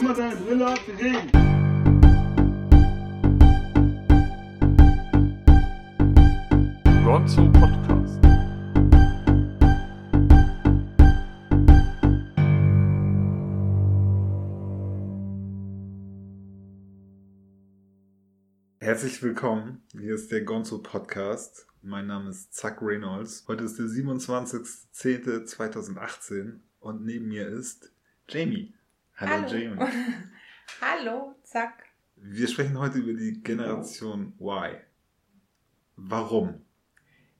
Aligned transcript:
Immer 0.00 0.14
deine 0.14 0.36
Brille 0.36 0.64
ab, 0.64 0.78
wir 0.86 0.96
reden. 0.96 1.32
Gonzo 7.04 7.50
Podcast. 7.50 8.20
Herzlich 18.78 19.20
willkommen. 19.22 19.82
Hier 19.92 20.14
ist 20.14 20.30
der 20.30 20.42
Gonzo 20.42 20.78
Podcast. 20.78 21.66
Mein 21.82 22.06
Name 22.06 22.30
ist 22.30 22.54
Zack 22.54 22.80
Reynolds. 22.82 23.46
Heute 23.48 23.64
ist 23.64 23.80
der 23.80 23.86
27.10.2018 23.86 26.60
und 26.78 27.04
neben 27.04 27.26
mir 27.26 27.48
ist 27.48 27.92
Jamie. 28.28 28.77
Hallo, 29.20 29.48
Jamie. 29.48 29.76
Hallo, 30.80 31.34
zack. 31.42 31.86
Wir 32.14 32.46
sprechen 32.46 32.78
heute 32.78 32.98
über 32.98 33.14
die 33.14 33.42
Generation 33.42 34.32
Y. 34.38 34.76
Warum? 35.96 36.64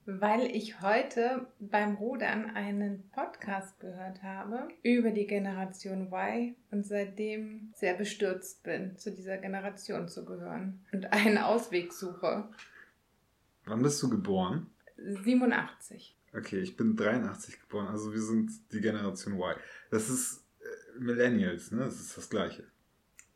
Weil 0.05 0.47
ich 0.47 0.81
heute 0.81 1.47
beim 1.59 1.95
Rudern 1.95 2.47
einen 2.47 3.09
Podcast 3.11 3.79
gehört 3.79 4.21
habe 4.23 4.67
über 4.83 5.11
die 5.11 5.25
Generation 5.25 6.11
Y 6.11 6.53
und 6.71 6.85
seitdem 6.85 7.71
sehr 7.75 7.93
bestürzt 7.93 8.61
bin, 8.63 8.97
zu 8.97 9.11
dieser 9.13 9.37
Generation 9.37 10.09
zu 10.09 10.25
gehören 10.25 10.85
und 10.91 11.13
einen 11.13 11.37
Ausweg 11.37 11.93
suche. 11.93 12.49
Wann 13.63 13.81
bist 13.81 14.03
du 14.03 14.09
geboren? 14.09 14.67
87. 14.97 16.17
Okay, 16.35 16.59
ich 16.59 16.75
bin 16.75 16.97
83 16.97 17.61
geboren, 17.61 17.87
also 17.87 18.11
wir 18.11 18.21
sind 18.21 18.51
die 18.73 18.81
Generation 18.81 19.35
Y. 19.35 19.55
Das 19.91 20.09
ist 20.09 20.38
Millennials, 20.99 21.71
ne? 21.71 21.85
Das 21.85 21.99
ist 21.99 22.17
das 22.17 22.29
Gleiche. 22.29 22.63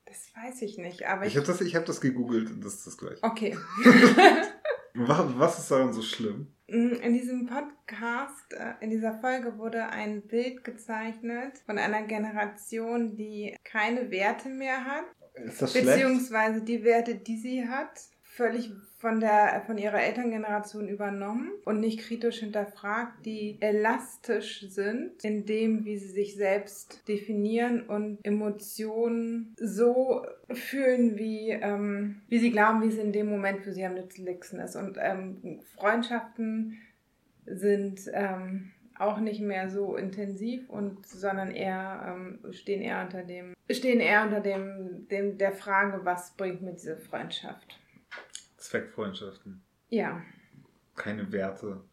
Das 0.06 0.32
weiß 0.36 0.62
ich 0.62 0.78
nicht, 0.78 1.06
aber 1.08 1.26
Ich 1.26 1.36
habe 1.38 1.46
das, 1.48 1.62
ich 1.62 1.76
hab 1.76 1.86
das 1.86 2.00
gegoogelt 2.02 2.52
und 2.52 2.64
das 2.64 2.76
ist 2.76 2.88
das 2.88 2.98
Gleiche. 2.98 3.24
Okay. 3.24 3.58
Was, 4.96 5.58
ist 5.58 5.72
daran 5.72 5.92
so 5.92 6.04
schlimm? 6.04 6.54
In 6.68 7.14
diesem 7.14 7.48
Podcast, 7.48 8.54
äh, 8.54 8.74
in 8.80 8.92
dieser 8.92 9.14
Folge 9.20 9.58
wurde 9.58 9.88
ein 9.88 10.22
Bild 10.22 10.64
gezeichnet 10.64 11.58
von 11.66 11.80
einer 11.80 12.04
Generation, 12.04 13.16
die 13.16 13.56
keine 13.64 14.12
Werte 14.12 14.50
mehr 14.50 14.86
hat, 14.86 15.06
Ist 15.34 15.62
das 15.64 15.72
schlecht? 15.72 15.88
beziehungsweise 15.88 16.62
die 16.62 16.84
Werte, 16.84 17.16
die 17.16 17.38
sie 17.38 17.68
hat, 17.68 18.02
völlig 18.36 18.72
von 18.98 19.20
der 19.20 19.62
von 19.66 19.78
ihrer 19.78 20.02
Elterngeneration 20.02 20.88
übernommen 20.88 21.52
und 21.66 21.80
nicht 21.80 22.00
kritisch 22.00 22.40
hinterfragt, 22.40 23.26
die 23.26 23.58
elastisch 23.60 24.66
sind 24.70 25.24
in 25.24 25.46
dem, 25.46 25.86
wie 25.86 25.98
sie 25.98 26.10
sich 26.10 26.36
selbst 26.36 27.08
definieren 27.08 27.84
und 27.84 28.20
Emotionen 28.24 29.56
so 29.60 30.26
fühlen, 30.50 31.18
wie 31.18 31.50
ähm, 31.50 32.22
wie 32.28 32.40
sie 32.40 32.52
glauben, 32.52 32.82
wie 32.82 32.88
es 32.88 32.98
in 32.98 33.12
dem 33.12 33.30
Moment 33.30 33.62
für 33.62 33.72
sie 33.72 33.86
am 33.86 33.96
nützlichsten 33.96 34.60
ist. 34.60 34.76
Und 34.76 34.98
ähm, 35.00 35.62
Freundschaften 35.76 36.80
sind 37.46 38.10
ähm, 38.14 38.72
auch 38.98 39.20
nicht 39.20 39.42
mehr 39.42 39.70
so 39.70 39.96
intensiv 39.96 40.70
und 40.70 41.06
sondern 41.06 41.52
eher 41.52 42.16
ähm, 42.16 42.40
stehen 42.54 42.82
eher 42.82 43.04
unter 43.04 43.24
dem 43.24 43.54
stehen 43.70 44.00
eher 44.00 44.24
unter 44.24 44.40
dem, 44.40 45.08
dem 45.10 45.38
der 45.38 45.52
Frage, 45.52 46.02
was 46.04 46.36
bringt 46.36 46.62
mir 46.62 46.74
diese 46.74 46.98
Freundschaft? 46.98 47.80
Zweckfreundschaften. 48.74 49.64
Ja. 49.90 50.24
Keine 50.96 51.32
Werte. 51.32 51.84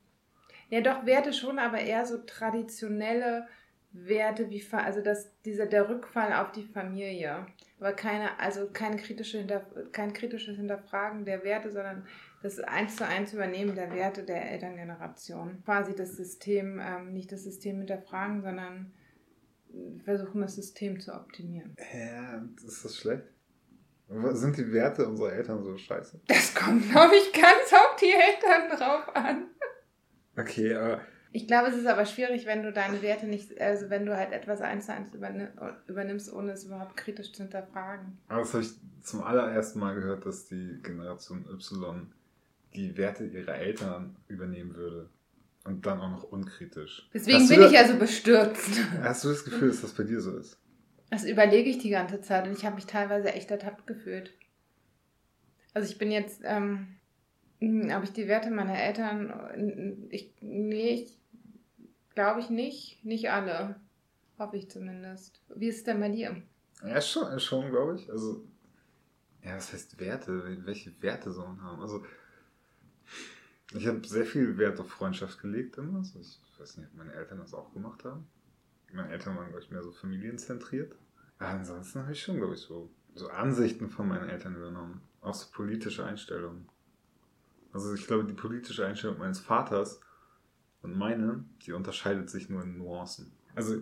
Ja, 0.71 0.81
doch 0.81 1.05
Werte 1.05 1.35
schon, 1.35 1.59
aber 1.59 1.79
eher 1.79 2.07
so 2.07 2.17
traditionelle 2.25 3.47
Werte 3.93 4.49
wie 4.49 4.65
also 4.73 5.03
das 5.03 5.39
dieser 5.43 5.67
der 5.67 5.91
Rückfall 5.91 6.33
auf 6.33 6.53
die 6.53 6.63
Familie, 6.63 7.45
aber 7.81 7.93
keine 7.93 8.39
also 8.39 8.71
kein 8.73 8.97
kritische 8.97 9.39
hinter, 9.39 9.67
kein 9.93 10.13
kritisches 10.13 10.57
Hinterfragen 10.57 11.25
der 11.25 11.43
Werte, 11.43 11.71
sondern 11.71 12.07
das 12.41 12.61
eins 12.61 12.97
zu 12.97 13.07
eins 13.07 13.35
Übernehmen 13.35 13.75
der 13.75 13.93
Werte 13.93 14.23
der 14.23 14.51
Elterngeneration. 14.53 15.63
Quasi 15.65 15.95
das 15.95 16.17
System 16.17 16.81
ähm, 16.81 17.13
nicht 17.13 17.31
das 17.33 17.43
System 17.43 17.79
hinterfragen, 17.79 18.43
sondern 18.43 18.93
versuchen 20.05 20.41
das 20.41 20.55
System 20.55 20.99
zu 20.99 21.13
optimieren. 21.13 21.75
Hä, 21.77 22.41
ist 22.65 22.85
das 22.85 22.97
schlecht? 22.97 23.25
Sind 24.33 24.57
die 24.57 24.73
Werte 24.73 25.07
unserer 25.07 25.33
Eltern 25.33 25.63
so 25.63 25.77
scheiße? 25.77 26.21
Das 26.27 26.55
kommt, 26.55 26.91
glaube 26.91 27.15
ich, 27.17 27.33
ganz 27.33 27.73
auf 27.73 27.97
die 28.01 28.13
Eltern 28.13 28.77
drauf 28.77 29.15
an. 29.15 29.45
Okay, 30.37 30.75
aber 30.75 31.01
Ich 31.33 31.47
glaube, 31.47 31.69
es 31.69 31.77
ist 31.77 31.87
aber 31.87 32.05
schwierig, 32.07 32.45
wenn 32.47 32.63
du 32.65 32.73
deine 32.73 33.03
Werte 33.03 33.27
nicht, 33.27 33.61
also 33.61 33.89
wenn 33.89 34.07
du 34.07 34.17
halt 34.17 34.33
etwas 34.33 34.61
eins 34.61 34.87
zu 34.87 34.93
eins 34.95 35.15
überni- 35.15 35.49
übernimmst, 35.87 36.33
ohne 36.33 36.53
es 36.53 36.65
überhaupt 36.65 36.97
kritisch 36.97 37.33
zu 37.33 37.43
hinterfragen. 37.45 38.19
Aber 38.29 38.41
das 38.41 38.53
habe 38.55 38.65
ich 38.65 38.71
zum 39.03 39.23
allerersten 39.23 39.79
Mal 39.79 39.95
gehört, 39.95 40.27
dass 40.27 40.47
die 40.47 40.81
Generation 40.83 41.45
Y 41.49 42.13
die 42.75 42.97
Werte 42.97 43.25
ihrer 43.27 43.55
Eltern 43.57 44.17
übernehmen 44.29 44.75
würde. 44.75 45.09
Und 45.65 45.85
dann 45.87 46.01
auch 46.01 46.11
noch 46.11 46.23
unkritisch. 46.25 47.09
Deswegen 47.13 47.39
Hast 47.39 47.51
du 47.51 47.57
bin 47.57 47.67
ich 47.67 47.73
ja 47.73 47.87
so 47.87 47.97
bestürzt. 47.97 48.81
Hast 49.03 49.25
du 49.25 49.29
das 49.29 49.45
Gefühl, 49.45 49.69
dass 49.69 49.83
das 49.83 49.93
bei 49.93 50.05
dir 50.05 50.21
so 50.21 50.37
ist? 50.39 50.57
Das 51.11 51.25
überlege 51.25 51.69
ich 51.69 51.79
die 51.79 51.91
ganze 51.91 52.21
Zeit 52.21 52.47
und 52.47 52.57
ich 52.57 52.65
habe 52.65 52.77
mich 52.77 52.87
teilweise 52.87 53.33
echt 53.33 53.51
ertappt 53.51 53.87
gefühlt. 53.87 54.33
Also 55.75 55.91
ich 55.91 55.99
bin 55.99 56.11
jetzt, 56.11 56.43
ähm, 56.45 56.97
ob 57.61 58.05
ich 58.05 58.13
die 58.13 58.29
Werte 58.29 58.51
meiner 58.51 58.81
Eltern, 58.81 60.09
ich, 60.11 60.33
nee, 60.41 60.95
ich 60.95 61.19
glaube 62.15 62.41
ich 62.41 62.51
nicht, 62.51 63.05
nicht 63.05 63.31
alle. 63.31 63.77
Hoffe 64.39 64.57
ich 64.57 64.71
zumindest. 64.71 65.43
Wie 65.55 65.69
ist 65.69 65.79
es 65.79 65.85
denn 65.85 66.01
bei 66.01 66.09
dir? 66.09 66.41
Ja, 66.83 67.01
schon, 67.01 67.39
schon 67.41 67.71
glaube 67.71 67.97
ich. 67.97 68.11
Also, 68.11 68.45
ja, 69.45 69.57
was 69.57 69.73
heißt 69.73 70.01
Werte? 70.01 70.65
Welche 70.65 71.03
Werte 71.03 71.33
soll 71.33 71.49
man 71.49 71.63
haben? 71.63 71.83
Also, 71.83 72.05
ich 73.75 73.87
habe 73.87 74.07
sehr 74.07 74.25
viel 74.25 74.57
Wert 74.59 74.81
auf 74.81 74.89
Freundschaft 74.89 75.41
gelegt 75.41 75.77
immer. 75.79 75.99
Also 75.99 76.19
ich 76.19 76.41
weiß 76.59 76.79
nicht, 76.79 76.89
ob 76.91 76.97
meine 76.97 77.13
Eltern 77.13 77.39
das 77.39 77.55
auch 77.55 77.73
gemacht 77.73 78.05
haben. 78.05 78.27
Meine 78.93 79.11
Eltern 79.11 79.37
waren, 79.37 79.49
glaube 79.49 79.63
ich, 79.63 79.71
mehr 79.71 79.83
so 79.83 79.93
familienzentriert. 79.93 80.97
Aber 81.39 81.51
ansonsten 81.51 82.01
habe 82.01 82.13
ich 82.13 82.23
schon, 82.23 82.37
glaube 82.37 82.55
ich, 82.55 82.61
so, 82.61 82.91
so 83.15 83.29
Ansichten 83.29 83.89
von 83.89 84.09
meinen 84.09 84.29
Eltern 84.29 84.57
übernommen. 84.57 85.01
Auch 85.21 85.35
so 85.35 85.47
politische 85.53 86.05
Einstellungen. 86.05 86.69
Also 87.73 87.95
ich 87.95 88.07
glaube, 88.07 88.25
die 88.25 88.35
politische 88.35 88.87
Einstellung 88.87 89.19
meines 89.19 89.41
Vaters 89.41 90.01
und 90.83 90.97
meine, 90.97 91.45
die 91.63 91.73
unterscheidet 91.73 92.31
sich 92.31 92.49
nur 92.49 92.63
in 92.63 92.79
Nuancen. 92.79 93.33
Also 93.55 93.77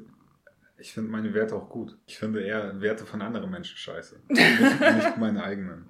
ich 0.79 0.93
finde 0.93 1.11
meine 1.11 1.35
Werte 1.35 1.57
auch 1.57 1.69
gut. 1.69 1.97
Ich 2.07 2.19
finde 2.19 2.43
eher 2.43 2.81
Werte 2.81 3.07
von 3.07 3.23
anderen 3.23 3.51
Menschen 3.51 3.77
scheiße. 3.77 4.21
Nicht, 4.29 4.61
nicht 4.81 5.17
meine 5.17 5.43
eigenen. 5.43 5.87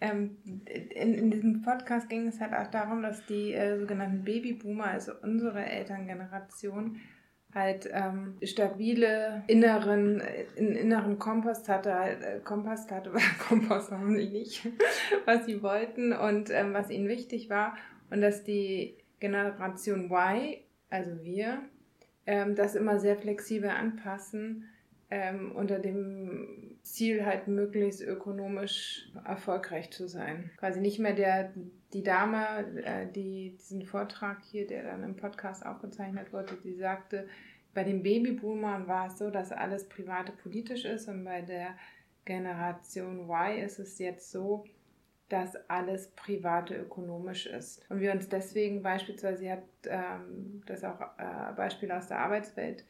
Ähm, 0.00 0.36
in, 0.66 1.14
in 1.14 1.30
diesem 1.30 1.62
Podcast 1.62 2.08
ging 2.08 2.26
es 2.26 2.40
halt 2.40 2.52
auch 2.52 2.70
darum, 2.70 3.02
dass 3.02 3.24
die 3.26 3.52
äh, 3.52 3.78
sogenannten 3.78 4.24
Babyboomer, 4.24 4.86
also 4.86 5.12
unsere 5.22 5.64
Elterngeneration, 5.64 7.00
halt 7.54 7.88
ähm, 7.92 8.36
stabile 8.42 9.44
inneren, 9.46 10.20
in, 10.56 10.74
inneren 10.74 11.18
Kompost 11.18 11.68
hatte, 11.68 11.94
halt, 11.94 12.22
äh, 12.22 12.40
Kompost 12.42 12.90
hatte, 12.90 13.12
Kompost 13.48 13.90
hoffentlich 13.90 14.32
nicht, 14.32 14.68
was 15.24 15.46
sie 15.46 15.62
wollten 15.62 16.12
und 16.12 16.50
ähm, 16.50 16.74
was 16.74 16.90
ihnen 16.90 17.08
wichtig 17.08 17.48
war. 17.50 17.76
Und 18.10 18.20
dass 18.20 18.44
die 18.44 18.96
Generation 19.20 20.10
Y, 20.10 20.58
also 20.90 21.22
wir, 21.22 21.62
ähm, 22.26 22.54
das 22.54 22.74
immer 22.74 22.98
sehr 22.98 23.16
flexibel 23.16 23.70
anpassen, 23.70 24.68
ähm, 25.10 25.52
unter 25.52 25.78
dem 25.78 26.78
Ziel 26.82 27.24
halt 27.24 27.48
möglichst 27.48 28.02
ökonomisch 28.02 29.10
erfolgreich 29.24 29.90
zu 29.90 30.08
sein. 30.08 30.50
Quasi 30.58 30.80
nicht 30.80 30.98
mehr 30.98 31.14
der, 31.14 31.52
die 31.92 32.02
Dame, 32.02 32.82
äh, 32.84 33.06
die 33.10 33.56
diesen 33.56 33.84
Vortrag 33.84 34.42
hier, 34.42 34.66
der 34.66 34.84
dann 34.84 35.04
im 35.04 35.16
Podcast 35.16 35.64
aufgezeichnet 35.64 36.32
wurde, 36.32 36.56
die 36.62 36.74
sagte, 36.74 37.26
bei 37.74 37.84
den 37.84 38.02
Babyboomern 38.02 38.86
war 38.86 39.08
es 39.08 39.18
so, 39.18 39.30
dass 39.30 39.50
alles 39.50 39.88
private 39.88 40.32
politisch 40.32 40.84
ist 40.84 41.08
und 41.08 41.24
bei 41.24 41.42
der 41.42 41.74
Generation 42.24 43.28
Y 43.28 43.58
ist 43.58 43.78
es 43.78 43.98
jetzt 43.98 44.30
so, 44.30 44.64
dass 45.28 45.56
alles 45.68 46.08
private 46.12 46.76
ökonomisch 46.76 47.46
ist. 47.46 47.84
Und 47.90 48.00
wir 48.00 48.12
uns 48.12 48.28
deswegen 48.28 48.82
beispielsweise, 48.82 49.38
sie 49.38 49.50
hat 49.50 49.64
ähm, 49.86 50.62
das 50.66 50.84
auch 50.84 51.00
äh, 51.18 51.52
Beispiele 51.56 51.96
aus 51.96 52.08
der 52.08 52.20
Arbeitswelt 52.20 52.84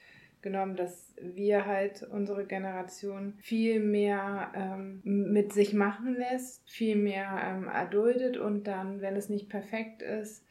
genommen, 0.44 0.76
dass 0.76 1.12
wir 1.20 1.67
halt 1.67 2.05
unsere 2.05 2.46
Generation 2.46 3.35
viel 3.38 3.81
mehr 3.81 4.52
ähm, 4.55 5.00
mit 5.02 5.52
sich 5.52 5.75
machen 5.75 6.14
lässt, 6.14 6.70
viel 6.70 6.94
mehr 6.94 7.41
ähm, 7.43 7.67
erduldet 7.67 8.37
und 8.37 8.69
dann, 8.69 9.00
wenn 9.00 9.17
es 9.17 9.29
nicht 9.29 9.49
perfekt 9.49 10.02
ist, 10.02 10.46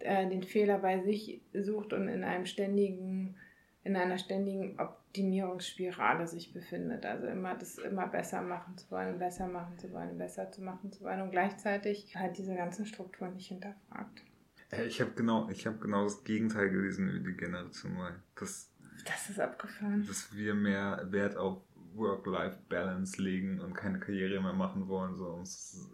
äh, 0.00 0.28
den 0.28 0.42
Fehler 0.42 0.78
bei 0.78 1.00
sich 1.00 1.42
sucht 1.52 1.92
und 1.92 2.08
in 2.08 2.24
einem 2.24 2.46
ständigen, 2.46 3.36
in 3.84 3.94
einer 3.94 4.18
ständigen 4.18 4.80
Optimierungsspirale 4.80 6.26
sich 6.26 6.52
befindet. 6.52 7.04
Also 7.06 7.26
immer 7.26 7.54
das 7.54 7.78
immer 7.78 8.06
besser 8.08 8.42
machen 8.42 8.76
zu 8.76 8.90
wollen, 8.90 9.18
besser 9.18 9.46
machen 9.46 9.78
zu 9.78 9.92
wollen, 9.92 10.18
besser 10.18 10.50
zu 10.50 10.62
machen 10.62 10.90
zu 10.90 11.04
wollen 11.04 11.20
und 11.20 11.30
gleichzeitig 11.30 12.16
halt 12.16 12.38
diese 12.38 12.54
ganzen 12.54 12.86
Strukturen 12.86 13.34
nicht 13.34 13.48
hinterfragt. 13.48 14.24
Äh, 14.70 14.86
Ich 14.86 15.00
habe 15.00 15.12
genau, 15.12 15.48
ich 15.50 15.66
hab 15.66 15.80
genau 15.80 16.04
das 16.04 16.24
Gegenteil 16.24 16.70
gelesen 16.70 17.08
über 17.08 17.30
die 17.30 17.36
Generation 17.36 17.92
Y. 17.92 18.14
Dass, 18.36 18.69
Das 19.04 19.30
ist 19.30 19.40
abgefahren. 19.40 20.04
dass 20.06 20.34
wir 20.34 20.54
mehr 20.54 21.06
Wert 21.10 21.36
auf 21.36 21.58
Work-Life-Balance 21.94 23.20
legen 23.20 23.60
und 23.60 23.74
keine 23.74 23.98
Karriere 23.98 24.40
mehr 24.40 24.52
machen 24.52 24.88
wollen, 24.88 25.16
so 25.16 25.26
uns 25.26 25.90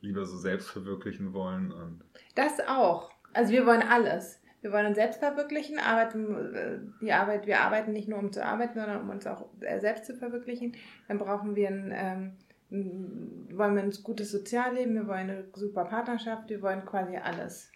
lieber 0.00 0.24
so 0.24 0.36
selbst 0.36 0.70
verwirklichen 0.70 1.32
wollen. 1.32 1.72
Und 1.72 2.02
das 2.34 2.60
auch. 2.66 3.10
Also 3.32 3.52
wir 3.52 3.66
wollen 3.66 3.82
alles. 3.82 4.40
Wir 4.62 4.72
wollen 4.72 4.86
uns 4.86 4.96
selbst 4.96 5.20
verwirklichen, 5.20 5.78
arbeiten, 5.78 6.54
äh, 6.54 6.78
die 7.00 7.12
Arbeit, 7.12 7.46
wir 7.46 7.60
arbeiten 7.60 7.92
nicht 7.92 8.08
nur 8.08 8.18
um 8.18 8.32
zu 8.32 8.44
arbeiten, 8.44 8.74
sondern 8.74 9.02
um 9.02 9.10
uns 9.10 9.26
auch 9.26 9.48
äh, 9.60 9.78
selbst 9.78 10.06
zu 10.06 10.14
verwirklichen. 10.14 10.76
Dann 11.06 11.18
brauchen 11.18 11.54
wir 11.54 11.68
ein, 11.68 11.92
ähm, 11.94 13.48
wollen 13.56 13.76
wir 13.76 13.82
ein 13.82 13.92
gutes 14.02 14.32
Sozialleben, 14.32 14.94
wir 14.94 15.06
wollen 15.06 15.30
eine 15.30 15.44
super 15.54 15.84
Partnerschaft, 15.84 16.48
wir 16.48 16.62
wollen 16.62 16.84
quasi 16.84 17.16
alles. 17.16 17.70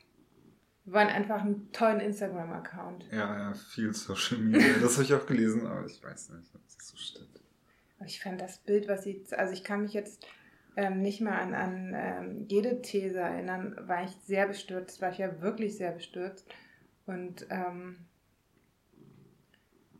Wir 0.90 0.96
wollen 0.96 1.08
einfach 1.08 1.42
einen 1.42 1.70
tollen 1.70 2.00
Instagram-Account. 2.00 3.04
Ja, 3.12 3.38
ja, 3.38 3.54
viel 3.54 3.94
Social 3.94 4.38
Media. 4.38 4.74
Das 4.82 4.94
habe 4.94 5.04
ich 5.04 5.14
auch 5.14 5.24
gelesen, 5.24 5.64
aber 5.64 5.86
ich 5.86 6.02
weiß 6.02 6.30
nicht, 6.30 6.52
ob 6.52 6.60
das 6.64 6.88
so 6.88 6.96
stimmt. 6.96 7.40
Ich 8.04 8.20
fand 8.20 8.40
das 8.40 8.58
Bild, 8.58 8.88
was 8.88 9.04
sie, 9.04 9.24
also 9.36 9.52
ich 9.52 9.62
kann 9.62 9.82
mich 9.82 9.92
jetzt 9.92 10.26
ähm, 10.74 11.00
nicht 11.00 11.20
mehr 11.20 11.40
an, 11.40 11.54
an 11.54 11.92
ähm, 11.94 12.46
jede 12.48 12.82
These 12.82 13.20
erinnern, 13.20 13.76
war 13.82 14.02
ich 14.02 14.10
sehr 14.26 14.48
bestürzt, 14.48 15.00
war 15.00 15.12
ich 15.12 15.18
ja 15.18 15.40
wirklich 15.40 15.76
sehr 15.76 15.92
bestürzt. 15.92 16.52
Und 17.06 17.46
ähm, 17.50 17.98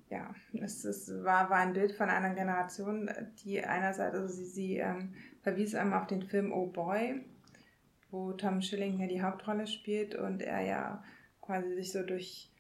ja, 0.08 0.34
es, 0.60 0.84
es 0.84 1.08
war, 1.22 1.50
war 1.50 1.58
ein 1.58 1.72
Bild 1.72 1.92
von 1.92 2.10
einer 2.10 2.34
Generation, 2.34 3.08
die 3.44 3.62
einerseits, 3.62 4.16
also 4.16 4.26
sie, 4.26 4.44
sie 4.44 4.78
ähm, 4.78 5.14
verwies 5.42 5.76
einem 5.76 5.92
auf 5.92 6.08
den 6.08 6.24
Film 6.24 6.52
Oh 6.52 6.66
Boy, 6.66 7.24
wo 8.10 8.32
Tom 8.32 8.62
Schilling 8.62 8.98
hier 8.98 9.08
die 9.08 9.22
Hauptrolle 9.22 9.66
spielt 9.66 10.14
und 10.14 10.42
er 10.42 10.60
ja 10.62 11.04
quasi 11.40 11.74
sich 11.74 11.92
so 11.92 12.02
durch 12.02 12.50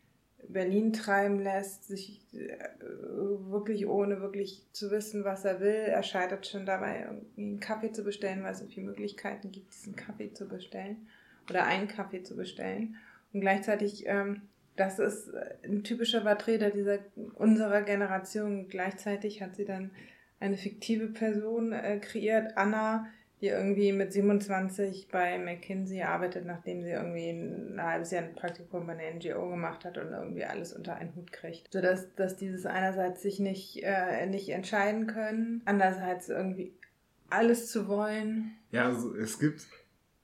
Berlin 0.48 0.92
treiben 0.92 1.38
lässt, 1.38 1.84
sich 1.84 2.22
äh, 2.32 2.56
wirklich 2.80 3.86
ohne 3.86 4.20
wirklich 4.20 4.66
zu 4.72 4.90
wissen, 4.90 5.24
was 5.24 5.44
er 5.44 5.60
will. 5.60 5.68
Er 5.70 6.02
scheitert 6.02 6.46
schon 6.46 6.66
dabei, 6.66 7.08
einen 7.36 7.60
Kaffee 7.60 7.92
zu 7.92 8.04
bestellen, 8.04 8.42
weil 8.42 8.52
es 8.52 8.60
so 8.60 8.66
viele 8.66 8.86
Möglichkeiten 8.86 9.50
gibt, 9.50 9.74
diesen 9.74 9.96
Kaffee 9.96 10.32
zu 10.32 10.48
bestellen 10.48 11.08
oder 11.48 11.64
einen 11.66 11.88
Kaffee 11.88 12.22
zu 12.22 12.36
bestellen. 12.36 12.96
Und 13.32 13.40
gleichzeitig, 13.40 14.04
ähm, 14.06 14.42
das 14.76 14.98
ist 14.98 15.30
ein 15.64 15.84
typischer 15.84 16.22
Vertreter 16.22 16.70
dieser 16.70 16.98
unserer 17.34 17.82
Generation. 17.82 18.68
Gleichzeitig 18.68 19.42
hat 19.42 19.56
sie 19.56 19.64
dann 19.64 19.90
eine 20.38 20.56
fiktive 20.56 21.08
Person 21.08 21.72
äh, 21.72 21.98
kreiert, 21.98 22.56
Anna, 22.56 23.06
die 23.40 23.48
irgendwie 23.48 23.92
mit 23.92 24.12
27 24.12 25.08
bei 25.10 25.38
McKinsey 25.38 26.02
arbeitet, 26.02 26.44
nachdem 26.44 26.82
sie 26.82 26.90
irgendwie 26.90 27.30
ein 27.30 27.82
halbes 27.82 28.10
Jahr 28.10 28.24
ein 28.24 28.34
Praktikum 28.34 28.86
bei 28.86 28.92
einer 28.92 29.16
NGO 29.16 29.48
gemacht 29.48 29.84
hat 29.84 29.96
und 29.96 30.12
irgendwie 30.12 30.44
alles 30.44 30.74
unter 30.74 30.96
einen 30.96 31.14
Hut 31.14 31.32
kriegt. 31.32 31.72
Sodass 31.72 32.14
dass 32.16 32.36
dieses 32.36 32.66
einerseits 32.66 33.22
sich 33.22 33.38
nicht, 33.38 33.82
äh, 33.82 34.26
nicht 34.26 34.50
entscheiden 34.50 35.06
können, 35.06 35.62
andererseits 35.64 36.28
irgendwie 36.28 36.74
alles 37.30 37.70
zu 37.70 37.88
wollen. 37.88 38.52
Ja, 38.72 38.86
also 38.86 39.14
es 39.14 39.38
gibt 39.38 39.66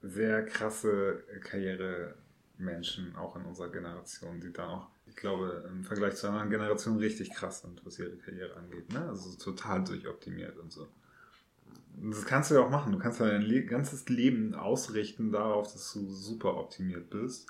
sehr 0.02 0.44
krasse 0.44 1.24
Karrieremenschen 1.40 3.16
auch 3.16 3.36
in 3.36 3.44
unserer 3.46 3.70
Generation, 3.70 4.40
die 4.40 4.52
da 4.52 4.68
auch, 4.68 4.88
ich 5.06 5.16
glaube, 5.16 5.64
im 5.68 5.84
Vergleich 5.84 6.16
zu 6.16 6.28
anderen 6.28 6.50
Generationen 6.50 6.98
richtig 6.98 7.32
krass 7.32 7.62
sind, 7.62 7.80
was 7.86 7.98
ihre 7.98 8.16
Karriere 8.16 8.56
angeht. 8.56 8.92
Ne? 8.92 9.08
Also 9.08 9.36
total 9.38 9.84
durchoptimiert 9.84 10.58
und 10.58 10.70
so. 10.70 10.88
Das 11.98 12.26
kannst 12.26 12.50
du 12.50 12.56
ja 12.56 12.60
auch 12.60 12.70
machen. 12.70 12.92
Du 12.92 12.98
kannst 12.98 13.20
dein 13.20 13.42
Le 13.42 13.64
ganzes 13.64 14.08
Leben 14.08 14.54
ausrichten 14.54 15.32
darauf, 15.32 15.72
dass 15.72 15.92
du 15.92 16.10
super 16.10 16.56
optimiert 16.56 17.10
bist 17.10 17.46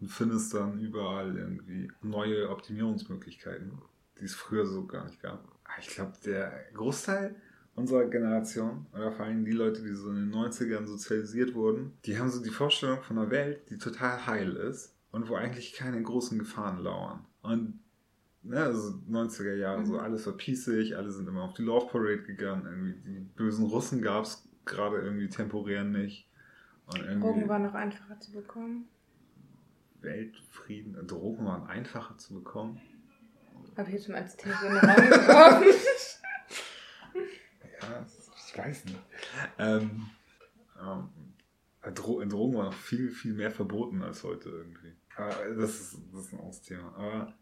und 0.00 0.08
findest 0.08 0.52
dann 0.54 0.80
überall 0.80 1.36
irgendwie 1.36 1.90
neue 2.02 2.50
Optimierungsmöglichkeiten, 2.50 3.80
die 4.20 4.24
es 4.24 4.34
früher 4.34 4.66
so 4.66 4.86
gar 4.86 5.04
nicht 5.06 5.22
gab. 5.22 5.46
Ich 5.80 5.88
glaube, 5.88 6.12
der 6.24 6.52
Großteil 6.74 7.36
unserer 7.76 8.04
Generation, 8.06 8.86
oder 8.92 9.12
vor 9.12 9.26
allem 9.26 9.44
die 9.44 9.52
Leute, 9.52 9.82
die 9.82 9.94
so 9.94 10.10
in 10.10 10.30
den 10.30 10.34
90ern 10.34 10.86
sozialisiert 10.86 11.54
wurden, 11.54 11.92
die 12.04 12.18
haben 12.18 12.30
so 12.30 12.42
die 12.42 12.50
Vorstellung 12.50 13.02
von 13.02 13.18
einer 13.18 13.30
Welt, 13.30 13.68
die 13.70 13.78
total 13.78 14.26
heil 14.26 14.54
ist 14.54 14.94
und 15.10 15.28
wo 15.28 15.34
eigentlich 15.34 15.72
keine 15.72 16.02
großen 16.02 16.38
Gefahren 16.38 16.78
lauern. 16.78 17.24
Und 17.42 17.80
ne, 18.44 18.62
also 18.62 19.00
90er 19.10 19.54
Jahre, 19.54 19.80
mhm. 19.80 19.86
so 19.86 19.98
alles 19.98 20.26
war 20.26 20.34
pießig, 20.34 20.96
alle 20.96 21.10
sind 21.10 21.28
immer 21.28 21.42
auf 21.42 21.54
die 21.54 21.62
Love 21.62 21.88
Parade 21.90 22.22
gegangen, 22.22 22.66
irgendwie 22.66 23.10
die 23.10 23.20
bösen 23.20 23.66
Russen 23.66 24.02
gab 24.02 24.24
es 24.24 24.48
gerade 24.64 24.98
irgendwie 24.98 25.28
temporär 25.28 25.84
nicht. 25.84 26.28
Drogen 26.86 27.48
waren 27.48 27.62
noch 27.62 27.74
einfacher 27.74 28.20
zu 28.20 28.32
bekommen. 28.32 28.88
Weltfrieden, 30.00 31.06
Drogen 31.06 31.46
waren 31.46 31.66
einfacher 31.66 32.18
zu 32.18 32.34
bekommen. 32.34 32.80
Habe 33.76 33.88
ich 33.88 33.94
jetzt 33.94 34.06
schon 34.06 34.14
als 34.14 34.36
These 34.36 34.66
in 34.66 34.74
den 34.74 34.78
Raum 34.78 34.96
geworfen. 34.96 35.64
ja, 37.80 38.06
ich 38.06 38.58
weiß 38.58 38.84
nicht. 38.84 39.00
Ähm, 39.58 40.10
ähm, 40.78 41.08
Drogen 41.94 42.32
waren 42.32 42.66
noch 42.66 42.74
viel, 42.74 43.10
viel 43.10 43.32
mehr 43.32 43.50
verboten 43.50 44.02
als 44.02 44.22
heute 44.22 44.50
irgendwie. 44.50 44.92
Aber 45.16 45.34
das 45.56 45.80
ist, 45.80 45.98
das 46.12 46.26
ist 46.26 46.32
ein 46.32 46.38
anderes 46.38 46.62
Thema. 46.62 46.94
Aber 46.96 47.34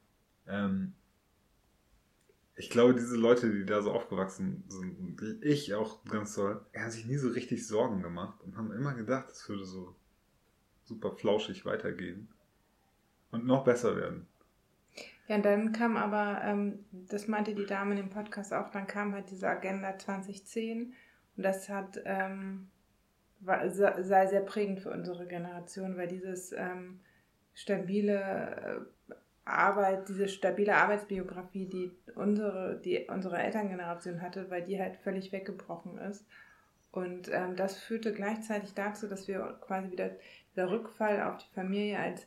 ähm, 0.48 0.94
ich 2.54 2.70
glaube, 2.70 2.94
diese 2.94 3.16
Leute, 3.16 3.50
die 3.50 3.64
da 3.64 3.82
so 3.82 3.92
aufgewachsen 3.92 4.64
sind, 4.68 5.20
die 5.20 5.48
ich 5.48 5.74
auch 5.74 6.04
ganz 6.04 6.34
toll, 6.34 6.64
haben 6.76 6.90
sich 6.90 7.06
nie 7.06 7.16
so 7.16 7.30
richtig 7.30 7.66
Sorgen 7.66 8.02
gemacht 8.02 8.40
und 8.42 8.56
haben 8.56 8.72
immer 8.72 8.94
gedacht, 8.94 9.30
es 9.30 9.48
würde 9.48 9.64
so 9.64 9.94
super 10.84 11.12
flauschig 11.12 11.64
weitergehen 11.64 12.28
und 13.30 13.46
noch 13.46 13.64
besser 13.64 13.96
werden. 13.96 14.26
Ja, 15.28 15.36
und 15.36 15.44
dann 15.44 15.72
kam 15.72 15.96
aber, 15.96 16.42
ähm, 16.44 16.84
das 16.92 17.26
meinte 17.26 17.54
die 17.54 17.66
Dame 17.66 17.92
in 17.92 17.96
dem 17.96 18.10
Podcast 18.10 18.52
auch, 18.52 18.70
dann 18.70 18.86
kam 18.86 19.14
halt 19.14 19.30
diese 19.30 19.48
Agenda 19.48 19.98
2010 19.98 20.92
und 21.36 21.42
das 21.42 21.68
hat, 21.68 22.00
ähm, 22.04 22.68
war, 23.40 23.70
sei 23.70 24.26
sehr 24.26 24.42
prägend 24.42 24.80
für 24.80 24.90
unsere 24.90 25.26
Generation, 25.26 25.96
weil 25.96 26.08
dieses 26.08 26.52
ähm, 26.52 27.00
stabile 27.54 28.20
äh, 28.20 28.80
Arbeit, 29.44 30.08
diese 30.08 30.28
stabile 30.28 30.76
Arbeitsbiografie, 30.76 31.66
die 31.66 31.90
unsere, 32.14 32.80
die 32.84 33.06
unsere 33.08 33.38
Elterngeneration 33.38 34.22
hatte, 34.22 34.50
weil 34.50 34.62
die 34.62 34.80
halt 34.80 34.96
völlig 34.96 35.32
weggebrochen 35.32 35.98
ist. 35.98 36.24
Und 36.92 37.28
ähm, 37.32 37.56
das 37.56 37.78
führte 37.78 38.12
gleichzeitig 38.12 38.74
dazu, 38.74 39.08
dass 39.08 39.26
wir 39.26 39.58
quasi 39.62 39.90
wieder 39.90 40.10
der 40.56 40.70
Rückfall 40.70 41.22
auf 41.22 41.38
die 41.38 41.54
Familie 41.54 41.98
als 41.98 42.26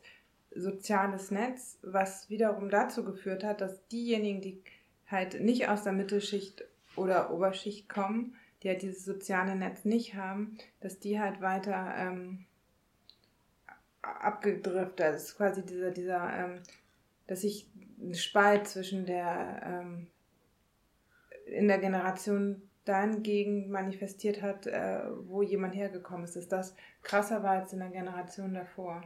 soziales 0.55 1.31
Netz, 1.31 1.77
was 1.83 2.29
wiederum 2.29 2.69
dazu 2.69 3.03
geführt 3.03 3.43
hat, 3.43 3.61
dass 3.61 3.87
diejenigen, 3.87 4.41
die 4.41 4.61
halt 5.07 5.39
nicht 5.41 5.69
aus 5.69 5.83
der 5.83 5.93
Mittelschicht 5.93 6.63
oder 6.95 7.31
Oberschicht 7.31 7.87
kommen, 7.87 8.35
die 8.63 8.69
halt 8.69 8.81
dieses 8.81 9.05
soziale 9.05 9.55
Netz 9.55 9.85
nicht 9.85 10.15
haben, 10.15 10.57
dass 10.79 10.99
die 10.99 11.19
halt 11.19 11.41
weiter 11.41 11.93
ähm, 11.97 12.45
abgedriftet, 14.01 15.15
ist 15.15 15.37
quasi 15.37 15.63
dieser, 15.65 15.91
dieser 15.91 16.33
ähm, 16.37 16.61
dass 17.27 17.41
sich 17.41 17.69
ein 17.99 18.13
Spalt 18.13 18.67
zwischen 18.67 19.05
der 19.05 19.61
ähm, 19.63 20.07
in 21.45 21.67
der 21.67 21.79
Generation 21.79 22.61
dahingegen 22.85 23.69
manifestiert 23.69 24.41
hat, 24.41 24.67
äh, 24.67 25.01
wo 25.25 25.41
jemand 25.41 25.75
hergekommen 25.75 26.25
ist, 26.25 26.35
dass 26.35 26.47
das 26.47 26.75
krasser 27.01 27.43
war 27.43 27.51
als 27.51 27.73
in 27.73 27.79
der 27.79 27.89
Generation 27.89 28.53
davor. 28.53 29.03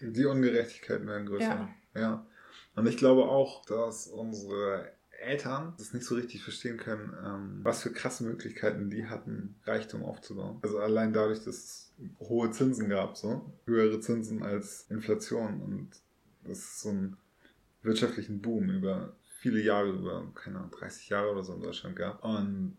Die 0.00 0.24
Ungerechtigkeiten 0.24 1.06
werden 1.06 1.26
größer. 1.26 1.68
Ja. 1.94 2.00
ja. 2.00 2.26
Und 2.74 2.86
ich 2.86 2.96
glaube 2.96 3.24
auch, 3.24 3.64
dass 3.64 4.08
unsere 4.08 4.92
Eltern 5.18 5.74
das 5.78 5.94
nicht 5.94 6.04
so 6.04 6.14
richtig 6.14 6.42
verstehen 6.42 6.76
können, 6.76 7.14
ähm, 7.24 7.60
was 7.62 7.82
für 7.82 7.92
krasse 7.92 8.24
Möglichkeiten 8.24 8.90
die 8.90 9.06
hatten, 9.06 9.56
Reichtum 9.64 10.04
aufzubauen. 10.04 10.58
Also 10.62 10.78
allein 10.78 11.12
dadurch, 11.12 11.38
dass 11.38 11.56
es 11.56 11.92
hohe 12.20 12.50
Zinsen 12.50 12.88
gab, 12.88 13.16
so 13.16 13.50
höhere 13.66 14.00
Zinsen 14.00 14.42
als 14.42 14.86
Inflation 14.90 15.62
und 15.62 15.90
das 16.44 16.58
ist 16.58 16.80
so 16.80 16.90
ein 16.90 17.16
wirtschaftlichen 17.86 18.42
Boom 18.42 18.68
über 18.70 19.16
viele 19.40 19.60
Jahre, 19.60 19.90
über, 19.90 20.32
keine 20.34 20.58
Ahnung, 20.58 20.70
30 20.72 21.08
Jahre 21.08 21.32
oder 21.32 21.44
so 21.44 21.54
in 21.54 21.62
Deutschland 21.62 21.96
gab. 21.96 22.24
Und 22.24 22.76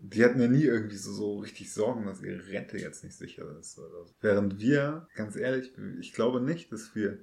die 0.00 0.24
hatten 0.24 0.40
ja 0.40 0.48
nie 0.48 0.62
irgendwie 0.62 0.96
so, 0.96 1.12
so 1.12 1.38
richtig 1.38 1.72
Sorgen, 1.72 2.06
dass 2.06 2.22
ihre 2.22 2.46
Rente 2.48 2.78
jetzt 2.78 3.02
nicht 3.04 3.16
sicher 3.16 3.58
ist. 3.58 3.78
Oder 3.78 4.04
so. 4.04 4.14
Während 4.20 4.60
wir, 4.60 5.08
ganz 5.14 5.36
ehrlich, 5.36 5.72
ich 5.98 6.12
glaube 6.12 6.40
nicht, 6.40 6.72
dass 6.72 6.94
wir 6.94 7.18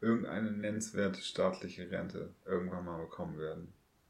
irgendeine 0.00 0.50
nennenswerte 0.50 1.20
staatliche 1.20 1.90
Rente 1.90 2.34
irgendwann 2.44 2.84
mal 2.84 2.98
bekommen 2.98 3.38
werden. 3.38 3.68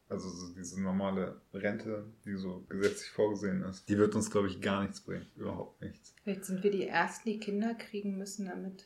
Also 0.09 0.29
so 0.29 0.55
diese 0.55 0.81
normale 0.81 1.41
Rente, 1.55 2.05
die 2.25 2.37
so 2.37 2.65
gesetzlich 2.69 3.11
vorgesehen 3.11 3.63
ist, 3.63 3.89
die 3.89 3.97
wird 3.97 4.15
uns, 4.15 4.31
glaube 4.31 4.49
ich, 4.49 4.61
gar 4.61 4.83
nichts 4.83 5.01
bringen. 5.01 5.27
Überhaupt 5.37 5.81
nichts. 5.81 6.15
Vielleicht 6.23 6.45
sind 6.45 6.63
wir 6.63 6.71
die 6.71 6.87
Ersten, 6.87 7.31
die 7.31 7.41
Kinder 7.41 7.75
kriegen 7.75 8.19
müssen, 8.19 8.47
damit 8.47 8.85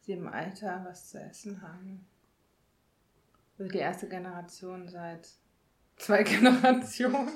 sie 0.00 0.12
im 0.12 0.26
Alter 0.26 0.84
was 0.86 1.10
zu 1.10 1.20
essen 1.20 1.62
haben. 1.62 2.04
Also 3.60 3.72
die 3.72 3.78
erste 3.78 4.08
Generation 4.08 4.88
seit 4.88 5.28
zwei 5.98 6.22
Generationen. 6.24 7.28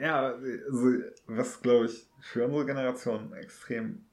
ja, 0.00 0.34
also 0.34 1.04
was 1.28 1.62
glaube 1.62 1.86
ich 1.86 2.08
für 2.20 2.46
unsere 2.46 2.66
Generation 2.66 3.32
extrem 3.34 4.04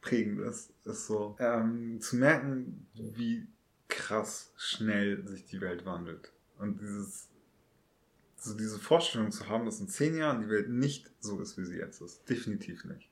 prägend 0.00 0.40
ist, 0.40 0.72
ist 0.84 1.06
so 1.06 1.36
ähm, 1.38 2.00
zu 2.00 2.16
merken, 2.16 2.88
wie 2.94 3.46
krass 3.86 4.52
schnell 4.56 5.24
sich 5.28 5.44
die 5.44 5.60
Welt 5.60 5.86
wandelt. 5.86 6.32
Und 6.58 6.80
dieses 6.80 7.28
so 8.38 8.56
diese 8.56 8.78
Vorstellung 8.78 9.30
zu 9.30 9.48
haben, 9.48 9.66
dass 9.66 9.80
in 9.80 9.88
zehn 9.88 10.16
Jahren 10.16 10.40
die 10.40 10.48
Welt 10.48 10.68
nicht 10.68 11.10
so 11.20 11.38
ist, 11.40 11.58
wie 11.58 11.64
sie 11.64 11.76
jetzt 11.76 12.00
ist. 12.00 12.28
Definitiv 12.28 12.84
nicht. 12.86 13.09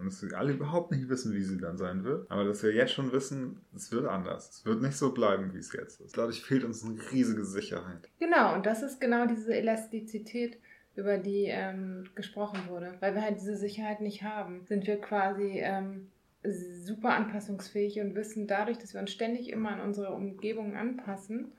Und 0.00 0.06
dass 0.06 0.22
wir 0.22 0.36
alle 0.38 0.52
überhaupt 0.52 0.92
nicht 0.92 1.10
wissen, 1.10 1.34
wie 1.34 1.42
sie 1.42 1.58
dann 1.58 1.76
sein 1.76 2.04
wird. 2.04 2.30
Aber 2.30 2.44
dass 2.44 2.62
wir 2.62 2.72
jetzt 2.72 2.92
schon 2.92 3.12
wissen, 3.12 3.60
es 3.76 3.92
wird 3.92 4.06
anders. 4.06 4.48
Es 4.48 4.64
wird 4.64 4.80
nicht 4.80 4.96
so 4.96 5.12
bleiben, 5.12 5.52
wie 5.52 5.58
es 5.58 5.72
jetzt 5.74 6.00
ist. 6.00 6.16
Dadurch 6.16 6.42
fehlt 6.42 6.64
uns 6.64 6.82
eine 6.82 6.98
riesige 7.12 7.44
Sicherheit. 7.44 8.08
Genau, 8.18 8.54
und 8.54 8.64
das 8.64 8.82
ist 8.82 8.98
genau 8.98 9.26
diese 9.26 9.54
Elastizität, 9.54 10.58
über 10.96 11.18
die 11.18 11.44
ähm, 11.44 12.04
gesprochen 12.14 12.60
wurde. 12.68 12.94
Weil 13.00 13.14
wir 13.14 13.22
halt 13.22 13.36
diese 13.36 13.56
Sicherheit 13.56 14.00
nicht 14.00 14.22
haben, 14.22 14.64
sind 14.66 14.86
wir 14.86 14.98
quasi 15.00 15.60
ähm, 15.60 16.08
super 16.42 17.10
anpassungsfähig 17.10 18.00
und 18.00 18.14
wissen 18.14 18.46
dadurch, 18.46 18.78
dass 18.78 18.94
wir 18.94 19.00
uns 19.00 19.12
ständig 19.12 19.50
immer 19.50 19.70
an 19.70 19.80
unsere 19.80 20.12
Umgebung 20.12 20.76
anpassen, 20.76 21.52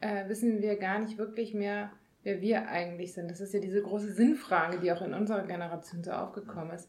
äh, 0.00 0.28
wissen 0.28 0.60
wir 0.60 0.76
gar 0.76 0.98
nicht 0.98 1.16
wirklich 1.16 1.54
mehr, 1.54 1.90
wer 2.22 2.40
wir 2.40 2.68
eigentlich 2.68 3.14
sind. 3.14 3.30
Das 3.30 3.40
ist 3.40 3.54
ja 3.54 3.60
diese 3.60 3.82
große 3.82 4.12
Sinnfrage, 4.12 4.78
die 4.78 4.92
auch 4.92 5.02
in 5.02 5.14
unserer 5.14 5.46
Generation 5.46 6.04
so 6.04 6.10
aufgekommen 6.10 6.72
ist. 6.72 6.88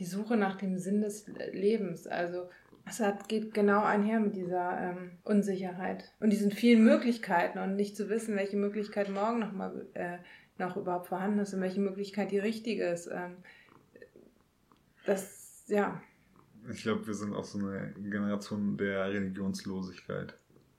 Die 0.00 0.06
Suche 0.06 0.36
nach 0.36 0.56
dem 0.56 0.78
Sinn 0.78 1.02
des 1.02 1.26
Lebens. 1.52 2.06
Also 2.06 2.48
es 2.86 3.00
geht 3.28 3.54
genau 3.54 3.82
einher 3.84 4.18
mit 4.18 4.34
dieser 4.34 4.78
ähm, 4.80 5.12
Unsicherheit 5.22 6.12
und 6.18 6.30
diesen 6.30 6.50
vielen 6.50 6.82
Möglichkeiten 6.82 7.58
und 7.58 7.76
nicht 7.76 7.96
zu 7.96 8.08
wissen, 8.08 8.36
welche 8.36 8.56
Möglichkeit 8.56 9.10
morgen 9.10 9.38
noch 9.38 9.52
mal 9.52 9.86
äh, 9.94 10.18
noch 10.58 10.76
überhaupt 10.76 11.08
vorhanden 11.08 11.38
ist 11.40 11.54
und 11.54 11.60
welche 11.60 11.80
Möglichkeit 11.80 12.30
die 12.30 12.38
richtige 12.38 12.86
ist. 12.86 13.06
Ähm, 13.06 13.36
das, 15.06 15.64
ja. 15.68 16.00
Ich 16.70 16.82
glaube, 16.82 17.06
wir 17.06 17.14
sind 17.14 17.34
auch 17.34 17.44
so 17.44 17.58
eine 17.58 17.94
Generation 17.98 18.76
der 18.76 19.06
Religionslosigkeit 19.06 20.34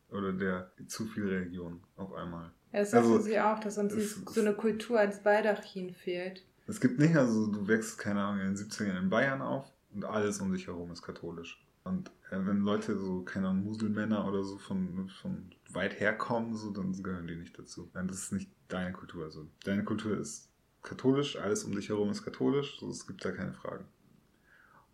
oder 0.10 0.34
der 0.34 0.72
zu 0.88 1.06
viel 1.06 1.28
Religion 1.28 1.82
auf 1.96 2.14
einmal. 2.14 2.52
Ja, 2.72 2.80
das 2.80 2.92
sagten 2.92 3.12
also, 3.12 3.24
sie 3.24 3.40
auch, 3.40 3.60
dass 3.60 3.78
uns 3.78 3.94
es, 3.94 4.16
so 4.16 4.42
eine 4.42 4.54
Kultur 4.54 5.00
als 5.00 5.24
Baldachin 5.24 5.94
fehlt. 5.94 6.46
Es 6.72 6.80
gibt 6.80 7.00
nicht, 7.00 7.18
also 7.18 7.48
du 7.48 7.68
wächst, 7.68 7.98
keine 7.98 8.24
Ahnung, 8.24 8.46
in 8.46 8.56
den 8.56 8.56
70ern 8.56 8.98
in 8.98 9.10
Bayern 9.10 9.42
auf 9.42 9.70
und 9.94 10.06
alles 10.06 10.40
um 10.40 10.54
dich 10.54 10.68
herum 10.68 10.90
ist 10.92 11.02
katholisch. 11.02 11.62
Und 11.84 12.10
äh, 12.30 12.38
wenn 12.46 12.62
Leute 12.62 12.98
so, 12.98 13.24
keine 13.24 13.50
Ahnung, 13.50 13.66
Muselmänner 13.66 14.26
oder 14.26 14.46
so 14.46 14.58
von, 14.58 15.10
von 15.22 15.52
weit 15.70 16.00
herkommen, 16.00 16.56
so, 16.56 16.72
dann 16.72 16.94
gehören 17.04 17.28
die 17.28 17.36
nicht 17.36 17.60
dazu. 17.60 17.90
Dann 17.94 18.08
das 18.08 18.20
ist 18.20 18.32
nicht 18.32 18.50
deine 18.70 18.94
Kultur. 18.94 19.26
Also 19.26 19.48
deine 19.66 19.84
Kultur 19.84 20.18
ist 20.18 20.50
katholisch, 20.82 21.36
alles 21.36 21.66
um 21.66 21.76
dich 21.76 21.90
herum 21.90 22.10
ist 22.10 22.24
katholisch, 22.24 22.80
so, 22.80 22.90
es 22.90 23.06
gibt 23.06 23.26
da 23.26 23.32
keine 23.32 23.54
Fragen. 23.54 23.84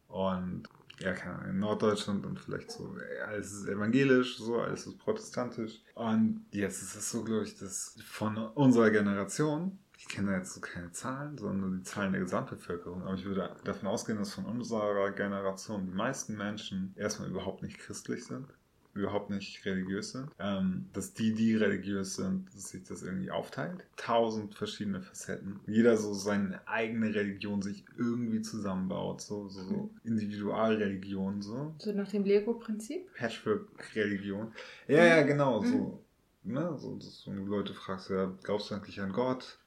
Und 0.07 0.67
ja, 0.99 1.13
keine 1.13 1.35
Ahnung, 1.35 1.49
in 1.51 1.59
Norddeutschland 1.59 2.25
und 2.25 2.39
vielleicht 2.39 2.71
so, 2.71 2.95
alles 3.27 3.51
ist 3.51 3.67
evangelisch, 3.67 4.39
so, 4.39 4.61
alles 4.61 4.87
ist 4.87 4.97
protestantisch. 4.97 5.83
Und 5.93 6.43
jetzt 6.49 6.81
ist 6.81 6.95
es 6.95 7.11
so, 7.11 7.23
glaube 7.23 7.43
ich, 7.43 7.55
dass 7.55 7.99
von 8.03 8.35
unserer 8.35 8.89
Generation, 8.89 9.77
ich 10.07 10.15
kenne 10.15 10.35
jetzt 10.35 10.53
so 10.53 10.61
keine 10.61 10.91
Zahlen, 10.91 11.37
sondern 11.37 11.77
die 11.77 11.83
Zahlen 11.83 12.13
der 12.13 12.21
Gesamtbevölkerung, 12.21 13.03
aber 13.03 13.15
ich 13.15 13.25
würde 13.25 13.55
davon 13.63 13.89
ausgehen, 13.89 14.17
dass 14.17 14.33
von 14.33 14.45
unserer 14.45 15.11
Generation 15.11 15.85
die 15.85 15.93
meisten 15.93 16.37
Menschen 16.37 16.93
erstmal 16.95 17.29
überhaupt 17.29 17.61
nicht 17.61 17.77
christlich 17.77 18.25
sind 18.25 18.47
überhaupt 18.93 19.29
nicht 19.29 19.63
religiös 19.65 20.11
sind, 20.11 20.29
ähm, 20.39 20.89
dass 20.93 21.13
die, 21.13 21.33
die 21.33 21.55
religiös 21.55 22.15
sind, 22.15 22.47
dass 22.53 22.69
sich 22.69 22.83
das 22.83 23.03
irgendwie 23.03 23.29
aufteilt. 23.29 23.85
Tausend 23.95 24.55
verschiedene 24.55 25.01
Facetten. 25.01 25.59
Jeder 25.67 25.97
so 25.97 26.13
seine 26.13 26.67
eigene 26.67 27.13
Religion 27.13 27.61
sich 27.61 27.85
irgendwie 27.97 28.41
zusammenbaut, 28.41 29.21
so, 29.21 29.47
so, 29.49 29.61
so 29.61 29.89
Individualreligion, 30.03 31.41
so. 31.43 31.75
So 31.77 31.91
nach 31.93 32.09
dem 32.09 32.25
Lego-Prinzip? 32.25 33.13
Patchwork-Religion. 33.13 34.51
Ja, 34.87 35.05
ja, 35.05 35.21
genau, 35.21 35.61
mhm. 35.61 35.67
so. 35.67 36.03
Ne, 36.43 36.77
so, 36.77 36.95
dass 36.95 37.23
du 37.25 37.31
Leute 37.31 37.73
fragst, 37.73 38.09
ja, 38.09 38.33
glaubst 38.41 38.71
du 38.71 38.75
eigentlich 38.75 39.01
an 39.01 39.11
Gott? 39.11 39.59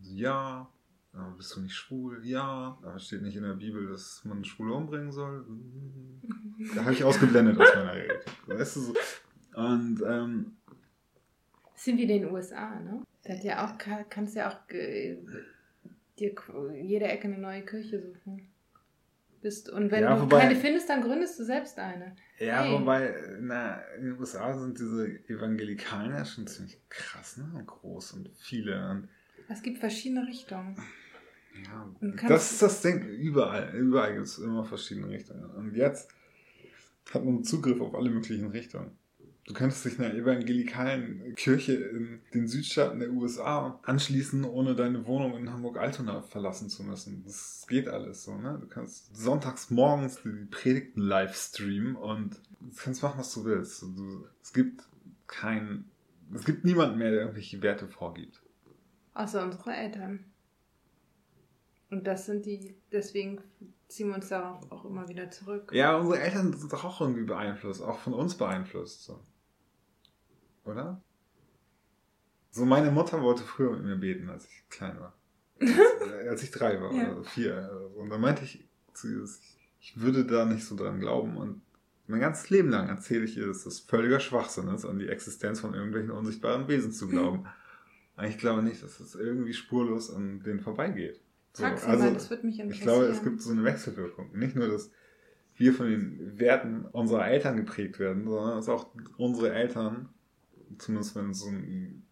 So, 0.00 0.14
ja, 0.14 0.68
aber 1.12 1.30
bist 1.36 1.56
du 1.56 1.60
nicht 1.60 1.74
schwul? 1.74 2.24
Ja. 2.24 2.78
Aber 2.82 2.98
steht 2.98 3.22
nicht 3.22 3.36
in 3.36 3.42
der 3.42 3.54
Bibel, 3.54 3.88
dass 3.88 4.24
man 4.24 4.44
Schwule 4.44 4.74
umbringen 4.74 5.12
soll? 5.12 5.44
Da 6.74 6.84
habe 6.84 6.92
ich 6.92 7.02
ausgeblendet 7.02 7.58
aus 7.58 7.74
meiner 7.74 7.94
Rede. 7.94 8.20
Weißt 8.46 8.76
du 8.76 8.80
so? 8.80 8.94
Und, 9.54 10.02
ähm, 10.06 10.58
sind 11.74 11.96
wie 11.96 12.02
in 12.02 12.08
den 12.08 12.30
USA, 12.30 12.78
ne? 12.78 13.02
Da 13.24 13.32
hat 13.32 13.42
ja 13.42 13.64
auch, 13.64 13.78
kannst 14.10 14.36
ja 14.36 14.50
auch 14.50 14.68
äh, 14.74 15.16
dir 16.18 16.34
jede 16.74 17.06
Ecke 17.06 17.28
eine 17.28 17.38
neue 17.38 17.64
Kirche 17.64 18.00
suchen. 18.00 18.52
Bist, 19.40 19.70
und 19.70 19.90
wenn 19.90 20.02
ja, 20.02 20.14
du 20.14 20.22
wobei, 20.22 20.40
keine 20.40 20.56
findest, 20.56 20.90
dann 20.90 21.00
gründest 21.00 21.40
du 21.40 21.44
selbst 21.44 21.78
eine. 21.78 22.14
Ja, 22.38 22.62
hey. 22.62 22.78
wobei, 22.78 23.14
na, 23.40 23.80
in 23.96 24.04
den 24.04 24.18
USA 24.18 24.52
sind 24.58 24.78
diese 24.78 25.06
Evangelikalen 25.30 26.10
ja 26.12 26.26
schon 26.26 26.46
ziemlich 26.46 26.78
krass, 26.90 27.38
ne? 27.38 27.50
Und 27.54 27.66
groß 27.66 28.12
und 28.12 28.28
viele. 28.36 28.90
Und 28.90 29.08
es 29.50 29.62
gibt 29.62 29.78
verschiedene 29.78 30.26
Richtungen. 30.26 30.76
Ja, 31.64 32.28
das 32.28 32.52
ist 32.52 32.62
das 32.62 32.80
Ding. 32.82 33.02
Überall, 33.02 33.74
überall 33.76 34.14
gibt 34.14 34.26
es 34.26 34.38
immer 34.38 34.64
verschiedene 34.64 35.08
Richtungen. 35.08 35.44
Und 35.50 35.74
jetzt 35.74 36.08
hat 37.12 37.24
man 37.24 37.42
Zugriff 37.42 37.80
auf 37.80 37.94
alle 37.94 38.10
möglichen 38.10 38.48
Richtungen. 38.50 38.92
Du 39.46 39.54
könntest 39.54 39.84
dich 39.84 39.98
einer 39.98 40.14
evangelikalen 40.14 41.34
Kirche 41.34 41.74
in 41.74 42.20
den 42.32 42.46
Südstaaten 42.46 43.00
der 43.00 43.10
USA 43.10 43.80
anschließen, 43.82 44.44
ohne 44.44 44.76
deine 44.76 45.06
Wohnung 45.06 45.36
in 45.36 45.52
Hamburg-Altona 45.52 46.22
verlassen 46.22 46.68
zu 46.70 46.84
müssen. 46.84 47.24
Das 47.24 47.66
geht 47.68 47.88
alles 47.88 48.22
so, 48.22 48.36
ne? 48.36 48.58
Du 48.60 48.68
kannst 48.68 49.16
sonntags 49.16 49.70
morgens 49.70 50.22
die 50.22 50.46
Predigten 50.50 51.00
live 51.00 51.34
streamen 51.34 51.96
und 51.96 52.36
du 52.60 52.76
kannst 52.76 53.02
machen, 53.02 53.18
was 53.18 53.34
du 53.34 53.44
willst. 53.44 53.82
Du, 53.82 54.24
es 54.40 54.52
gibt 54.52 54.84
kein, 55.26 55.86
es 56.32 56.44
gibt 56.44 56.64
niemanden 56.64 56.98
mehr, 56.98 57.10
der 57.10 57.22
irgendwelche 57.22 57.60
Werte 57.60 57.88
vorgibt. 57.88 58.40
Außer 59.20 59.44
unsere 59.44 59.74
Eltern. 59.74 60.24
Und 61.90 62.06
das 62.06 62.24
sind 62.24 62.46
die, 62.46 62.74
deswegen 62.90 63.42
ziehen 63.88 64.08
wir 64.08 64.14
uns 64.14 64.28
darauf 64.28 64.70
auch 64.72 64.86
immer 64.86 65.08
wieder 65.08 65.30
zurück. 65.30 65.72
Ja, 65.74 65.96
unsere 65.96 66.20
Eltern 66.20 66.54
sind 66.54 66.72
doch 66.72 66.84
auch 66.84 67.00
irgendwie 67.02 67.24
beeinflusst, 67.24 67.82
auch 67.82 67.98
von 67.98 68.14
uns 68.14 68.34
beeinflusst. 68.36 69.04
So. 69.04 69.20
Oder? 70.64 71.02
So, 72.50 72.64
meine 72.64 72.90
Mutter 72.90 73.20
wollte 73.20 73.42
früher 73.42 73.72
mit 73.72 73.84
mir 73.84 73.96
beten, 73.96 74.30
als 74.30 74.46
ich 74.46 74.68
klein 74.70 74.98
war. 74.98 75.12
Als, 75.60 75.70
als 76.28 76.42
ich 76.42 76.50
drei 76.50 76.80
war 76.80 76.92
ja. 76.94 77.12
oder 77.12 77.24
vier. 77.24 77.90
Und 77.96 78.08
dann 78.08 78.22
meinte 78.22 78.44
ich 78.44 78.66
zu 78.94 79.08
ihr, 79.08 79.28
ich 79.80 80.00
würde 80.00 80.24
da 80.24 80.46
nicht 80.46 80.64
so 80.64 80.76
dran 80.76 80.98
glauben. 80.98 81.36
Und 81.36 81.60
mein 82.06 82.20
ganzes 82.20 82.48
Leben 82.48 82.70
lang 82.70 82.88
erzähle 82.88 83.24
ich 83.24 83.36
ihr, 83.36 83.48
dass 83.48 83.64
das 83.64 83.80
völliger 83.80 84.20
Schwachsinn 84.20 84.68
ist, 84.68 84.86
an 84.86 84.98
die 84.98 85.08
Existenz 85.08 85.60
von 85.60 85.74
irgendwelchen 85.74 86.10
unsichtbaren 86.10 86.68
Wesen 86.68 86.92
zu 86.92 87.06
glauben. 87.06 87.46
Ich 88.26 88.38
glaube 88.38 88.62
nicht, 88.62 88.82
dass 88.82 89.00
es 89.00 89.14
irgendwie 89.14 89.54
spurlos 89.54 90.14
an 90.14 90.42
denen 90.42 90.60
vorbeigeht. 90.60 91.20
So, 91.52 91.64
also, 91.64 92.10
das 92.12 92.30
würde 92.30 92.46
mich 92.46 92.60
interessieren. 92.60 92.70
Ich 92.70 92.80
glaube, 92.80 93.06
es 93.06 93.22
gibt 93.24 93.40
so 93.40 93.50
eine 93.50 93.64
Wechselwirkung. 93.64 94.30
Nicht 94.38 94.56
nur, 94.56 94.68
dass 94.68 94.90
wir 95.56 95.74
von 95.74 95.86
den 95.86 96.38
Werten 96.38 96.84
unserer 96.86 97.26
Eltern 97.26 97.56
geprägt 97.56 97.98
werden, 97.98 98.28
sondern 98.28 98.56
dass 98.56 98.68
auch 98.68 98.94
unsere 99.16 99.52
Eltern, 99.52 100.08
zumindest 100.78 101.16
wenn 101.16 101.30
es 101.30 101.40
so 101.40 101.48
ein, 101.48 102.02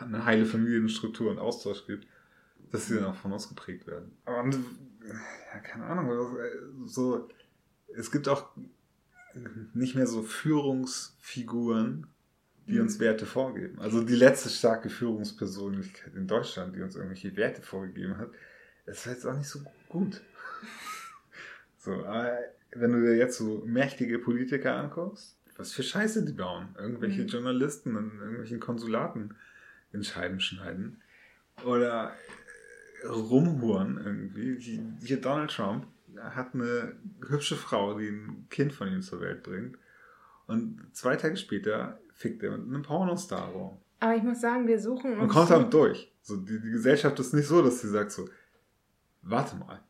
eine 0.00 0.24
heile 0.24 0.46
Familienstruktur 0.46 1.30
und 1.30 1.38
Austausch 1.38 1.86
gibt, 1.86 2.06
dass 2.70 2.86
sie 2.86 2.96
dann 2.96 3.04
auch 3.04 3.16
von 3.16 3.32
uns 3.32 3.48
geprägt 3.48 3.86
werden. 3.86 4.12
Und, 4.24 4.58
ja, 5.06 5.60
keine 5.60 5.84
Ahnung, 5.84 6.36
so, 6.86 7.28
es 7.94 8.10
gibt 8.10 8.28
auch 8.28 8.50
nicht 9.74 9.94
mehr 9.94 10.06
so 10.06 10.22
Führungsfiguren, 10.22 12.06
die 12.66 12.80
uns. 12.80 12.98
Werte 13.00 13.26
vorgeben. 13.26 13.78
Also 13.80 14.02
die 14.02 14.14
letzte 14.14 14.48
starke 14.48 14.88
Führungspersönlichkeit 14.88 16.14
in 16.14 16.26
Deutschland, 16.26 16.76
die 16.76 16.82
uns 16.82 16.96
irgendwelche 16.96 17.36
Werte 17.36 17.62
vorgegeben 17.62 18.18
hat, 18.18 18.30
ist 18.86 19.06
jetzt 19.06 19.26
auch 19.26 19.36
nicht 19.36 19.48
so 19.48 19.60
gut. 19.88 20.20
So, 21.78 22.04
aber 22.04 22.38
wenn 22.72 22.92
du 22.92 23.00
dir 23.00 23.16
jetzt 23.16 23.38
so 23.38 23.62
mächtige 23.66 24.18
Politiker 24.18 24.76
anguckst, 24.76 25.36
was 25.56 25.72
für 25.72 25.82
Scheiße 25.82 26.24
die 26.24 26.32
bauen. 26.32 26.74
Irgendwelche 26.78 27.22
mhm. 27.22 27.28
Journalisten 27.28 27.96
in 27.96 28.18
irgendwelchen 28.20 28.60
Konsulaten 28.60 29.34
in 29.92 30.02
Scheiben 30.02 30.40
schneiden. 30.40 31.00
Oder 31.64 32.14
rumhuren 33.04 34.00
irgendwie. 34.02 34.86
Hier 35.04 35.20
Donald 35.20 35.50
Trump 35.50 35.86
hat 36.16 36.54
eine 36.54 36.94
hübsche 37.28 37.56
Frau, 37.56 37.98
die 37.98 38.08
ein 38.08 38.46
Kind 38.50 38.72
von 38.72 38.88
ihm 38.88 39.02
zur 39.02 39.20
Welt 39.20 39.42
bringt. 39.42 39.76
Und 40.46 40.80
zwei 40.92 41.16
Tage 41.16 41.36
später 41.36 42.00
fickt 42.14 42.42
mit 42.42 42.52
einem 42.52 42.82
Pornostar 42.82 43.48
rum. 43.48 43.78
Aber 44.00 44.16
ich 44.16 44.22
muss 44.22 44.40
sagen, 44.40 44.66
wir 44.66 44.80
suchen 44.80 45.12
uns. 45.12 45.22
Und 45.22 45.28
kommt 45.28 45.50
damit 45.50 45.72
durch. 45.72 46.12
So, 46.22 46.36
die, 46.36 46.60
die 46.60 46.70
Gesellschaft 46.70 47.18
ist 47.20 47.34
nicht 47.34 47.46
so, 47.46 47.62
dass 47.62 47.80
sie 47.80 47.88
sagt 47.88 48.12
so, 48.12 48.28
warte 49.22 49.56
mal, 49.56 49.80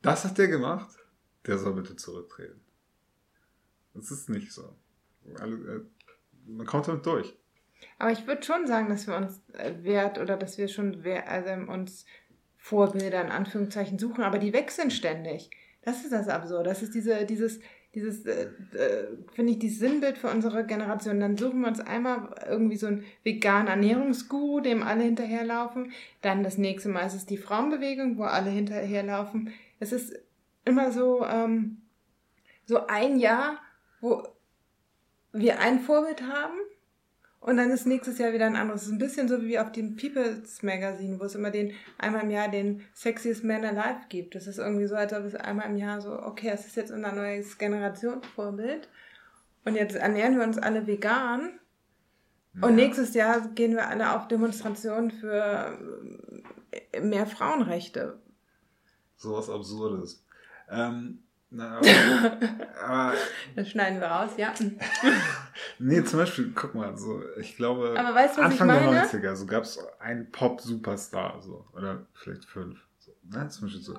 das 0.00 0.24
hat 0.24 0.38
der 0.38 0.48
gemacht, 0.48 0.90
der 1.46 1.58
soll 1.58 1.74
bitte 1.74 1.96
zurücktreten. 1.96 2.60
Das 3.94 4.10
ist 4.10 4.28
nicht 4.28 4.52
so. 4.52 4.74
Äh, 5.26 5.80
man 6.46 6.66
kommt 6.66 6.88
damit 6.88 7.04
durch. 7.06 7.36
Aber 7.98 8.12
ich 8.12 8.26
würde 8.26 8.42
schon 8.42 8.66
sagen, 8.66 8.88
dass 8.88 9.06
wir 9.06 9.16
uns 9.16 9.40
äh, 9.52 9.74
Wert 9.82 10.18
oder 10.18 10.36
dass 10.36 10.58
wir 10.58 10.68
schon 10.68 11.04
also 11.04 11.70
uns 11.70 12.06
Vorbilder 12.56 13.20
in 13.22 13.30
Anführungszeichen 13.30 13.98
suchen, 13.98 14.22
aber 14.22 14.38
die 14.38 14.52
wechseln 14.52 14.90
ständig. 14.90 15.50
Das 15.82 16.04
ist 16.04 16.12
das 16.12 16.28
Absurde. 16.28 16.70
Das 16.70 16.82
ist 16.82 16.94
diese, 16.94 17.26
dieses, 17.26 17.58
dieses, 17.94 18.24
äh, 18.24 18.48
äh, 18.74 19.08
finde 19.32 19.52
ich, 19.52 19.58
dieses 19.58 19.78
Sinnbild 19.78 20.16
für 20.16 20.30
unsere 20.30 20.64
Generation. 20.64 21.20
Dann 21.20 21.36
suchen 21.36 21.60
wir 21.60 21.68
uns 21.68 21.80
einmal 21.80 22.34
irgendwie 22.48 22.76
so 22.76 22.86
einen 22.86 23.04
veganen 23.22 23.68
Ernährungsguru, 23.68 24.60
dem 24.60 24.82
alle 24.82 25.02
hinterherlaufen. 25.02 25.92
Dann 26.22 26.42
das 26.42 26.56
nächste 26.56 26.88
Mal 26.88 27.06
ist 27.06 27.14
es 27.14 27.26
die 27.26 27.36
Frauenbewegung, 27.36 28.16
wo 28.16 28.24
alle 28.24 28.50
hinterherlaufen. 28.50 29.52
Es 29.78 29.92
ist 29.92 30.18
immer 30.64 30.90
so, 30.90 31.24
ähm, 31.26 31.82
so 32.64 32.86
ein 32.86 33.18
Jahr, 33.18 33.58
wo 34.00 34.22
wir 35.32 35.60
ein 35.60 35.80
Vorbild 35.80 36.22
haben 36.22 36.56
und 37.42 37.56
dann 37.56 37.70
ist 37.70 37.86
nächstes 37.86 38.18
Jahr 38.18 38.32
wieder 38.32 38.46
ein 38.46 38.54
anderes. 38.54 38.82
Es 38.82 38.86
ist 38.86 38.92
ein 38.92 38.98
bisschen 38.98 39.28
so 39.28 39.42
wie 39.42 39.58
auf 39.58 39.72
dem 39.72 39.96
People's 39.96 40.62
Magazine, 40.62 41.18
wo 41.18 41.24
es 41.24 41.34
immer 41.34 41.50
den 41.50 41.72
einmal 41.98 42.22
im 42.22 42.30
Jahr 42.30 42.48
den 42.48 42.82
Sexiest 42.94 43.42
Man 43.42 43.64
Alive 43.64 44.06
gibt. 44.08 44.36
Das 44.36 44.46
ist 44.46 44.58
irgendwie 44.58 44.86
so, 44.86 44.94
als 44.94 45.12
ob 45.12 45.24
es 45.24 45.34
einmal 45.34 45.68
im 45.68 45.76
Jahr 45.76 46.00
so, 46.00 46.12
okay, 46.12 46.50
es 46.54 46.66
ist 46.66 46.76
jetzt 46.76 46.92
unser 46.92 47.10
neues 47.10 47.58
Generationsvorbild. 47.58 48.88
Und 49.64 49.74
jetzt 49.74 49.96
ernähren 49.96 50.36
wir 50.36 50.44
uns 50.44 50.56
alle 50.56 50.86
vegan. 50.86 51.58
Ja. 52.54 52.68
Und 52.68 52.76
nächstes 52.76 53.12
Jahr 53.14 53.40
gehen 53.48 53.72
wir 53.72 53.88
alle 53.88 54.14
auf 54.14 54.28
Demonstrationen 54.28 55.10
für 55.10 55.76
mehr 57.02 57.26
Frauenrechte. 57.26 58.20
Sowas 59.16 59.50
Absurdes. 59.50 60.24
Ähm, 60.70 61.21
na, 61.54 61.76
aber, 61.78 62.38
aber, 62.82 63.14
das 63.54 63.68
schneiden 63.68 64.00
wir 64.00 64.06
raus, 64.06 64.30
ja. 64.38 64.54
nee, 65.78 66.02
zum 66.02 66.20
Beispiel, 66.20 66.52
guck 66.54 66.74
mal, 66.74 66.96
so, 66.96 67.22
ich 67.38 67.56
glaube, 67.56 67.94
weißt, 67.94 68.38
Anfang 68.38 68.68
der 68.68 69.04
90er, 69.04 69.34
so 69.34 69.44
gab 69.44 69.64
es 69.64 69.78
einen 70.00 70.30
Pop-Superstar, 70.30 71.42
so, 71.42 71.66
oder 71.74 72.06
vielleicht 72.14 72.46
fünf. 72.46 72.80
So, 72.98 73.12
ne? 73.24 73.48
Zum 73.48 73.66
Beispiel 73.66 73.82
so 73.82 73.98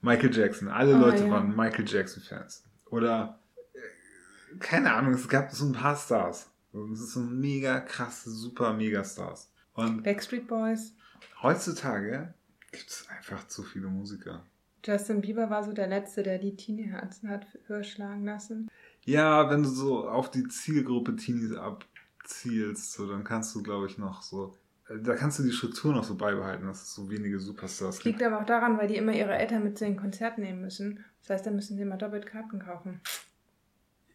Michael 0.00 0.34
Jackson. 0.34 0.68
Alle 0.68 0.94
oh, 0.96 0.98
Leute 0.98 1.24
ja. 1.24 1.30
waren 1.30 1.54
Michael 1.54 1.86
Jackson-Fans. 1.86 2.64
Oder, 2.86 3.38
äh, 3.74 4.58
keine 4.58 4.94
Ahnung, 4.94 5.12
es 5.12 5.28
gab 5.28 5.52
so 5.52 5.66
ein 5.66 5.72
paar 5.72 5.96
Stars. 5.96 6.50
Es 6.92 7.00
ist 7.00 7.12
so 7.12 7.20
mega 7.20 7.80
krasse, 7.80 8.30
super 8.30 8.72
Megastars. 8.72 9.50
Und 9.74 10.02
Backstreet 10.02 10.48
Boys. 10.48 10.94
Heutzutage 11.42 12.32
gibt 12.72 12.88
es 12.88 13.06
einfach 13.08 13.46
zu 13.46 13.62
viele 13.62 13.88
Musiker. 13.88 14.42
Justin 14.84 15.20
Bieber 15.20 15.50
war 15.50 15.64
so 15.64 15.72
der 15.72 15.86
Letzte, 15.86 16.22
der 16.22 16.38
die 16.38 16.56
Teenie-Herzen 16.56 17.28
hat 17.28 17.46
höher 17.66 17.82
schlagen 17.82 18.24
lassen. 18.24 18.70
Ja, 19.04 19.50
wenn 19.50 19.62
du 19.62 19.68
so 19.68 20.08
auf 20.08 20.30
die 20.30 20.46
Zielgruppe 20.48 21.16
Teenies 21.16 21.54
abzielst, 21.54 22.92
so, 22.92 23.08
dann 23.08 23.24
kannst 23.24 23.54
du, 23.54 23.62
glaube 23.62 23.86
ich, 23.86 23.98
noch 23.98 24.22
so. 24.22 24.54
Äh, 24.88 24.98
da 25.00 25.14
kannst 25.14 25.38
du 25.38 25.42
die 25.42 25.52
Struktur 25.52 25.92
noch 25.92 26.04
so 26.04 26.14
beibehalten, 26.14 26.66
dass 26.66 26.82
es 26.82 26.94
so 26.94 27.10
wenige 27.10 27.40
Superstars 27.40 27.96
das 27.96 28.04
gibt. 28.04 28.18
Liegt 28.18 28.30
aber 28.30 28.42
auch 28.42 28.46
daran, 28.46 28.78
weil 28.78 28.88
die 28.88 28.96
immer 28.96 29.12
ihre 29.12 29.36
Eltern 29.36 29.64
mit 29.64 29.78
zu 29.78 29.84
den 29.84 29.96
Konzerten 29.96 30.42
nehmen 30.42 30.60
müssen. 30.60 31.04
Das 31.22 31.30
heißt, 31.30 31.46
dann 31.46 31.54
müssen 31.54 31.76
sie 31.76 31.82
immer 31.82 31.96
doppelt 31.96 32.26
Karten 32.26 32.58
kaufen. 32.58 33.00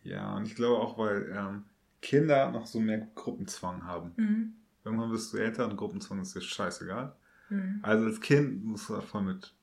Ja, 0.04 0.36
und 0.36 0.46
ich 0.46 0.56
glaube 0.56 0.82
auch, 0.82 0.98
weil 0.98 1.32
ähm, 1.36 1.64
Kinder 2.02 2.52
noch 2.52 2.66
so 2.66 2.80
mehr 2.80 3.08
Gruppenzwang 3.16 3.86
haben. 3.86 4.12
Mhm. 4.18 4.54
Irgendwann 4.84 5.12
bist 5.12 5.34
du 5.34 5.38
älter 5.38 5.66
und 5.66 5.78
Gruppenzwang 5.78 6.22
ist 6.22 6.36
dir 6.36 6.42
scheißegal. 6.42 7.16
Mhm. 7.50 7.80
Also 7.82 8.06
als 8.06 8.20
Kind 8.20 8.64
musst 8.66 8.90
du 8.90 8.94
da 8.94 9.02
voll 9.02 9.24
mit 9.24 9.54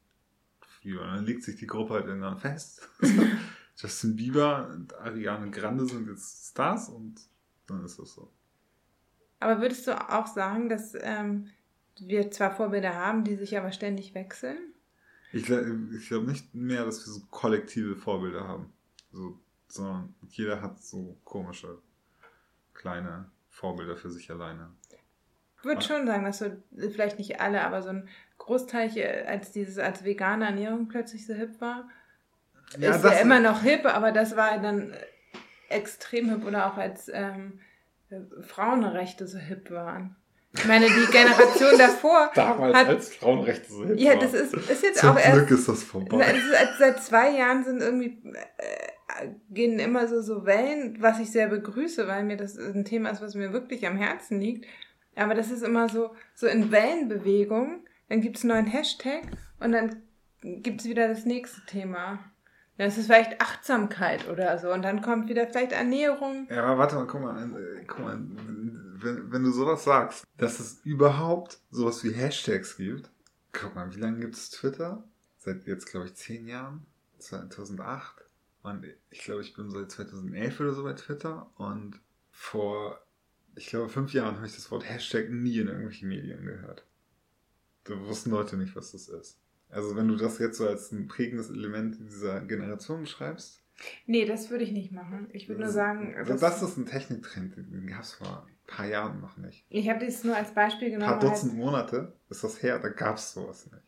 Bieber. 0.80 1.04
Dann 1.06 1.25
legt 1.25 1.44
sich 1.44 1.56
die 1.56 1.66
Gruppe 1.66 1.94
halt 1.94 2.06
irgendwann 2.06 2.38
fest. 2.38 2.88
Justin 3.76 4.16
Bieber 4.16 4.68
und 4.68 4.94
Ariane 4.94 5.50
Grande 5.50 5.87
sind 5.87 6.08
jetzt 6.08 6.50
Stars 6.50 6.88
und 6.88 7.20
dann 7.66 7.84
ist 7.84 7.99
das 7.99 8.14
so. 8.14 8.30
Aber 9.38 9.60
würdest 9.60 9.87
du 9.87 10.10
auch 10.10 10.26
sagen, 10.26 10.68
dass 10.68 10.94
ähm, 11.00 11.49
wir 11.99 12.30
zwar 12.30 12.54
Vorbilder 12.54 12.94
haben, 12.94 13.25
die 13.25 13.37
sich 13.37 13.56
aber 13.56 13.72
ständig 13.72 14.14
wechseln? 14.14 14.58
Ich, 15.32 15.49
ich 15.49 16.08
glaube 16.08 16.26
nicht 16.26 16.54
mehr, 16.54 16.84
dass 16.84 17.06
wir 17.06 17.12
so 17.12 17.20
kollektive 17.30 17.96
Vorbilder 17.96 18.46
haben. 18.46 18.72
So, 19.12 19.38
sondern 19.68 20.14
jeder 20.28 20.60
hat 20.60 20.82
so 20.82 21.16
komische 21.25 21.78
kleine 22.75 23.30
Vorbilder 23.49 23.96
für 23.96 24.10
sich 24.10 24.30
alleine. 24.30 24.70
Ich 25.58 25.64
würde 25.64 25.82
schon 25.82 26.06
sagen, 26.06 26.25
dass 26.25 26.38
so, 26.38 26.50
vielleicht 26.73 27.19
nicht 27.19 27.40
alle, 27.40 27.62
aber 27.62 27.82
so 27.82 27.90
ein 27.90 28.08
Großteil, 28.40 29.26
als 29.28 29.52
dieses 29.52 29.78
als 29.78 30.04
vegane 30.04 30.46
Ernährung 30.46 30.88
plötzlich 30.88 31.26
so 31.26 31.34
hip 31.34 31.60
war, 31.60 31.88
ja, 32.78 32.94
ist 32.94 33.04
ja 33.04 33.10
immer 33.20 33.40
noch 33.40 33.62
hip, 33.62 33.84
aber 33.84 34.12
das 34.12 34.36
war 34.36 34.58
dann 34.58 34.94
extrem 35.68 36.30
hip 36.30 36.46
oder 36.46 36.66
auch 36.66 36.76
als 36.76 37.10
ähm, 37.12 37.60
Frauenrechte 38.42 39.26
so 39.26 39.38
hip 39.38 39.70
waren. 39.70 40.16
Ich 40.52 40.64
meine, 40.64 40.86
die 40.86 41.06
Generation 41.12 41.78
davor. 41.78 42.30
Damals 42.34 42.76
hat, 42.76 42.88
als 42.88 43.14
Frauenrechte 43.14 43.72
so 43.72 43.84
hip 43.86 44.00
Ja, 44.00 44.16
das 44.16 44.34
ist, 44.34 44.54
ist 44.54 44.82
jetzt 44.82 45.00
Zum 45.00 45.10
auch 45.10 45.18
erst. 45.18 45.32
Glück 45.32 45.50
ist 45.50 45.68
das 45.68 45.82
vorbei. 45.82 46.32
Ist, 46.32 46.78
seit 46.78 47.02
zwei 47.02 47.30
Jahren 47.30 47.62
sind 47.64 47.82
irgendwie, 47.82 48.20
äh, 48.56 49.28
gehen 49.50 49.78
immer 49.78 50.08
so, 50.08 50.22
so 50.22 50.46
Wellen, 50.46 50.96
was 51.00 51.20
ich 51.20 51.30
sehr 51.30 51.48
begrüße, 51.48 52.08
weil 52.08 52.24
mir 52.24 52.36
das 52.36 52.56
ein 52.56 52.84
Thema 52.84 53.10
ist, 53.10 53.20
was 53.20 53.34
mir 53.34 53.52
wirklich 53.52 53.86
am 53.86 53.96
Herzen 53.96 54.40
liegt. 54.40 54.66
Aber 55.14 55.34
das 55.34 55.50
ist 55.50 55.62
immer 55.62 55.88
so, 55.88 56.14
so 56.34 56.46
in 56.46 56.72
Wellenbewegung 56.72 57.84
dann 58.10 58.20
gibt 58.20 58.36
es 58.36 58.42
einen 58.42 58.52
neuen 58.52 58.66
Hashtag 58.66 59.23
und 59.60 59.73
dann 59.73 60.02
gibt 60.42 60.80
es 60.80 60.86
wieder 60.86 61.08
das 61.08 61.25
nächste 61.25 61.64
Thema. 61.64 62.18
Das 62.76 62.99
ist 62.99 63.06
vielleicht 63.06 63.40
Achtsamkeit 63.40 64.28
oder 64.28 64.58
so. 64.58 64.73
Und 64.73 64.82
dann 64.82 65.00
kommt 65.00 65.28
wieder 65.28 65.46
vielleicht 65.46 65.73
Ernährung. 65.73 66.49
Ja, 66.50 66.64
aber 66.64 66.78
warte 66.78 66.96
mal, 66.96 67.06
guck 67.06 67.20
mal, 67.20 67.42
äh, 67.42 67.84
guck 67.86 68.00
mal 68.00 68.18
wenn, 69.02 69.30
wenn 69.32 69.44
du 69.44 69.52
sowas 69.52 69.84
sagst, 69.84 70.25
dass 70.36 70.60
es 70.60 70.80
überhaupt 70.84 71.60
sowas 71.70 72.02
wie 72.04 72.12
Hashtags 72.12 72.76
gibt. 72.76 73.10
Guck 73.52 73.75
mal, 73.75 73.94
wie 73.94 74.00
lange 74.00 74.20
gibt 74.20 74.34
es 74.34 74.50
Twitter? 74.50 75.04
Seit 75.38 75.66
jetzt, 75.66 75.86
glaube 75.86 76.06
ich, 76.06 76.14
zehn 76.14 76.49
Jahren. 76.49 76.86
2008. 77.18 78.14
Und 78.62 78.86
ich 79.10 79.20
glaube, 79.20 79.42
ich 79.42 79.54
bin 79.54 79.70
seit 79.70 79.90
2011 79.90 80.60
oder 80.60 80.75
so 80.75 80.82
bei 80.82 80.94
Twitter. 80.94 81.50
Und 81.56 82.00
vor, 82.32 83.00
ich 83.54 83.66
glaube, 83.66 83.88
fünf 83.88 84.12
Jahren 84.12 84.36
habe 84.36 84.46
ich 84.46 84.54
das 84.54 84.70
Wort 84.70 84.88
Hashtag 84.88 85.30
nie 85.30 85.58
in 85.58 85.68
irgendwelchen 85.68 86.08
Medien 86.08 86.44
gehört. 86.44 86.84
Da 87.84 87.99
wussten 88.06 88.30
Leute 88.30 88.56
nicht, 88.56 88.76
was 88.76 88.93
das 88.93 89.08
ist. 89.08 89.40
Also 89.69 89.97
wenn 89.97 90.08
du 90.08 90.16
das 90.16 90.38
jetzt 90.38 90.58
so 90.58 90.66
als 90.66 90.90
ein 90.93 91.06
prägendes 91.06 91.50
Element 91.50 91.97
dieser 92.00 92.40
Generation 92.40 93.02
beschreibst. 93.02 93.62
Nee, 94.06 94.26
das 94.26 94.50
würde 94.50 94.64
ich 94.64 94.73
nicht 94.73 94.93
machen. 94.93 95.28
Ich 95.32 95.49
würde 95.49 95.62
nur 95.62 95.71
sagen. 95.71 96.14
Also 96.16 96.36
das 96.36 96.62
ist 96.62 96.76
ein 96.76 96.86
Techniktrend, 96.86 97.56
den 97.56 97.86
gab 97.86 98.02
es 98.02 98.14
vor 98.14 98.47
ein 98.47 98.66
paar 98.66 98.86
Jahren 98.86 99.21
noch 99.21 99.36
nicht. 99.36 99.64
Ich 99.71 99.88
habe 99.88 100.04
das 100.04 100.23
nur 100.25 100.36
als 100.36 100.52
Beispiel 100.52 100.90
genommen. 100.90 101.12
Ein 101.12 101.21
paar 101.21 101.30
Dutzend 101.30 101.52
halt, 101.52 101.60
Monate 101.60 102.12
ist 102.28 102.45
das 102.45 102.62
her, 102.62 102.78
da 102.78 102.88
gab 102.88 103.16
es 103.16 103.32
sowas 103.32 103.71
nicht. 103.71 103.82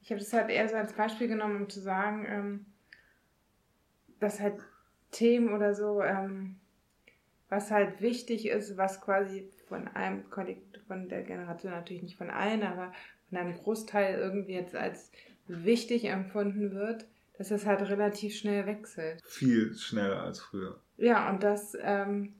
Ich 0.00 0.10
habe 0.10 0.20
das 0.20 0.32
halt 0.32 0.50
eher 0.50 0.68
so 0.68 0.76
als 0.76 0.92
Beispiel 0.92 1.28
genommen, 1.28 1.62
um 1.62 1.68
zu 1.68 1.80
sagen, 1.80 2.26
ähm, 2.28 2.66
dass 4.20 4.40
halt 4.40 4.60
Themen 5.10 5.52
oder 5.52 5.74
so, 5.74 6.02
ähm, 6.02 6.56
was 7.48 7.70
halt 7.70 8.00
wichtig 8.00 8.48
ist, 8.48 8.76
was 8.76 9.00
quasi 9.00 9.50
von 9.68 9.88
einem 9.88 10.28
Kollektiv, 10.30 10.82
von 10.86 11.08
der 11.08 11.22
Generation 11.22 11.72
natürlich 11.72 12.02
nicht 12.02 12.16
von 12.16 12.30
allen, 12.30 12.62
aber 12.62 12.92
von 13.34 13.40
einem 13.40 13.54
Großteil 13.54 14.18
irgendwie 14.18 14.54
jetzt 14.54 14.76
als 14.76 15.10
wichtig 15.46 16.04
empfunden 16.04 16.72
wird, 16.74 17.06
dass 17.36 17.50
es 17.50 17.66
halt 17.66 17.82
relativ 17.82 18.36
schnell 18.36 18.66
wechselt. 18.66 19.20
Viel 19.24 19.74
schneller 19.74 20.22
als 20.22 20.40
früher. 20.40 20.78
Ja, 20.96 21.28
und 21.30 21.42
das 21.42 21.76
ähm, 21.80 22.34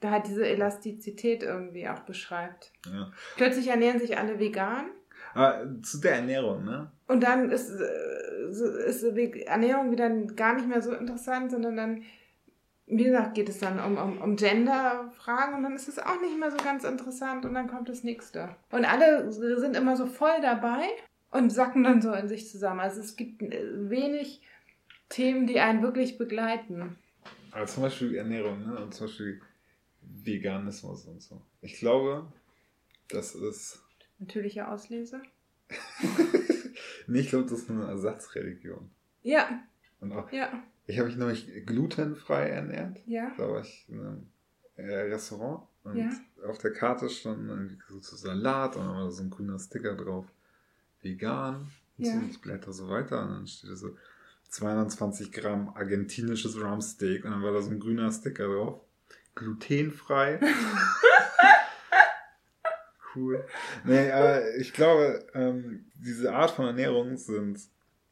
da 0.00 0.10
halt 0.10 0.26
diese 0.26 0.46
Elastizität 0.46 1.42
irgendwie 1.42 1.88
auch 1.88 2.00
beschreibt. 2.00 2.72
Ja. 2.86 3.12
Plötzlich 3.36 3.68
ernähren 3.68 4.00
sich 4.00 4.16
alle 4.16 4.38
vegan. 4.38 4.86
Aber 5.34 5.66
zu 5.82 5.98
der 5.98 6.16
Ernährung, 6.16 6.64
ne? 6.64 6.90
Und 7.06 7.22
dann 7.22 7.50
ist, 7.50 7.70
äh, 7.70 8.88
ist 8.88 9.02
Ernährung 9.02 9.90
wieder 9.90 10.08
gar 10.34 10.54
nicht 10.54 10.68
mehr 10.68 10.80
so 10.80 10.92
interessant, 10.92 11.50
sondern 11.50 11.76
dann 11.76 12.02
wie 12.86 13.04
gesagt, 13.04 13.34
geht 13.34 13.48
es 13.48 13.58
dann 13.58 13.80
um, 13.80 13.96
um, 13.96 14.20
um 14.20 14.36
Gender-Fragen 14.36 15.56
und 15.56 15.62
dann 15.62 15.74
ist 15.74 15.88
es 15.88 15.98
auch 15.98 16.20
nicht 16.20 16.38
mehr 16.38 16.50
so 16.50 16.58
ganz 16.58 16.84
interessant 16.84 17.46
und 17.46 17.54
dann 17.54 17.68
kommt 17.68 17.88
das 17.88 18.04
nächste. 18.04 18.56
Und 18.70 18.84
alle 18.84 19.32
sind 19.32 19.76
immer 19.76 19.96
so 19.96 20.06
voll 20.06 20.40
dabei 20.42 20.82
und 21.30 21.50
sacken 21.50 21.84
dann 21.84 22.02
so 22.02 22.12
in 22.12 22.28
sich 22.28 22.48
zusammen. 22.48 22.80
Also 22.80 23.00
es 23.00 23.16
gibt 23.16 23.40
wenig 23.40 24.42
Themen, 25.08 25.46
die 25.46 25.60
einen 25.60 25.82
wirklich 25.82 26.18
begleiten. 26.18 26.96
Aber 27.52 27.66
zum 27.66 27.84
Beispiel 27.84 28.16
Ernährung, 28.16 28.66
ne? 28.66 28.78
Und 28.78 28.94
zum 28.94 29.06
Beispiel 29.06 29.40
Veganismus 30.02 31.06
und 31.06 31.22
so. 31.22 31.40
Ich 31.62 31.78
glaube, 31.78 32.26
das 33.08 33.34
ist. 33.34 33.82
Natürliche 34.18 34.68
Auslese? 34.68 35.22
nee, 37.06 37.20
ich 37.20 37.28
glaube, 37.28 37.44
das 37.44 37.60
ist 37.60 37.70
eine 37.70 37.86
Ersatzreligion. 37.86 38.90
Ja. 39.22 39.62
Und 40.00 40.12
auch, 40.12 40.30
ja. 40.32 40.62
Ich 40.86 40.98
habe 40.98 41.08
mich 41.08 41.16
nämlich 41.16 41.66
glutenfrei 41.66 42.50
ernährt. 42.50 42.98
Ja. 43.06 43.32
Da 43.36 43.48
war 43.48 43.62
ich 43.62 43.86
in 43.88 44.00
einem 44.00 44.26
äh, 44.76 44.82
Restaurant 44.82 45.66
und 45.84 45.96
ja. 45.96 46.10
auf 46.46 46.58
der 46.58 46.72
Karte 46.72 47.08
stand 47.08 47.78
so 47.88 48.16
Salat 48.16 48.76
und 48.76 48.86
dann 48.86 48.94
war 48.94 49.04
da 49.04 49.10
so 49.10 49.22
ein 49.22 49.30
grüner 49.30 49.58
Sticker 49.58 49.94
drauf. 49.94 50.26
Vegan. 51.00 51.70
Und 51.96 52.06
ja. 52.06 52.12
so, 52.12 52.20
ich 52.28 52.40
blätter 52.40 52.72
so 52.72 52.88
weiter 52.88 53.22
und 53.22 53.30
dann 53.30 53.46
steht 53.46 53.70
da 53.70 53.76
so 53.76 53.96
220 54.48 55.32
Gramm 55.32 55.70
argentinisches 55.74 56.60
Rumsteak 56.60 57.24
und 57.24 57.30
dann 57.30 57.42
war 57.42 57.52
da 57.52 57.62
so 57.62 57.70
ein 57.70 57.80
grüner 57.80 58.12
Sticker 58.12 58.46
drauf. 58.46 58.80
Glutenfrei. 59.34 60.38
cool. 63.14 63.44
Nee, 63.84 64.08
äh, 64.08 64.60
ich 64.60 64.72
glaube, 64.72 65.26
ähm, 65.34 65.86
diese 65.94 66.34
Art 66.34 66.52
von 66.52 66.66
Ernährung 66.66 67.16
sind 67.16 67.60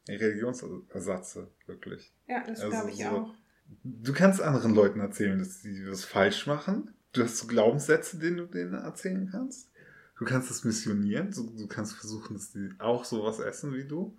Religionsersatze, 0.07 1.49
wirklich. 1.65 2.13
Ja, 2.27 2.43
das 2.45 2.59
also 2.59 2.69
glaube 2.69 2.89
ich 2.89 2.97
so, 2.97 3.05
auch. 3.05 3.35
du 3.83 4.13
kannst 4.13 4.41
anderen 4.41 4.75
Leuten 4.75 4.99
erzählen, 4.99 5.39
dass 5.39 5.61
sie 5.61 5.85
das 5.85 6.03
falsch 6.03 6.47
machen. 6.47 6.93
Du 7.13 7.23
hast 7.23 7.37
so 7.37 7.47
Glaubenssätze, 7.47 8.17
denen 8.17 8.37
du 8.37 8.45
denen 8.45 8.73
erzählen 8.73 9.29
kannst. 9.31 9.69
Du 10.17 10.25
kannst 10.25 10.51
es 10.51 10.63
missionieren. 10.63 11.31
Du, 11.31 11.49
du 11.49 11.67
kannst 11.67 11.93
versuchen, 11.95 12.33
dass 12.33 12.51
die 12.51 12.69
auch 12.79 13.05
sowas 13.05 13.39
essen 13.39 13.73
wie 13.73 13.85
du. 13.85 14.17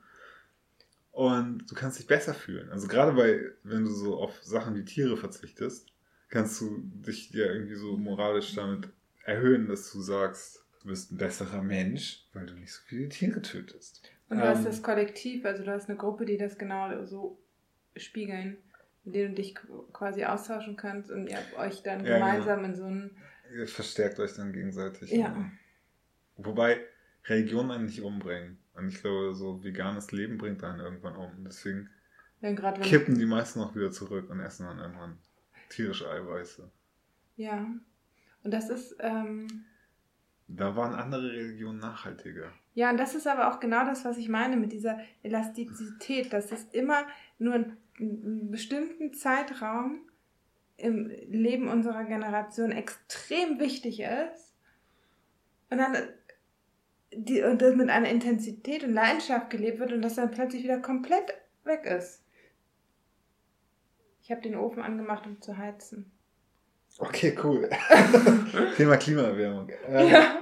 Und 1.10 1.70
du 1.70 1.74
kannst 1.74 1.98
dich 1.98 2.06
besser 2.06 2.34
fühlen. 2.34 2.70
Also 2.70 2.88
gerade 2.88 3.12
bei, 3.12 3.40
wenn 3.62 3.84
du 3.84 3.90
so 3.90 4.18
auf 4.18 4.42
Sachen 4.42 4.74
wie 4.74 4.84
Tiere 4.84 5.16
verzichtest, 5.16 5.92
kannst 6.28 6.60
du 6.60 6.82
dich 6.82 7.30
ja 7.30 7.46
irgendwie 7.46 7.76
so 7.76 7.96
moralisch 7.96 8.54
damit 8.54 8.88
erhöhen, 9.24 9.68
dass 9.68 9.92
du 9.92 10.00
sagst, 10.00 10.64
du 10.82 10.88
bist 10.88 11.12
ein 11.12 11.16
besserer 11.16 11.62
Mensch, 11.62 12.26
weil 12.32 12.46
du 12.46 12.54
nicht 12.54 12.72
so 12.72 12.80
viele 12.86 13.08
Tiere 13.08 13.40
tötest. 13.42 14.02
Und 14.28 14.38
du 14.38 14.42
ähm, 14.42 14.48
hast 14.48 14.66
das 14.66 14.82
Kollektiv, 14.82 15.44
also 15.44 15.64
du 15.64 15.70
hast 15.70 15.88
eine 15.88 15.98
Gruppe, 15.98 16.24
die 16.24 16.36
das 16.36 16.58
genau 16.58 17.04
so 17.04 17.38
spiegeln, 17.96 18.56
mit 19.04 19.14
denen 19.14 19.34
du 19.34 19.42
dich 19.42 19.54
quasi 19.92 20.24
austauschen 20.24 20.76
kannst 20.76 21.10
und 21.10 21.28
ihr 21.28 21.38
euch 21.58 21.82
dann 21.82 22.04
ja, 22.04 22.14
gemeinsam 22.14 22.62
genau. 22.62 22.68
in 22.68 22.74
so 22.74 22.84
einem... 22.84 23.10
Ihr 23.54 23.68
verstärkt 23.68 24.18
euch 24.18 24.34
dann 24.34 24.52
gegenseitig. 24.52 25.10
Ja. 25.12 25.50
Wobei 26.36 26.80
Religionen 27.26 27.70
einen 27.70 27.86
nicht 27.86 28.02
umbringen. 28.02 28.58
Und 28.74 28.88
ich 28.88 29.00
glaube, 29.00 29.34
so 29.34 29.62
veganes 29.62 30.10
Leben 30.12 30.38
bringt 30.38 30.64
einen 30.64 30.80
irgendwann 30.80 31.16
um. 31.16 31.44
Deswegen 31.44 31.90
ja, 32.40 32.52
kippen 32.72 33.18
die 33.18 33.26
meisten 33.26 33.60
auch 33.60 33.74
wieder 33.74 33.90
zurück 33.90 34.30
und 34.30 34.40
essen 34.40 34.66
dann 34.66 34.78
irgendwann 34.78 35.18
tierische 35.70 36.10
Eiweiße. 36.10 36.70
Ja. 37.36 37.66
Und 38.42 38.50
das 38.50 38.68
ist. 38.68 38.96
Ähm, 39.00 39.46
da 40.48 40.76
waren 40.76 40.94
andere 40.94 41.30
Religionen 41.32 41.78
nachhaltiger. 41.78 42.52
Ja, 42.74 42.90
und 42.90 42.98
das 42.98 43.14
ist 43.14 43.26
aber 43.26 43.48
auch 43.52 43.60
genau 43.60 43.84
das, 43.84 44.04
was 44.04 44.18
ich 44.18 44.28
meine 44.28 44.56
mit 44.56 44.72
dieser 44.72 44.98
Elastizität, 45.22 46.32
dass 46.32 46.50
es 46.50 46.64
immer 46.72 47.06
nur 47.38 47.54
einen 47.54 48.50
bestimmten 48.50 49.14
Zeitraum 49.14 50.00
im 50.76 51.06
Leben 51.06 51.68
unserer 51.68 52.04
Generation 52.04 52.72
extrem 52.72 53.60
wichtig 53.60 54.00
ist. 54.00 54.54
Und 55.70 55.78
dann 55.78 55.96
die, 57.12 57.42
und 57.42 57.62
das 57.62 57.76
mit 57.76 57.90
einer 57.90 58.08
Intensität 58.08 58.82
und 58.82 58.92
Leidenschaft 58.92 59.50
gelebt 59.50 59.78
wird 59.78 59.92
und 59.92 60.02
das 60.02 60.16
dann 60.16 60.32
plötzlich 60.32 60.64
wieder 60.64 60.80
komplett 60.80 61.34
weg 61.62 61.86
ist. 61.86 62.24
Ich 64.22 64.30
habe 64.30 64.40
den 64.40 64.56
Ofen 64.56 64.82
angemacht, 64.82 65.26
um 65.26 65.40
zu 65.40 65.56
heizen. 65.56 66.10
Okay, 66.98 67.36
cool. 67.42 67.68
Thema 68.76 68.96
Klimaerwärmung. 68.96 69.70
Ähm, 69.86 70.08
ja, 70.08 70.38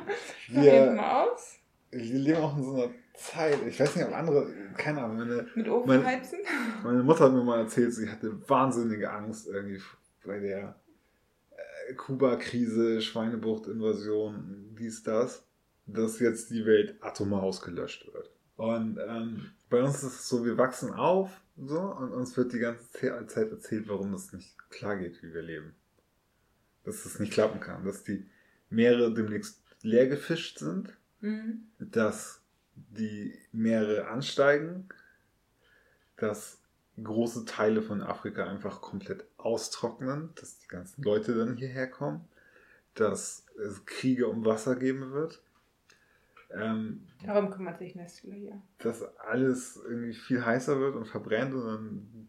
wir, 0.48 0.92
mal 0.92 1.26
aus. 1.26 1.58
Wir 1.92 2.18
leben 2.18 2.38
auch 2.38 2.56
in 2.56 2.64
so 2.64 2.74
einer 2.74 2.90
Zeit, 3.14 3.58
ich 3.66 3.78
weiß 3.78 3.96
nicht, 3.96 4.06
ob 4.06 4.14
andere, 4.14 4.50
keine 4.76 5.02
Ahnung, 5.02 5.18
meine, 5.18 5.46
Mit 5.54 6.04
heizen? 6.04 6.38
Meine 6.82 7.02
Mutter 7.02 7.24
hat 7.24 7.32
mir 7.32 7.44
mal 7.44 7.60
erzählt, 7.60 7.92
sie 7.94 8.08
hatte 8.08 8.48
wahnsinnige 8.48 9.10
Angst 9.12 9.46
irgendwie 9.46 9.80
bei 10.24 10.38
der 10.38 10.80
äh, 11.50 11.94
Kuba-Krise, 11.94 13.02
Schweinebucht-Invasion, 13.02 14.74
dies, 14.78 15.02
das, 15.02 15.44
dass 15.86 16.18
jetzt 16.18 16.50
die 16.50 16.64
Welt 16.64 16.96
atomar 17.00 17.42
ausgelöscht 17.42 18.12
wird. 18.12 18.30
Und 18.56 18.98
ähm, 19.06 19.50
bei 19.68 19.82
uns 19.82 19.96
ist 19.96 20.20
es 20.20 20.28
so, 20.28 20.44
wir 20.44 20.56
wachsen 20.56 20.92
auf 20.94 21.42
so, 21.56 21.80
und 21.80 22.12
uns 22.12 22.36
wird 22.36 22.52
die 22.52 22.58
ganze 22.58 22.90
Zeit 23.26 23.50
erzählt, 23.50 23.88
warum 23.88 24.14
es 24.14 24.32
nicht 24.32 24.56
klar 24.70 24.96
geht, 24.96 25.22
wie 25.22 25.34
wir 25.34 25.42
leben. 25.42 25.74
Dass 26.84 27.04
es 27.04 27.18
nicht 27.18 27.32
klappen 27.32 27.60
kann, 27.60 27.84
dass 27.84 28.02
die 28.04 28.26
Meere 28.70 29.12
demnächst 29.12 29.62
leer 29.82 30.06
gefischt 30.06 30.58
sind, 30.58 30.96
mhm. 31.22 31.66
dass 31.78 32.42
die 32.74 33.38
Meere 33.52 34.08
ansteigen, 34.08 34.88
dass 36.16 36.58
große 37.02 37.46
Teile 37.46 37.82
von 37.82 38.02
Afrika 38.02 38.44
einfach 38.46 38.80
komplett 38.80 39.24
austrocknen, 39.38 40.30
dass 40.34 40.58
die 40.58 40.68
ganzen 40.68 41.02
Leute 41.02 41.34
dann 41.34 41.56
hierher 41.56 41.88
kommen, 41.88 42.28
dass 42.94 43.46
es 43.58 43.84
Kriege 43.86 44.28
um 44.28 44.44
Wasser 44.44 44.76
geben 44.76 45.12
wird. 45.12 45.42
Ähm, 46.50 47.06
Darum 47.24 47.50
kümmert 47.50 47.78
sich 47.78 47.94
Nestle 47.94 48.34
hier. 48.34 48.62
Dass 48.78 49.02
alles 49.18 49.80
irgendwie 49.82 50.12
viel 50.12 50.44
heißer 50.44 50.78
wird 50.78 50.96
und 50.96 51.06
verbrennt 51.06 51.54
und 51.54 51.64
dann 51.64 52.28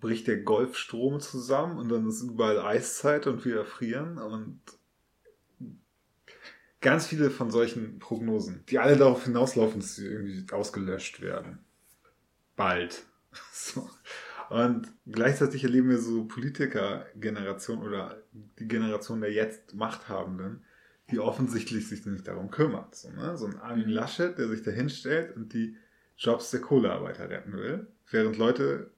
bricht 0.00 0.26
der 0.26 0.38
Golfstrom 0.38 1.20
zusammen 1.20 1.78
und 1.78 1.90
dann 1.90 2.08
ist 2.08 2.22
überall 2.22 2.58
Eiszeit 2.58 3.26
und 3.26 3.44
wir 3.44 3.58
erfrieren 3.58 4.16
und 4.16 4.60
ganz 6.80 7.06
viele 7.06 7.30
von 7.30 7.50
solchen 7.50 7.98
Prognosen, 7.98 8.64
die 8.68 8.78
alle 8.78 8.96
darauf 8.96 9.24
hinauslaufen, 9.24 9.80
dass 9.80 9.96
sie 9.96 10.06
irgendwie 10.06 10.52
ausgelöscht 10.52 11.20
werden. 11.20 11.58
Bald. 12.56 13.04
So. 13.52 13.88
Und 14.48 14.88
gleichzeitig 15.06 15.62
erleben 15.62 15.90
wir 15.90 15.98
so 15.98 16.24
Politiker-Generation 16.24 17.80
oder 17.82 18.20
die 18.58 18.66
Generation 18.66 19.20
der 19.20 19.32
jetzt 19.32 19.74
Machthabenden, 19.74 20.64
die 21.10 21.20
offensichtlich 21.20 21.88
sich 21.88 22.04
nicht 22.04 22.26
darum 22.26 22.50
kümmert. 22.50 22.96
So, 22.96 23.10
ne? 23.10 23.38
so 23.38 23.46
ein 23.46 23.60
Armin 23.60 23.86
mhm. 23.86 23.92
Laschet, 23.92 24.36
der 24.36 24.48
sich 24.48 24.62
da 24.62 24.72
hinstellt 24.72 25.36
und 25.36 25.52
die 25.52 25.76
Jobs 26.18 26.50
der 26.50 26.60
Kohlearbeiter 26.60 27.30
retten 27.30 27.52
will, 27.52 27.86
während 28.10 28.38
Leute, 28.38 28.90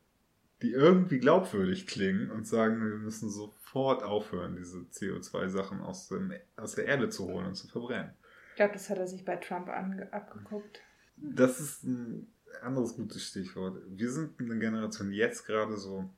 die 0.63 0.73
irgendwie 0.73 1.19
glaubwürdig 1.19 1.87
klingen 1.87 2.31
und 2.31 2.47
sagen, 2.47 2.81
wir 2.81 2.97
müssen 2.97 3.29
sofort 3.73 4.03
aufhören, 4.03 4.57
diese 4.57 4.79
CO2-Sachen 4.79 5.81
aus, 5.81 6.13
aus 6.57 6.75
der 6.75 6.87
Erde 6.87 7.09
zu 7.09 7.27
holen 7.27 7.47
und 7.47 7.55
zu 7.55 7.69
verbrennen. 7.69 8.13
Ich 8.51 8.57
glaube, 8.57 8.75
das 8.75 8.91
hat 8.91 8.99
er 8.99 9.07
sich 9.07 9.25
bei 9.25 9.37
Trump 9.37 9.69
abgeguckt. 9.69 10.81
Das 11.17 11.59
ist 11.59 11.85
ein 11.85 12.27
anderes 12.61 12.97
gutes 12.97 13.25
Stichwort. 13.25 13.83
Wir 13.87 14.11
sind 14.11 14.39
eine 14.39 14.59
Generation, 14.59 15.11
die 15.11 15.17
jetzt 15.17 15.47
gerade 15.47 15.77
so 15.77 16.11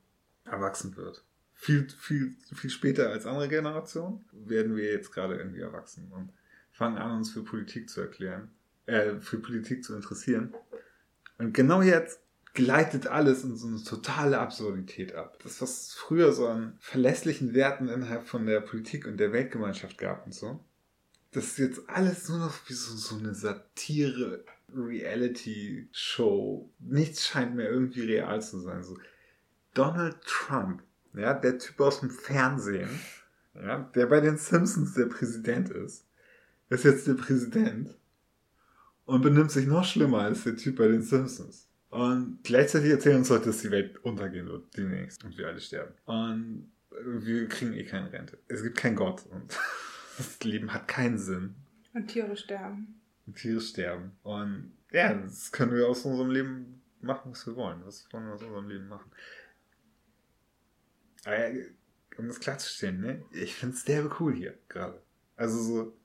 erwachsen 0.43 0.95
wird 0.97 1.23
viel, 1.55 1.87
viel, 1.89 2.35
viel 2.53 2.69
später 2.69 3.09
als 3.09 3.25
andere 3.25 3.47
Generationen, 3.47 4.25
werden 4.33 4.75
wir 4.75 4.91
jetzt 4.91 5.11
gerade 5.11 5.35
irgendwie 5.37 5.61
erwachsen 5.61 6.11
und 6.11 6.31
fangen 6.71 6.97
an, 6.97 7.17
uns 7.17 7.31
für 7.31 7.43
Politik 7.43 7.89
zu 7.89 8.01
erklären, 8.01 8.51
äh, 8.85 9.15
für 9.15 9.39
Politik 9.39 9.83
zu 9.83 9.95
interessieren. 9.95 10.53
Und 11.37 11.53
genau 11.53 11.81
jetzt 11.81 12.19
gleitet 12.55 13.05
alles 13.07 13.43
in 13.43 13.55
so 13.55 13.67
eine 13.67 13.83
totale 13.83 14.39
Absurdität 14.39 15.13
ab. 15.13 15.37
Das, 15.43 15.61
was 15.61 15.93
früher 15.93 16.31
so 16.31 16.47
an 16.47 16.77
verlässlichen 16.79 17.53
Werten 17.53 17.87
innerhalb 17.87 18.27
von 18.27 18.47
der 18.47 18.61
Politik 18.61 19.05
und 19.05 19.17
der 19.17 19.31
Weltgemeinschaft 19.31 19.97
gab 19.97 20.25
und 20.25 20.33
so, 20.33 20.59
das 21.31 21.45
ist 21.45 21.59
jetzt 21.59 21.89
alles 21.89 22.27
nur 22.29 22.39
noch 22.39 22.55
wie 22.67 22.73
so, 22.73 22.95
so 22.95 23.17
eine 23.17 23.35
Satire, 23.35 24.43
Reality-Show. 24.73 26.71
Nichts 26.79 27.27
scheint 27.27 27.55
mehr 27.55 27.69
irgendwie 27.69 28.01
real 28.01 28.41
zu 28.41 28.59
sein. 28.59 28.83
So 28.83 28.97
Donald 29.73 30.15
Trump 30.25 30.81
ja, 31.17 31.33
der 31.33 31.57
Typ 31.57 31.79
aus 31.79 32.01
dem 32.01 32.09
Fernsehen, 32.09 32.89
ja, 33.53 33.89
der 33.95 34.05
bei 34.07 34.19
den 34.19 34.37
Simpsons 34.37 34.93
der 34.93 35.05
Präsident 35.05 35.69
ist, 35.69 36.05
ist 36.69 36.83
jetzt 36.83 37.07
der 37.07 37.13
Präsident 37.13 37.95
und 39.05 39.21
benimmt 39.21 39.51
sich 39.51 39.67
noch 39.67 39.85
schlimmer 39.85 40.21
als 40.21 40.43
der 40.43 40.57
Typ 40.57 40.77
bei 40.77 40.87
den 40.87 41.01
Simpsons. 41.01 41.64
Und 41.95 42.39
gleichzeitig 42.43 42.91
erzählen 42.91 43.19
uns 43.19 43.29
Leute, 43.29 43.45
dass 43.45 43.61
die 43.61 43.71
Welt 43.71 44.03
untergehen 44.03 44.47
wird 44.47 44.75
demnächst 44.75 45.23
und 45.23 45.37
wir 45.37 45.47
alle 45.47 45.61
sterben. 45.61 45.93
Und 46.03 46.69
wir 46.89 47.47
kriegen 47.47 47.71
eh 47.71 47.85
keine 47.85 48.11
Rente. 48.11 48.37
Es 48.49 48.63
gibt 48.63 48.75
keinen 48.75 48.97
Gott 48.97 49.25
und 49.27 49.57
das 50.17 50.43
Leben 50.43 50.73
hat 50.73 50.89
keinen 50.89 51.17
Sinn. 51.17 51.55
Und 51.93 52.07
Tiere 52.07 52.35
sterben. 52.35 52.99
Und 53.25 53.37
Tiere 53.37 53.61
sterben. 53.61 54.11
Und 54.23 54.73
ja, 54.91 55.13
das 55.13 55.53
können 55.53 55.73
wir 55.73 55.87
aus 55.87 56.03
unserem 56.03 56.31
Leben 56.31 56.81
machen, 56.99 57.31
was 57.31 57.47
wir 57.47 57.55
wollen. 57.55 57.85
Was 57.85 58.11
wollen 58.11 58.25
wir 58.25 58.33
aus 58.33 58.43
unserem 58.43 58.67
Leben 58.67 58.89
machen? 58.89 59.09
Aber 61.23 61.49
um 62.17 62.27
das 62.27 62.41
klarzustellen, 62.41 62.99
ne? 62.99 63.23
ich 63.31 63.55
finde 63.55 63.73
es 63.73 63.85
derbe 63.85 64.13
cool 64.19 64.35
hier 64.35 64.57
gerade. 64.67 65.01
Also 65.37 65.63
so, 65.63 65.97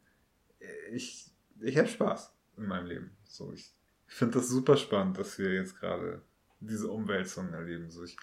ich, 0.93 1.33
ich 1.61 1.77
habe 1.77 1.89
Spaß 1.89 2.33
in 2.59 2.67
meinem 2.67 2.87
Leben. 2.87 3.11
So, 3.25 3.53
ich 3.53 3.73
finde 4.15 4.39
das 4.39 4.49
super 4.49 4.77
spannend, 4.77 5.19
dass 5.19 5.39
wir 5.39 5.53
jetzt 5.53 5.79
gerade 5.79 6.23
diese 6.61 6.91
Umwälzungen 6.91 7.55
erleben. 7.55 7.91
So, 7.91 8.05
ich 8.05 8.17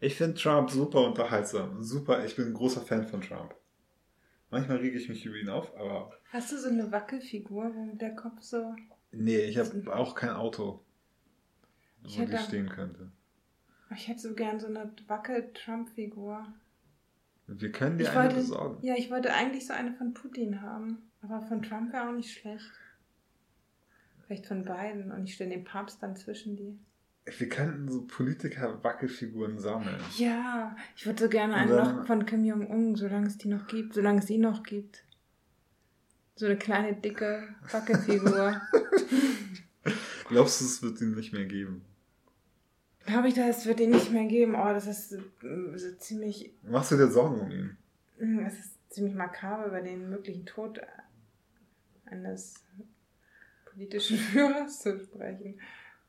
ich 0.00 0.16
finde 0.16 0.40
Trump 0.40 0.70
super 0.70 1.06
unterhaltsam. 1.06 1.82
Super, 1.82 2.24
ich 2.24 2.34
bin 2.34 2.46
ein 2.46 2.54
großer 2.54 2.80
Fan 2.80 3.06
von 3.06 3.20
Trump. 3.20 3.54
Manchmal 4.50 4.78
rege 4.78 4.98
ich 4.98 5.08
mich 5.08 5.24
über 5.26 5.36
ihn 5.36 5.50
auf, 5.50 5.76
aber. 5.76 6.12
Hast 6.32 6.50
du 6.50 6.58
so 6.58 6.70
eine 6.70 6.90
Wackelfigur, 6.90 7.72
wo 7.74 7.94
der 7.96 8.16
Kopf 8.16 8.40
so. 8.40 8.74
Nee, 9.12 9.40
ich 9.40 9.58
habe 9.58 9.94
auch 9.94 10.14
kein 10.14 10.30
Auto, 10.30 10.82
ich 12.04 12.18
wo 12.18 12.24
die 12.24 12.38
stehen 12.38 12.68
könnte. 12.68 13.12
Ich 13.94 14.08
hätte 14.08 14.20
so 14.20 14.34
gern 14.34 14.58
so 14.58 14.68
eine 14.68 14.92
Wackel-Trump-Figur. 15.06 16.46
Wir 17.48 17.72
können 17.72 17.98
dir 17.98 18.04
ich 18.04 18.10
eine 18.10 18.22
wollte, 18.22 18.36
besorgen. 18.36 18.86
Ja, 18.86 18.94
ich 18.96 19.10
wollte 19.10 19.34
eigentlich 19.34 19.66
so 19.66 19.72
eine 19.72 19.92
von 19.94 20.14
Putin 20.14 20.62
haben. 20.62 21.10
Aber 21.22 21.42
von 21.42 21.60
Trump 21.60 21.92
wäre 21.92 22.08
auch 22.08 22.12
nicht 22.12 22.32
schlecht. 22.32 22.70
Vielleicht 24.30 24.46
von 24.46 24.64
beiden. 24.64 25.10
Und 25.10 25.24
ich 25.24 25.34
stelle 25.34 25.50
den 25.50 25.64
Papst 25.64 26.00
dann 26.04 26.14
zwischen 26.14 26.54
die. 26.54 26.78
Wir 27.36 27.48
könnten 27.48 27.90
so 27.90 28.06
Politiker-Wackelfiguren 28.06 29.58
sammeln. 29.58 29.96
Ja, 30.18 30.76
ich 30.94 31.04
würde 31.04 31.24
so 31.24 31.28
gerne 31.28 31.54
einen 31.54 31.74
noch 31.74 32.06
von 32.06 32.24
Kim 32.26 32.44
Jong-un, 32.44 32.94
solange 32.94 33.26
es 33.26 33.38
die 33.38 33.48
noch 33.48 33.66
gibt, 33.66 33.92
solange 33.94 34.20
es 34.20 34.28
sie 34.28 34.38
noch 34.38 34.62
gibt. 34.62 35.02
So 36.36 36.46
eine 36.46 36.56
kleine, 36.56 36.94
dicke 36.94 37.42
Wackelfigur. 37.72 38.60
Glaubst 40.28 40.60
du, 40.60 40.64
es 40.66 40.80
wird 40.80 41.00
ihn 41.00 41.16
nicht 41.16 41.32
mehr 41.32 41.46
geben? 41.46 41.84
Glaube 43.06 43.26
ich, 43.26 43.34
das 43.34 43.66
wird 43.66 43.80
ihn 43.80 43.90
nicht 43.90 44.12
mehr 44.12 44.26
geben. 44.26 44.54
Oh, 44.54 44.72
das 44.72 44.86
ist 44.86 45.10
so 45.10 45.96
ziemlich. 45.98 46.52
Machst 46.62 46.92
du 46.92 46.96
dir 46.96 47.10
Sorgen 47.10 47.40
um 47.40 47.50
ihn? 47.50 47.76
Hm, 48.18 48.38
Es 48.46 48.60
ist 48.60 48.92
ziemlich 48.94 49.16
makaber, 49.16 49.66
über 49.66 49.80
den 49.80 50.08
möglichen 50.08 50.46
Tod 50.46 50.80
eines 52.06 52.54
politischen 53.80 54.18
Führers 54.32 54.80
zu 54.80 54.98
sprechen. 55.00 55.58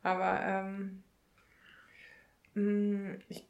Aber 0.04 0.42
ähm, 0.44 1.04
mh, 2.54 3.18
ich, 3.30 3.48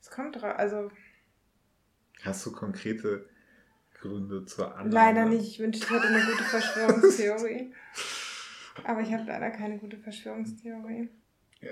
es 0.00 0.10
kommt 0.10 0.36
drauf, 0.36 0.54
also 0.56 0.90
Hast 2.22 2.46
du 2.46 2.52
konkrete 2.52 3.28
Gründe 4.00 4.46
zur 4.46 4.72
Annahme? 4.72 4.90
leider 4.90 5.24
nicht. 5.26 5.46
Ich 5.46 5.58
wünschte, 5.58 5.84
ich 5.84 5.90
hätte 5.90 6.08
eine 6.08 6.24
gute 6.24 6.44
Verschwörungstheorie. 6.44 7.74
Aber 8.84 9.00
ich 9.02 9.12
habe 9.12 9.24
leider 9.24 9.50
keine 9.50 9.78
gute 9.78 9.98
Verschwörungstheorie. 9.98 11.10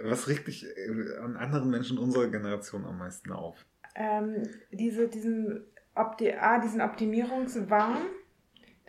Was 0.03 0.29
regt 0.29 0.49
dich 0.49 0.65
äh, 0.65 1.17
an 1.23 1.37
anderen 1.37 1.71
Menschen 1.71 1.97
unserer 1.99 2.29
Generation 2.29 2.85
am 2.85 2.99
meisten 2.99 3.33
auf? 3.33 3.65
Ähm, 3.95 4.43
diese, 4.71 5.09
diesen, 5.09 5.65
Opti 5.95 6.33
A, 6.33 6.59
diesen 6.61 6.81
Optimierungswahn, 6.81 8.03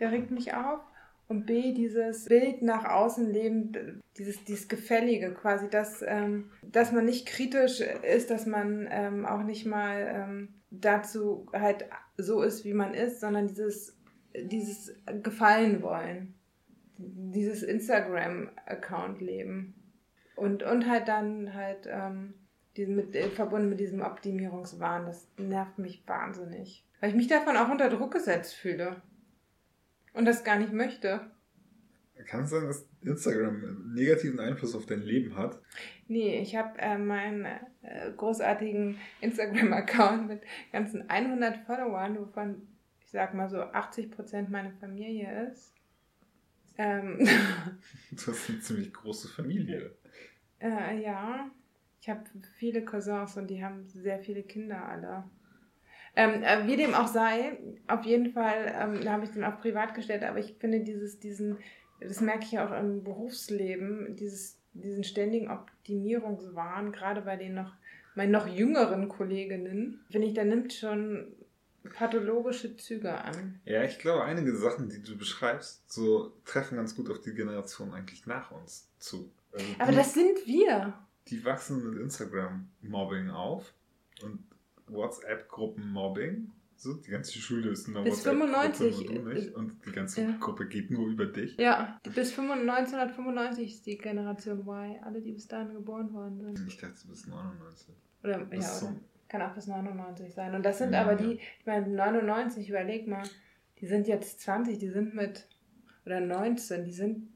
der 0.00 0.12
regt 0.12 0.30
mich 0.30 0.54
auf. 0.54 0.80
Und 1.26 1.46
B, 1.46 1.72
dieses 1.72 2.26
Bild 2.26 2.62
nach 2.62 2.84
außen 2.84 3.30
leben, 3.30 4.02
dieses, 4.18 4.44
dieses 4.44 4.68
Gefällige 4.68 5.32
quasi, 5.32 5.68
dass, 5.68 6.04
ähm, 6.06 6.50
dass 6.62 6.92
man 6.92 7.06
nicht 7.06 7.26
kritisch 7.26 7.80
ist, 7.80 8.30
dass 8.30 8.46
man 8.46 8.86
ähm, 8.90 9.24
auch 9.24 9.42
nicht 9.42 9.64
mal 9.64 10.06
ähm, 10.14 10.48
dazu 10.70 11.46
halt 11.52 11.86
so 12.18 12.42
ist, 12.42 12.64
wie 12.64 12.74
man 12.74 12.92
ist, 12.94 13.20
sondern 13.20 13.46
dieses, 13.46 13.96
dieses 14.34 14.94
Gefallen 15.22 15.82
wollen. 15.82 16.34
Dieses 16.96 17.62
Instagram-Account 17.62 19.20
leben. 19.20 19.74
Und, 20.36 20.62
und 20.62 20.88
halt 20.88 21.08
dann 21.08 21.54
halt 21.54 21.88
ähm, 21.90 22.34
diesen 22.76 22.96
mit, 22.96 23.16
äh, 23.16 23.28
verbunden 23.30 23.68
mit 23.68 23.80
diesem 23.80 24.02
Optimierungswahn. 24.02 25.06
Das 25.06 25.26
nervt 25.38 25.78
mich 25.78 26.06
wahnsinnig. 26.06 26.84
Weil 27.00 27.10
ich 27.10 27.16
mich 27.16 27.28
davon 27.28 27.56
auch 27.56 27.70
unter 27.70 27.88
Druck 27.88 28.12
gesetzt 28.12 28.54
fühle. 28.54 29.02
Und 30.14 30.24
das 30.24 30.44
gar 30.44 30.58
nicht 30.58 30.72
möchte. 30.72 31.20
Kann 32.26 32.44
es 32.44 32.50
sein, 32.50 32.64
dass 32.64 32.88
Instagram 33.02 33.56
einen 33.56 33.94
negativen 33.94 34.40
Einfluss 34.40 34.74
auf 34.74 34.86
dein 34.86 35.02
Leben 35.02 35.36
hat? 35.36 35.60
Nee, 36.08 36.40
ich 36.40 36.56
habe 36.56 36.78
äh, 36.78 36.96
meinen 36.96 37.44
äh, 37.82 38.12
großartigen 38.16 38.98
Instagram-Account 39.20 40.28
mit 40.28 40.42
ganzen 40.72 41.10
100 41.10 41.66
Followern, 41.66 42.16
wovon 42.18 42.68
ich 43.00 43.10
sag 43.10 43.34
mal 43.34 43.50
so 43.50 43.58
80% 43.58 44.48
meine 44.48 44.72
Familie 44.80 45.50
ist. 45.50 45.74
Ähm, 46.78 47.18
Du 48.12 48.26
hast 48.28 48.48
eine 48.48 48.60
ziemlich 48.60 48.92
große 48.92 49.28
Familie. 49.28 49.94
äh, 50.60 51.02
ja, 51.02 51.50
ich 52.00 52.08
habe 52.08 52.24
viele 52.56 52.84
Cousins 52.84 53.36
und 53.36 53.48
die 53.48 53.64
haben 53.64 53.86
sehr 53.88 54.20
viele 54.20 54.44
Kinder 54.44 54.88
alle. 54.88 55.24
Ähm, 56.16 56.42
äh, 56.42 56.66
wie 56.66 56.76
dem 56.76 56.94
auch 56.94 57.08
sei, 57.08 57.58
auf 57.88 58.04
jeden 58.04 58.32
Fall 58.32 58.72
ähm, 58.78 59.00
da 59.02 59.12
habe 59.12 59.24
ich 59.24 59.30
den 59.30 59.44
auch 59.44 59.60
privat 59.60 59.94
gestellt, 59.94 60.22
aber 60.22 60.38
ich 60.38 60.54
finde 60.60 60.80
dieses, 60.80 61.18
diesen, 61.18 61.58
das 62.00 62.20
merke 62.20 62.44
ich 62.44 62.58
auch 62.58 62.70
im 62.72 63.02
Berufsleben, 63.02 64.14
dieses, 64.16 64.60
diesen 64.74 65.02
ständigen 65.02 65.50
Optimierungswahn, 65.50 66.92
gerade 66.92 67.22
bei 67.22 67.36
den 67.36 67.54
noch, 67.54 67.72
meinen 68.14 68.30
noch 68.30 68.46
jüngeren 68.46 69.08
Kolleginnen, 69.08 70.04
finde 70.08 70.28
ich, 70.28 70.34
der 70.34 70.44
nimmt 70.44 70.72
schon 70.72 71.34
pathologische 71.92 72.76
Züge 72.76 73.12
an. 73.12 73.60
Ja, 73.64 73.82
ich 73.82 73.98
glaube, 73.98 74.24
einige 74.24 74.56
Sachen, 74.56 74.88
die 74.88 75.02
du 75.02 75.16
beschreibst, 75.16 75.90
so 75.90 76.32
treffen 76.44 76.76
ganz 76.76 76.94
gut 76.94 77.10
auf 77.10 77.20
die 77.20 77.34
Generation 77.34 77.92
eigentlich 77.92 78.26
nach 78.26 78.50
uns 78.52 78.88
zu. 78.98 79.30
Also 79.52 79.66
Aber 79.78 79.90
die, 79.90 79.96
das 79.98 80.14
sind 80.14 80.46
wir. 80.46 80.94
die 81.28 81.44
wachsen 81.44 81.90
mit 81.90 82.00
Instagram-Mobbing 82.00 83.30
auf 83.30 83.74
und 84.22 84.38
WhatsApp-Gruppen-Mobbing. 84.88 86.50
So, 86.76 86.94
die 86.94 87.10
ganze 87.10 87.38
Schule 87.38 87.70
ist 87.70 87.86
der 87.86 88.02
Bis 88.02 88.26
WhatsApp-Gruppe 88.26 88.52
95, 88.52 89.10
nur 89.10 89.22
du 89.22 89.32
nicht. 89.32 89.54
Und 89.54 89.86
die 89.86 89.92
ganze 89.92 90.22
ja. 90.22 90.36
Gruppe 90.38 90.66
geht 90.66 90.90
nur 90.90 91.08
über 91.08 91.26
dich. 91.26 91.56
Ja, 91.56 92.00
bis 92.02 92.32
95 92.32 92.98
1995 92.98 93.74
ist 93.74 93.86
die 93.86 93.96
Generation 93.96 94.60
Y, 94.60 94.98
alle, 95.02 95.20
die 95.20 95.32
bis 95.32 95.46
dahin 95.48 95.72
geboren 95.72 96.12
worden 96.12 96.40
sind. 96.40 96.60
Ich 96.66 96.78
dachte 96.78 97.06
bis 97.08 97.26
99. 97.26 97.94
Oder, 98.22 98.38
Bis 98.46 98.82
ja, 98.82 98.88
oder 98.88 98.96
kann 99.28 99.42
auch 99.42 99.54
bis 99.54 99.66
99 99.66 100.32
sein. 100.32 100.54
Und 100.54 100.64
das 100.64 100.78
sind 100.78 100.92
Ja, 100.92 101.02
aber 101.02 101.16
die, 101.16 101.34
ich 101.34 101.66
meine, 101.66 101.88
99, 101.88 102.68
überleg 102.68 103.08
mal, 103.08 103.24
die 103.80 103.86
sind 103.86 104.06
jetzt 104.06 104.40
20, 104.40 104.78
die 104.78 104.88
sind 104.88 105.14
mit, 105.14 105.48
oder 106.06 106.20
19, 106.20 106.84
die 106.84 106.92
sind, 106.92 107.28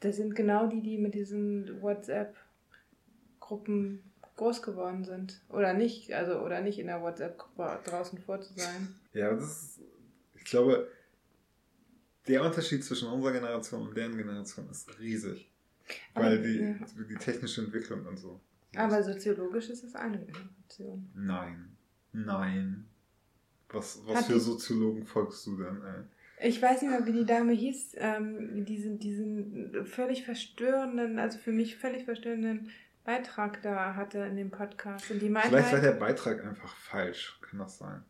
das 0.00 0.16
sind 0.16 0.34
genau 0.34 0.66
die, 0.66 0.82
die 0.82 0.98
mit 0.98 1.14
diesen 1.14 1.80
WhatsApp-Gruppen 1.80 4.02
groß 4.36 4.62
geworden 4.62 5.04
sind. 5.04 5.40
Oder 5.48 5.74
nicht, 5.74 6.12
also, 6.12 6.40
oder 6.40 6.60
nicht 6.60 6.78
in 6.78 6.86
der 6.86 7.00
WhatsApp-Gruppe 7.02 7.80
draußen 7.84 8.18
vor 8.18 8.40
zu 8.40 8.54
sein. 8.54 8.94
Ja, 9.12 9.32
das 9.32 9.44
ist, 9.44 9.80
ich 10.34 10.44
glaube, 10.44 10.88
der 12.26 12.42
Unterschied 12.42 12.82
zwischen 12.82 13.06
unserer 13.06 13.30
Generation 13.30 13.86
und 13.86 13.96
deren 13.96 14.16
Generation 14.16 14.68
ist 14.68 14.98
riesig. 14.98 15.48
Aber, 16.14 16.24
Weil 16.24 16.42
die, 16.42 16.58
ja. 16.58 17.04
die 17.08 17.14
technische 17.14 17.60
Entwicklung 17.60 18.04
und 18.06 18.16
so. 18.16 18.40
Aber 18.74 19.00
soziologisch 19.04 19.70
ist 19.70 19.84
es 19.84 19.94
eine 19.94 20.18
Generation. 20.18 21.08
Nein. 21.14 21.76
Nein. 22.12 22.86
Was, 23.68 24.00
was 24.04 24.16
Hat 24.16 24.24
für 24.24 24.40
Soziologen 24.40 25.06
folgst 25.06 25.46
du 25.46 25.56
denn, 25.56 25.80
ey? 25.82 26.48
Ich 26.48 26.60
weiß 26.60 26.82
nicht 26.82 26.90
mehr, 26.90 27.06
wie 27.06 27.12
die 27.12 27.26
Dame 27.26 27.52
hieß, 27.52 27.94
ähm, 27.98 28.64
diesen, 28.64 28.98
diesen 28.98 29.86
völlig 29.86 30.24
verstörenden, 30.24 31.18
also 31.18 31.38
für 31.38 31.52
mich 31.52 31.76
völlig 31.76 32.04
verstörenden 32.04 32.70
Beitrag 33.04 33.62
da 33.62 33.94
hatte 33.94 34.18
in 34.20 34.36
dem 34.36 34.50
Podcast. 34.50 35.10
Und 35.10 35.20
die 35.20 35.28
meinte 35.28 35.50
Vielleicht 35.50 35.72
war 35.72 35.82
halt, 35.82 35.84
der 35.84 36.00
Beitrag 36.00 36.44
einfach 36.44 36.74
falsch. 36.74 37.38
Kann 37.42 37.58
das 37.58 37.78
sein? 37.78 38.02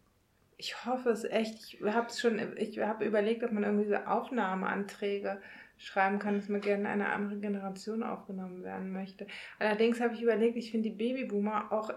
ich 0.57 0.85
hoffe 0.85 1.11
es 1.11 1.25
echt, 1.25 1.75
ich 1.75 1.83
habe 1.83 2.13
schon, 2.13 2.41
ich 2.57 2.79
habe 2.79 3.05
überlegt, 3.05 3.43
ob 3.43 3.53
man 3.53 3.65
irgendwie 3.65 3.89
so 3.89 3.97
Aufnahmeanträge 3.97 5.41
schreiben 5.77 6.19
kann, 6.19 6.37
dass 6.37 6.49
man 6.49 6.61
gerne 6.61 6.83
in 6.83 6.87
eine 6.87 7.09
andere 7.09 7.39
Generation 7.39 8.03
aufgenommen 8.03 8.63
werden 8.63 8.93
möchte. 8.93 9.27
Allerdings 9.59 10.01
habe 10.01 10.15
ich 10.15 10.23
überlegt, 10.23 10.57
ich 10.57 10.71
finde 10.71 10.91
die 10.91 10.97
Babyboomer 10.97 11.73
auch 11.73 11.91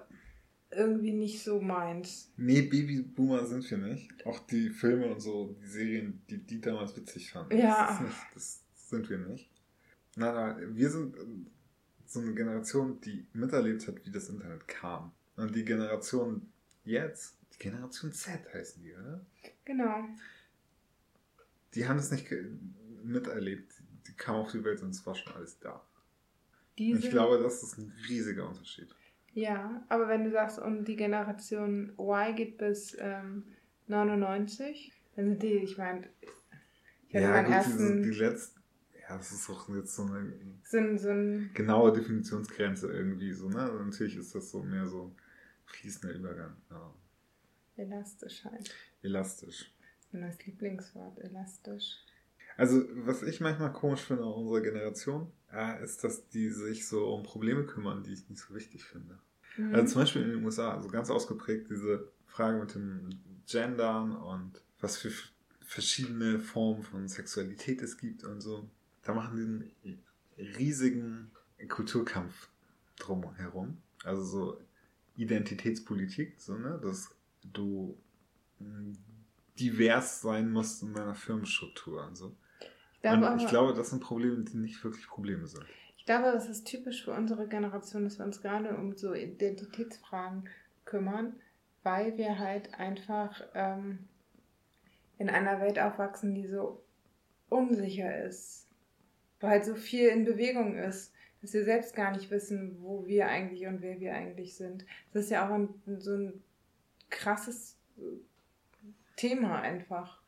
irgendwie 0.71 1.13
nicht 1.13 1.43
so 1.43 1.61
meins. 1.61 2.33
Nee, 2.35 2.63
Babyboomer 2.63 3.45
sind 3.45 3.69
wir 3.69 3.77
nicht. 3.77 4.25
Auch 4.25 4.39
die 4.39 4.69
Filme 4.69 5.05
und 5.05 5.21
so, 5.21 5.55
die 5.61 5.67
Serien, 5.67 6.21
die 6.29 6.45
die 6.45 6.59
damals 6.59 6.97
witzig 6.97 7.31
fanden. 7.31 7.57
Ja. 7.57 7.87
Das, 7.87 8.01
nicht, 8.01 8.17
das 8.33 8.63
sind 8.73 9.09
wir 9.09 9.17
nicht. 9.19 9.49
Nein, 10.17 10.33
nein, 10.33 10.75
wir 10.75 10.89
sind 10.89 11.15
so 12.07 12.19
eine 12.21 12.33
Generation, 12.33 12.99
die 13.01 13.25
miterlebt 13.33 13.87
hat, 13.87 14.05
wie 14.05 14.11
das 14.11 14.29
Internet 14.29 14.67
kam. 14.67 15.11
Und 15.35 15.55
die 15.55 15.65
Generation 15.65 16.51
jetzt, 16.85 17.37
die 17.53 17.59
Generation 17.59 18.11
Z 18.11 18.53
heißen 18.53 18.81
die, 18.83 18.93
oder? 18.93 19.25
Genau. 19.65 20.07
Die 21.73 21.87
haben 21.87 21.97
es 21.99 22.11
nicht 22.11 22.27
miterlebt. 23.03 23.71
Die 24.07 24.13
kamen 24.13 24.39
auf 24.39 24.51
die 24.51 24.63
Welt 24.63 24.81
und 24.81 24.89
es 24.91 25.05
war 25.05 25.15
schon 25.15 25.33
alles 25.33 25.59
da. 25.59 25.81
Die 26.77 26.93
Und 26.93 27.03
ich 27.03 27.09
glaube, 27.09 27.41
das 27.41 27.63
ist 27.63 27.77
ein 27.77 27.93
riesiger 28.07 28.47
Unterschied. 28.47 28.95
Ja, 29.33 29.85
aber 29.89 30.07
wenn 30.07 30.23
du 30.23 30.31
sagst, 30.31 30.59
und 30.59 30.85
die 30.85 30.95
Generation 30.95 31.93
Y 31.99 32.35
geht 32.35 32.57
bis 32.57 32.95
ähm, 32.99 33.43
99, 33.87 34.93
dann 35.15 35.29
sind 35.29 35.43
die, 35.43 35.53
ich 35.57 35.77
meine, 35.77 36.07
ich 37.07 37.15
hatte 37.15 37.23
Ja, 37.23 37.31
meinen 37.31 37.45
gut, 37.45 37.53
ersten, 37.55 37.77
diese, 37.77 38.01
die 38.01 38.11
letzten, 38.11 38.56
ja, 39.09 39.17
das 39.17 39.31
ist 39.31 39.49
auch 39.49 39.69
jetzt 39.69 39.95
so 39.95 40.03
eine 40.03 40.33
so 40.63 40.77
ein, 40.77 40.97
so 40.97 41.09
ein, 41.09 41.51
genaue 41.53 41.93
Definitionsgrenze 41.93 42.91
irgendwie 42.91 43.33
so, 43.33 43.49
ne? 43.49 43.61
Also 43.61 43.79
natürlich 43.79 44.17
ist 44.17 44.35
das 44.35 44.51
so 44.51 44.63
mehr 44.63 44.87
so 44.87 45.15
fließender 45.65 46.13
Übergang. 46.15 46.55
Ja. 46.69 46.93
elastisch 47.75 48.43
halt. 48.45 48.73
Elastisch. 49.01 49.71
Mein 50.11 50.21
neues 50.21 50.45
Lieblingswort, 50.45 51.19
elastisch. 51.19 51.97
Also, 52.57 52.83
was 53.05 53.21
ich 53.23 53.39
manchmal 53.39 53.71
komisch 53.71 54.01
finde 54.01 54.23
an 54.23 54.29
unserer 54.29 54.61
Generation, 54.61 55.31
äh, 55.53 55.83
ist, 55.83 56.03
dass 56.03 56.27
die 56.29 56.49
sich 56.49 56.87
so 56.87 57.13
um 57.13 57.23
Probleme 57.23 57.65
kümmern, 57.65 58.03
die 58.03 58.13
ich 58.13 58.27
nicht 58.29 58.41
so 58.41 58.55
wichtig 58.55 58.83
finde. 58.83 59.19
Mhm. 59.57 59.75
Also 59.75 59.93
zum 59.93 60.01
Beispiel 60.01 60.21
in 60.23 60.29
den 60.31 60.43
USA, 60.43 60.73
also 60.73 60.89
ganz 60.89 61.09
ausgeprägt 61.09 61.69
diese 61.69 62.11
Frage 62.25 62.59
mit 62.59 62.73
dem 62.73 63.09
Gendern 63.47 64.15
und 64.15 64.61
was 64.79 64.97
für 64.97 65.11
verschiedene 65.61 66.39
Formen 66.39 66.83
von 66.83 67.07
Sexualität 67.07 67.81
es 67.81 67.97
gibt 67.97 68.23
und 68.23 68.41
so. 68.41 68.69
Da 69.07 69.13
machen 69.13 69.37
die 69.37 69.89
einen 69.89 70.03
riesigen 70.57 71.31
Kulturkampf 71.69 72.49
drum 72.99 73.33
herum. 73.35 73.77
Also 74.03 74.23
so 74.23 74.61
Identitätspolitik, 75.15 76.41
so, 76.41 76.57
ne? 76.57 76.77
dass 76.83 77.15
du 77.41 77.97
mh, 78.59 78.97
divers 79.57 80.19
sein 80.19 80.51
musst 80.51 80.83
in 80.83 80.93
deiner 80.93 81.15
Firmenstruktur 81.15 82.05
und 82.05 82.15
so. 82.17 82.35
ich, 82.59 83.01
glaube 83.01 83.17
Und 83.17 83.23
aber, 83.23 83.41
ich 83.41 83.47
glaube, 83.47 83.73
das 83.73 83.91
sind 83.91 84.03
Probleme, 84.03 84.43
die 84.43 84.57
nicht 84.57 84.83
wirklich 84.83 85.07
Probleme 85.07 85.47
sind. 85.47 85.65
ich 85.95 86.05
glaube, 86.05 86.33
das 86.33 86.49
ist 86.49 86.65
typisch 86.65 87.05
für 87.05 87.13
unsere 87.13 87.47
Generation, 87.47 88.03
dass 88.03 88.19
wir 88.19 88.25
uns 88.25 88.41
gerade 88.41 88.75
um 88.75 88.97
so 88.97 89.13
Identitätsfragen 89.13 90.49
kümmern, 90.83 91.39
weil 91.83 92.17
wir 92.17 92.39
halt 92.39 92.73
einfach 92.73 93.41
ähm, 93.53 93.99
in 95.17 95.29
einer 95.29 95.61
Welt 95.61 95.79
aufwachsen, 95.79 96.35
die 96.35 96.47
so 96.47 96.83
unsicher 97.47 98.25
ist. 98.25 98.66
Wo 99.39 99.47
halt 99.47 99.65
so 99.65 99.75
viel 99.75 100.09
in 100.09 100.25
Bewegung 100.25 100.75
ist. 100.77 101.13
dass 101.41 101.53
wir 101.53 101.63
selbst 101.63 101.95
gar 101.95 102.11
nicht 102.11 102.31
wissen, 102.31 102.77
wo 102.81 103.05
wir 103.05 103.27
eigentlich 103.27 103.67
und 103.67 103.81
wer 103.81 103.99
wir 103.99 104.13
eigentlich 104.13 104.55
sind. 104.55 104.85
Das 105.13 105.25
ist 105.25 105.31
ja 105.31 105.47
auch 105.47 105.53
ein, 105.53 105.69
so 105.99 106.15
ein 106.15 106.43
krasses 107.09 107.77
äh, 107.97 108.01
Thema 109.15 109.61
einfach. 109.61 110.21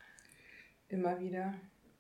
Immer 0.90 1.20
wieder. 1.20 1.54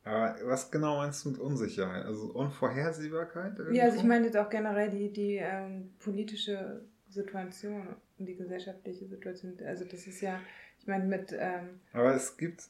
Aber 0.03 0.35
was 0.43 0.71
genau 0.71 0.97
meinst 0.97 1.23
du 1.23 1.31
mit 1.31 1.39
Unsicherheit? 1.39 2.05
Also 2.05 2.31
Unvorhersehbarkeit? 2.33 3.59
Irgendwo? 3.59 3.77
Ja, 3.77 3.85
also 3.85 3.97
ich 3.97 4.03
meine 4.03 4.25
jetzt 4.25 4.37
auch 4.37 4.49
generell 4.49 4.89
die, 4.89 5.11
die 5.11 5.35
ähm, 5.35 5.91
politische 5.99 6.81
Situation 7.09 7.95
und 8.17 8.25
die 8.25 8.35
gesellschaftliche 8.35 9.05
Situation. 9.05 9.57
Also 9.65 9.85
das 9.85 10.07
ist 10.07 10.21
ja, 10.21 10.39
ich 10.79 10.87
meine 10.87 11.05
mit... 11.05 11.35
Ähm, 11.37 11.79
aber 11.93 12.15
es 12.15 12.37
gibt, 12.37 12.63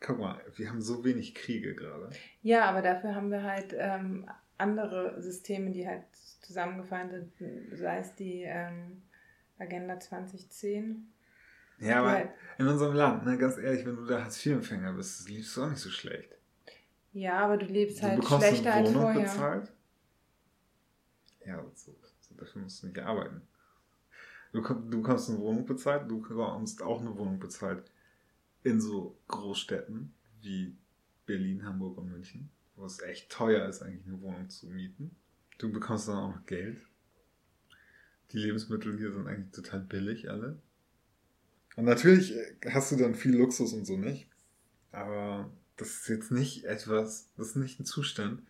guck 0.00 0.18
mal, 0.18 0.40
wir 0.56 0.68
haben 0.68 0.80
so 0.80 1.04
wenig 1.04 1.34
Kriege 1.34 1.74
gerade. 1.74 2.10
Ja, 2.42 2.66
aber 2.66 2.82
dafür 2.82 3.14
haben 3.14 3.30
wir 3.30 3.42
halt 3.42 3.74
ähm, 3.76 4.28
andere 4.56 5.20
Systeme, 5.20 5.70
die 5.70 5.86
halt 5.86 6.04
zusammengefallen 6.40 7.10
sind, 7.10 7.78
sei 7.78 7.98
es 7.98 8.14
die 8.14 8.42
ähm, 8.42 9.02
Agenda 9.58 9.98
2010. 9.98 11.12
Ja, 11.80 12.00
aber 12.00 12.10
halt 12.10 12.30
in 12.58 12.66
unserem 12.66 12.94
Land, 12.94 13.24
ne, 13.24 13.38
ganz 13.38 13.56
ehrlich, 13.56 13.86
wenn 13.86 13.96
du 13.96 14.04
da 14.04 14.22
Hartz-IV-Empfänger 14.22 14.92
bist, 14.94 15.28
liebst 15.28 15.56
du 15.56 15.62
auch 15.62 15.70
nicht 15.70 15.80
so 15.80 15.90
schlecht. 15.90 16.30
Ja, 17.12 17.38
aber 17.38 17.56
du 17.56 17.66
lebst 17.66 18.02
du 18.02 18.08
halt 18.08 18.24
schlechter 18.24 18.74
eine 18.74 18.88
Wohnung 18.88 19.06
als 19.06 19.34
vorher. 19.34 19.60
Bezahlt. 19.60 19.72
Ja, 21.46 21.64
so, 21.74 21.94
so, 22.20 22.34
dafür 22.34 22.62
musst 22.62 22.82
du 22.82 22.88
nicht 22.88 22.98
arbeiten. 22.98 23.42
Du, 24.52 24.60
du 24.60 25.02
bekommst 25.02 25.30
eine 25.30 25.38
Wohnung 25.38 25.66
bezahlt, 25.66 26.10
du 26.10 26.20
bekommst 26.20 26.82
auch 26.82 27.00
eine 27.00 27.16
Wohnung 27.16 27.38
bezahlt 27.38 27.84
in 28.62 28.80
so 28.80 29.18
Großstädten 29.28 30.12
wie 30.40 30.76
Berlin, 31.26 31.64
Hamburg 31.64 31.98
und 31.98 32.10
München, 32.10 32.50
wo 32.76 32.84
es 32.84 33.00
echt 33.00 33.30
teuer 33.30 33.68
ist, 33.68 33.82
eigentlich 33.82 34.06
eine 34.06 34.20
Wohnung 34.20 34.48
zu 34.48 34.66
mieten. 34.66 35.14
Du 35.58 35.70
bekommst 35.70 36.08
dann 36.08 36.16
auch 36.16 36.34
noch 36.34 36.46
Geld. 36.46 36.80
Die 38.32 38.38
Lebensmittel 38.38 38.96
hier 38.98 39.12
sind 39.12 39.26
eigentlich 39.26 39.52
total 39.52 39.80
billig 39.80 40.30
alle. 40.30 40.60
Und 41.76 41.84
natürlich 41.84 42.34
hast 42.66 42.92
du 42.92 42.96
dann 42.96 43.14
viel 43.14 43.36
Luxus 43.36 43.72
und 43.72 43.86
so 43.86 43.96
nicht. 43.96 44.28
Aber 44.90 45.50
das 45.76 45.88
ist 45.88 46.08
jetzt 46.08 46.30
nicht 46.30 46.64
etwas, 46.64 47.32
das 47.36 47.48
ist 47.48 47.56
nicht 47.56 47.78
ein 47.78 47.84
Zustand, 47.84 48.42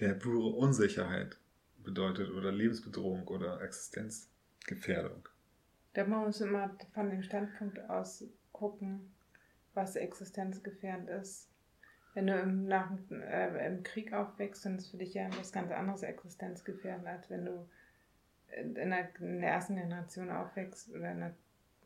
der 0.00 0.14
pure 0.14 0.56
Unsicherheit 0.56 1.38
bedeutet 1.82 2.30
oder 2.30 2.50
Lebensbedrohung 2.50 3.28
oder 3.28 3.60
Existenzgefährdung. 3.60 5.28
Da 5.94 6.06
muss 6.06 6.40
man 6.40 6.48
immer 6.48 6.76
von 6.94 7.10
dem 7.10 7.22
Standpunkt 7.22 7.78
aus 7.90 8.24
gucken, 8.52 9.12
was 9.74 9.96
existenzgefährdend 9.96 11.08
ist. 11.08 11.48
Wenn 12.14 12.26
du 12.26 12.38
im, 12.38 12.66
nach, 12.66 12.90
äh, 13.10 13.66
im 13.66 13.82
Krieg 13.82 14.12
aufwächst, 14.12 14.64
dann 14.66 14.76
ist 14.76 14.90
für 14.90 14.98
dich 14.98 15.14
ja 15.14 15.26
etwas 15.26 15.52
ganz 15.52 15.72
anderes 15.72 16.02
existenzgefährdend, 16.02 17.06
als 17.06 17.30
wenn 17.30 17.46
du 17.46 17.68
in 18.54 18.74
der, 18.74 19.08
in 19.20 19.40
der 19.40 19.50
ersten 19.50 19.76
Generation 19.76 20.30
aufwächst 20.30 20.90
oder 20.90 21.10
in 21.12 21.22
einer, 21.22 21.34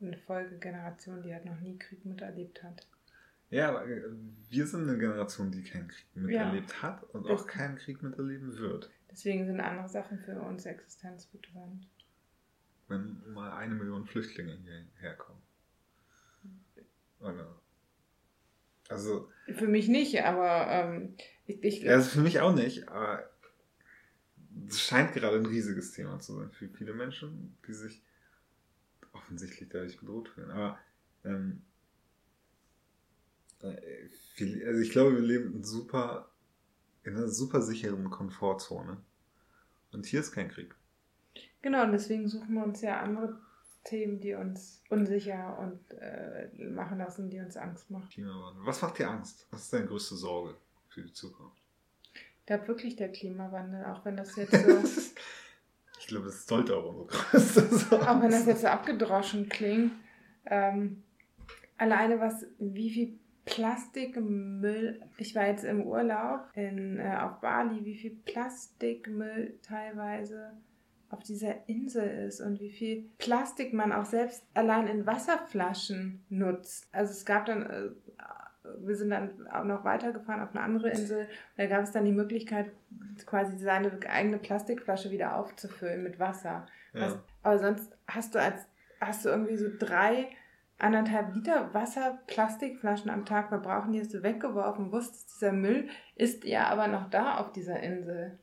eine 0.01 0.17
Folgegeneration, 0.19 1.23
die 1.23 1.33
halt 1.33 1.45
noch 1.45 1.61
nie 1.61 1.79
Krieg 1.79 2.05
miterlebt 2.05 2.63
hat. 2.63 2.87
Ja, 3.51 3.69
aber 3.69 3.87
äh, 3.87 4.03
wir 4.49 4.67
sind 4.67 4.89
eine 4.89 4.99
Generation, 4.99 5.53
die 5.53 5.63
keinen 5.63 5.89
Krieg 5.89 6.07
miterlebt 6.17 6.73
ja. 6.73 6.83
hat 6.83 7.05
und 7.15 7.31
auch 7.31 7.47
keinen 7.47 7.77
Krieg 7.77 8.03
miterleben 8.03 8.57
wird. 8.59 8.91
Deswegen 9.11 9.47
sind 9.47 9.61
andere 9.61 9.89
Sachen 9.89 10.19
für 10.19 10.41
uns 10.41 10.67
existenzbedrohend. 10.67 11.87
Wenn 12.89 13.23
mal 13.33 13.53
eine 13.53 13.75
Million 13.75 14.05
Flüchtlinge 14.05 14.53
hierher 14.53 15.15
kommen. 15.15 15.43
Oder 17.21 17.57
also. 18.89 19.31
Für 19.55 19.67
mich 19.67 19.89
nicht, 19.89 20.23
aber 20.23 20.67
ähm, 20.69 21.15
ich, 21.47 21.63
ich 21.63 21.83
Ja, 21.83 21.95
also 21.95 22.11
für 22.11 22.21
mich 22.21 22.41
auch 22.41 22.55
nicht, 22.55 22.89
aber 22.89 23.29
es 24.69 24.81
scheint 24.81 25.13
gerade 25.13 25.37
ein 25.37 25.47
riesiges 25.47 25.93
Thema 25.93 26.19
zu 26.19 26.37
sein 26.37 26.51
für 26.51 26.69
viele 26.69 26.95
Menschen, 26.95 27.57
die 27.67 27.75
sich 27.75 28.03
offensichtlich 29.13 29.69
dadurch 29.69 29.99
bedroht 29.99 30.29
fühlen. 30.29 30.51
Aber 30.51 30.79
ähm, 31.25 31.63
äh, 33.63 34.67
also 34.67 34.81
ich 34.81 34.91
glaube, 34.91 35.15
wir 35.15 35.23
leben 35.23 35.55
in, 35.55 35.65
super, 35.65 36.31
in 37.05 37.17
einer 37.17 37.29
super 37.29 37.63
sicheren 37.63 38.11
Komfortzone. 38.11 38.99
Und 39.93 40.07
hier 40.07 40.21
ist 40.21 40.33
kein 40.33 40.49
Krieg. 40.49 40.75
Genau, 41.63 41.85
und 41.85 41.93
deswegen 41.93 42.29
suchen 42.29 42.55
wir 42.55 42.65
uns 42.65 42.81
ja 42.83 43.01
andere 43.01 43.41
Themen, 43.87 44.21
die 44.21 44.35
uns 44.35 44.83
unsicher 44.91 45.59
und 45.59 45.99
äh, 45.99 46.49
machen 46.59 46.99
lassen, 46.99 47.31
die 47.31 47.39
uns 47.39 47.57
Angst 47.57 47.91
machen. 47.91 48.09
Klimawandel. 48.11 48.67
Was 48.67 48.83
macht 48.83 48.99
dir 48.99 49.09
Angst? 49.09 49.47
Was 49.51 49.63
ist 49.63 49.73
deine 49.73 49.87
größte 49.87 50.17
Sorge 50.17 50.55
für 50.89 51.03
die 51.03 51.13
Zukunft? 51.13 51.63
Ich 52.13 52.47
glaube 52.47 52.69
wirklich 52.69 52.97
der 52.97 53.11
Klimawandel, 53.11 53.85
auch 53.87 54.05
wenn 54.05 54.17
das 54.17 54.37
jetzt 54.37 54.53
so. 54.53 54.79
ich 56.01 56.07
glaube, 56.07 56.27
das 56.27 56.47
sollte 56.47 56.77
auch 56.77 56.85
unsere 56.85 57.07
größte 57.07 57.63
Sorge 57.63 58.11
Auch 58.11 58.21
wenn 58.21 58.31
das 58.31 58.47
jetzt 58.47 58.61
so 58.61 58.67
abgedroschen 58.69 59.49
klingt. 59.49 59.93
Ähm, 60.45 61.03
alleine 61.79 62.21
was, 62.21 62.47
wie 62.59 62.91
viel 62.91 63.19
Plastikmüll. 63.45 65.01
Ich 65.17 65.35
war 65.35 65.47
jetzt 65.47 65.65
im 65.65 65.83
Urlaub 65.83 66.49
in, 66.55 66.99
äh, 66.99 67.17
auf 67.21 67.41
Bali, 67.41 67.85
wie 67.85 67.97
viel 67.97 68.17
Plastikmüll 68.25 69.59
teilweise 69.63 70.53
auf 71.11 71.23
dieser 71.23 71.69
Insel 71.69 72.27
ist 72.27 72.41
und 72.41 72.61
wie 72.61 72.71
viel 72.71 73.11
Plastik 73.19 73.73
man 73.73 73.93
auch 73.93 74.05
selbst 74.05 74.45
allein 74.55 74.87
in 74.89 75.07
Wasserflaschen 75.07 76.25
nutzt. 76.29 76.89
Also 76.93 77.13
es 77.13 77.25
gab 77.25 77.47
dann, 77.47 77.63
äh, 77.63 77.91
wir 78.81 78.97
sind 78.97 79.11
dann 79.11 79.47
auch 79.49 79.65
noch 79.65 79.85
weitergefahren 79.85 80.43
auf 80.43 80.51
eine 80.51 80.63
andere 80.63 80.91
Insel. 80.91 81.29
Da 81.57 81.67
gab 81.67 81.83
es 81.83 81.93
dann 81.93 82.05
die 82.05 82.13
Möglichkeit, 82.13 82.73
quasi 83.25 83.57
seine 83.59 83.99
eigene 84.09 84.39
Plastikflasche 84.39 85.11
wieder 85.11 85.37
aufzufüllen 85.37 86.03
mit 86.03 86.19
Wasser. 86.19 86.67
Ja. 86.93 87.03
Was, 87.03 87.19
aber 87.43 87.59
sonst 87.59 87.97
hast 88.09 88.35
du 88.35 88.41
als 88.41 88.67
hast 89.01 89.25
du 89.25 89.29
irgendwie 89.29 89.57
so 89.57 89.69
drei 89.79 90.29
anderthalb 90.79 91.35
Liter 91.35 91.73
Wasser, 91.73 92.19
Plastikflaschen 92.27 93.11
am 93.11 93.25
Tag 93.25 93.49
verbrauchen, 93.49 93.93
die 93.93 94.01
hast 94.01 94.13
du 94.13 94.23
weggeworfen, 94.23 94.93
wusstest, 94.93 95.35
dieser 95.35 95.53
Müll 95.53 95.89
ist 96.17 96.45
ja 96.45 96.67
aber 96.69 96.87
noch 96.89 97.09
da 97.09 97.39
auf 97.39 97.53
dieser 97.53 97.81
Insel. 97.81 98.39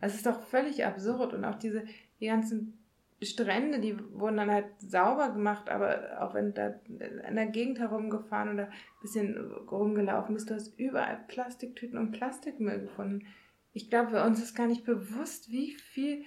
Das 0.00 0.14
ist 0.14 0.26
doch 0.26 0.40
völlig 0.40 0.84
absurd 0.84 1.34
und 1.34 1.44
auch 1.44 1.56
diese, 1.56 1.84
die 2.20 2.26
ganzen 2.26 2.80
Strände, 3.22 3.80
die 3.80 3.98
wurden 4.14 4.38
dann 4.38 4.50
halt 4.50 4.66
sauber 4.78 5.30
gemacht, 5.30 5.68
aber 5.68 6.22
auch 6.22 6.32
wenn 6.32 6.54
da 6.54 6.74
in 6.88 7.36
der 7.36 7.46
Gegend 7.46 7.78
herumgefahren 7.78 8.54
oder 8.54 8.68
ein 8.68 9.02
bisschen 9.02 9.36
rumgelaufen 9.70 10.34
bist, 10.34 10.48
du 10.48 10.54
hast 10.54 10.78
überall 10.78 11.22
Plastiktüten 11.28 11.98
und 11.98 12.12
Plastikmüll 12.12 12.80
gefunden. 12.80 13.26
Ich 13.72 13.90
glaube, 13.90 14.10
für 14.10 14.24
uns 14.24 14.42
ist 14.42 14.56
gar 14.56 14.66
nicht 14.66 14.84
bewusst, 14.84 15.50
wie 15.50 15.74
viel 15.74 16.24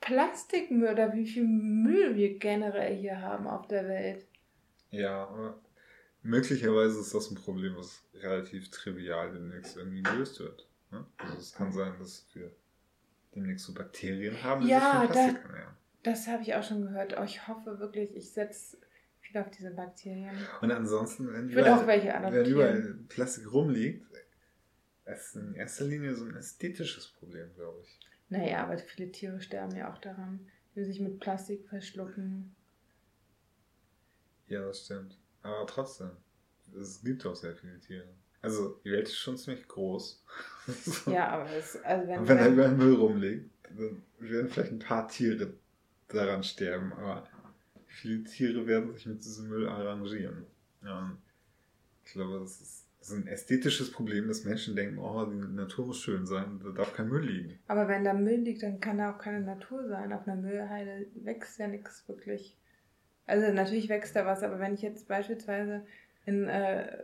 Plastikmüll 0.00 0.90
oder 0.90 1.14
wie 1.14 1.26
viel 1.26 1.46
Müll 1.46 2.16
wir 2.16 2.38
generell 2.38 2.96
hier 2.96 3.20
haben 3.20 3.46
auf 3.46 3.68
der 3.68 3.88
Welt. 3.88 4.26
Ja, 4.90 5.56
möglicherweise 6.22 7.00
ist 7.00 7.14
das 7.14 7.30
ein 7.30 7.36
Problem, 7.36 7.76
was 7.76 8.04
relativ 8.14 8.70
trivial 8.70 9.32
demnächst 9.32 9.76
irgendwie 9.76 10.02
gelöst 10.02 10.40
wird. 10.40 10.68
Ne? 10.90 11.06
Also 11.18 11.38
es 11.38 11.52
kann 11.52 11.72
sein, 11.72 11.94
dass 11.98 12.26
wir 12.34 12.50
demnächst 13.34 13.66
so 13.66 13.74
Bakterien 13.74 14.42
haben, 14.42 14.66
ja, 14.66 15.06
Plastik 15.06 15.42
da. 15.42 15.76
Das 16.02 16.26
habe 16.28 16.42
ich 16.42 16.54
auch 16.54 16.62
schon 16.62 16.82
gehört. 16.82 17.16
Oh, 17.18 17.24
ich 17.24 17.48
hoffe 17.48 17.78
wirklich, 17.78 18.14
ich 18.14 18.30
setze 18.30 18.76
viel 19.20 19.40
auf 19.40 19.50
diese 19.50 19.70
Bakterien. 19.70 20.36
Und 20.60 20.70
ansonsten, 20.70 21.32
wenn 21.32 21.48
überall, 21.48 21.80
auch 21.80 21.86
welche 21.86 22.08
wenn 22.08 22.46
überall 22.46 22.94
Plastik 23.08 23.50
rumliegt, 23.52 24.06
ist 25.06 25.36
in 25.36 25.54
erster 25.54 25.84
Linie 25.84 26.14
so 26.14 26.24
ein 26.24 26.36
ästhetisches 26.36 27.08
Problem, 27.08 27.52
glaube 27.54 27.80
ich. 27.82 28.00
Naja, 28.28 28.64
aber 28.64 28.78
viele 28.78 29.10
Tiere 29.10 29.40
sterben 29.40 29.76
ja 29.76 29.92
auch 29.92 29.98
daran, 29.98 30.46
die 30.74 30.84
sich 30.84 31.00
mit 31.00 31.20
Plastik 31.20 31.66
verschlucken. 31.68 32.54
Ja, 34.46 34.66
das 34.66 34.84
stimmt. 34.84 35.18
Aber 35.42 35.66
trotzdem, 35.66 36.10
es 36.78 37.02
gibt 37.02 37.24
auch 37.26 37.36
sehr 37.36 37.54
viele 37.54 37.78
Tiere. 37.80 38.08
Also, 38.44 38.78
die 38.84 38.92
Welt 38.92 39.08
ist 39.08 39.16
schon 39.16 39.36
ziemlich 39.36 39.66
groß. 39.66 40.22
Ja, 41.06 41.28
aber 41.28 41.50
es, 41.50 41.76
also 41.84 42.08
wenn, 42.08 42.20
Und 42.20 42.28
wenn 42.28 42.38
da 42.38 42.48
überall 42.48 42.74
Müll 42.74 42.94
rumliegt, 42.94 43.50
dann 43.76 44.02
werden 44.18 44.48
vielleicht 44.48 44.72
ein 44.72 44.78
paar 44.78 45.08
Tiere 45.08 45.52
daran 46.08 46.42
sterben, 46.42 46.92
aber 46.94 47.28
viele 47.86 48.24
Tiere 48.24 48.66
werden 48.66 48.94
sich 48.94 49.04
mit 49.04 49.22
diesem 49.22 49.48
Müll 49.48 49.68
arrangieren. 49.68 50.46
Ja, 50.82 51.14
ich 52.04 52.12
glaube, 52.12 52.40
das 52.40 52.60
ist, 52.60 52.86
das 52.98 53.10
ist 53.10 53.16
ein 53.16 53.26
ästhetisches 53.26 53.92
Problem, 53.92 54.28
dass 54.28 54.44
Menschen 54.44 54.74
denken, 54.74 54.98
oh, 54.98 55.26
die 55.26 55.36
Natur 55.36 55.86
muss 55.86 56.00
schön 56.00 56.26
sein, 56.26 56.60
da 56.64 56.70
darf 56.70 56.94
kein 56.94 57.08
Müll 57.08 57.26
liegen. 57.26 57.58
Aber 57.68 57.88
wenn 57.88 58.04
da 58.04 58.14
Müll 58.14 58.40
liegt, 58.40 58.62
dann 58.62 58.80
kann 58.80 58.98
da 58.98 59.12
auch 59.12 59.18
keine 59.18 59.40
Natur 59.40 59.86
sein. 59.88 60.12
Auf 60.12 60.26
einer 60.26 60.40
Müllheide 60.40 61.06
wächst 61.16 61.58
ja 61.58 61.68
nichts 61.68 62.08
wirklich. 62.08 62.56
Also 63.26 63.52
natürlich 63.52 63.88
wächst 63.88 64.16
da 64.16 64.24
was, 64.26 64.42
aber 64.42 64.58
wenn 64.58 64.74
ich 64.74 64.82
jetzt 64.82 65.08
beispielsweise 65.08 65.86
in, 66.26 66.48
äh, 66.48 67.02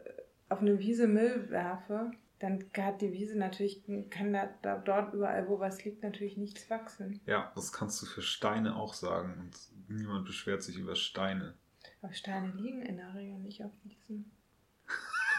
auf 0.50 0.60
eine 0.60 0.78
Wiese 0.78 1.06
Müll 1.08 1.48
werfe, 1.50 2.10
dann 2.38 2.64
hat 2.76 3.00
die 3.00 3.12
Wiese 3.12 3.38
natürlich, 3.38 3.82
kann 4.10 4.32
da, 4.32 4.48
da, 4.62 4.78
dort 4.78 5.14
überall, 5.14 5.48
wo 5.48 5.60
was 5.60 5.84
liegt, 5.84 6.02
natürlich 6.02 6.36
nichts 6.36 6.68
wachsen. 6.70 7.20
Ja, 7.26 7.52
das 7.54 7.72
kannst 7.72 8.00
du 8.02 8.06
für 8.06 8.22
Steine 8.22 8.76
auch 8.76 8.94
sagen 8.94 9.34
und 9.40 9.56
niemand 9.88 10.26
beschwert 10.26 10.62
sich 10.62 10.76
über 10.78 10.96
Steine. 10.96 11.54
Aber 12.02 12.12
Steine 12.12 12.52
liegen 12.52 12.82
in 12.82 12.96
der 12.96 13.14
Regel 13.14 13.38
nicht 13.38 13.62
auf 13.64 13.72
Wiesen. 13.84 14.30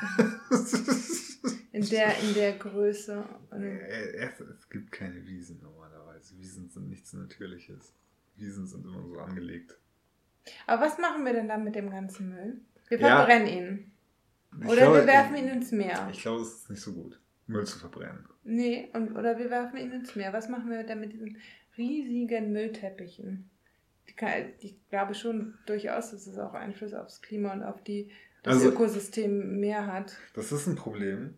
in, 1.71 1.87
der, 1.89 2.17
in 2.19 2.33
der 2.33 2.53
Größe. 2.57 3.23
Es, 3.51 4.39
es 4.39 4.69
gibt 4.69 4.91
keine 4.91 5.25
Wiesen 5.25 5.59
normalerweise. 5.61 6.37
Wiesen 6.37 6.69
sind 6.69 6.89
nichts 6.89 7.13
Natürliches. 7.13 7.93
Wiesen 8.35 8.67
sind 8.67 8.85
immer 8.85 9.03
so 9.07 9.19
angelegt. 9.19 9.75
Aber 10.65 10.83
was 10.83 10.97
machen 10.97 11.25
wir 11.25 11.33
denn 11.33 11.47
dann 11.47 11.63
mit 11.63 11.75
dem 11.75 11.89
ganzen 11.89 12.29
Müll? 12.29 12.61
Wir 12.89 12.99
Ja. 12.99 13.17
verbrennen 13.17 13.47
ihn. 13.47 13.91
Oder 14.65 14.75
glaube, 14.75 14.97
wir 14.99 15.07
werfen 15.07 15.37
ihn 15.37 15.47
ins 15.47 15.71
Meer. 15.71 16.07
Ich 16.11 16.21
glaube, 16.21 16.41
es 16.41 16.53
ist 16.53 16.69
nicht 16.69 16.81
so 16.81 16.93
gut, 16.93 17.19
Müll 17.47 17.65
zu 17.65 17.79
verbrennen. 17.79 18.25
Nee, 18.43 18.89
und, 18.93 19.11
oder 19.15 19.37
wir 19.37 19.49
werfen 19.49 19.77
ihn 19.77 19.91
ins 19.91 20.15
Meer. 20.15 20.33
Was 20.33 20.49
machen 20.49 20.69
wir 20.69 20.83
denn 20.83 20.99
mit 20.99 21.13
diesen 21.13 21.37
riesigen 21.77 22.51
Müllteppichen? 22.51 23.49
Die 24.09 24.13
kann, 24.13 24.31
ich 24.59 24.75
glaube 24.89 25.13
schon 25.13 25.53
durchaus, 25.65 26.11
dass 26.11 26.27
es 26.27 26.37
auch 26.37 26.53
Einfluss 26.53 26.93
aufs 26.93 27.21
Klima 27.21 27.53
und 27.53 27.63
auf 27.63 27.81
die, 27.83 28.09
das 28.43 28.55
Also- 28.55 28.69
Ökosystem 28.69 29.59
Meer 29.59 29.87
hat. 29.87 30.17
Das 30.33 30.51
ist 30.51 30.67
ein 30.67 30.75
Problem. 30.75 31.35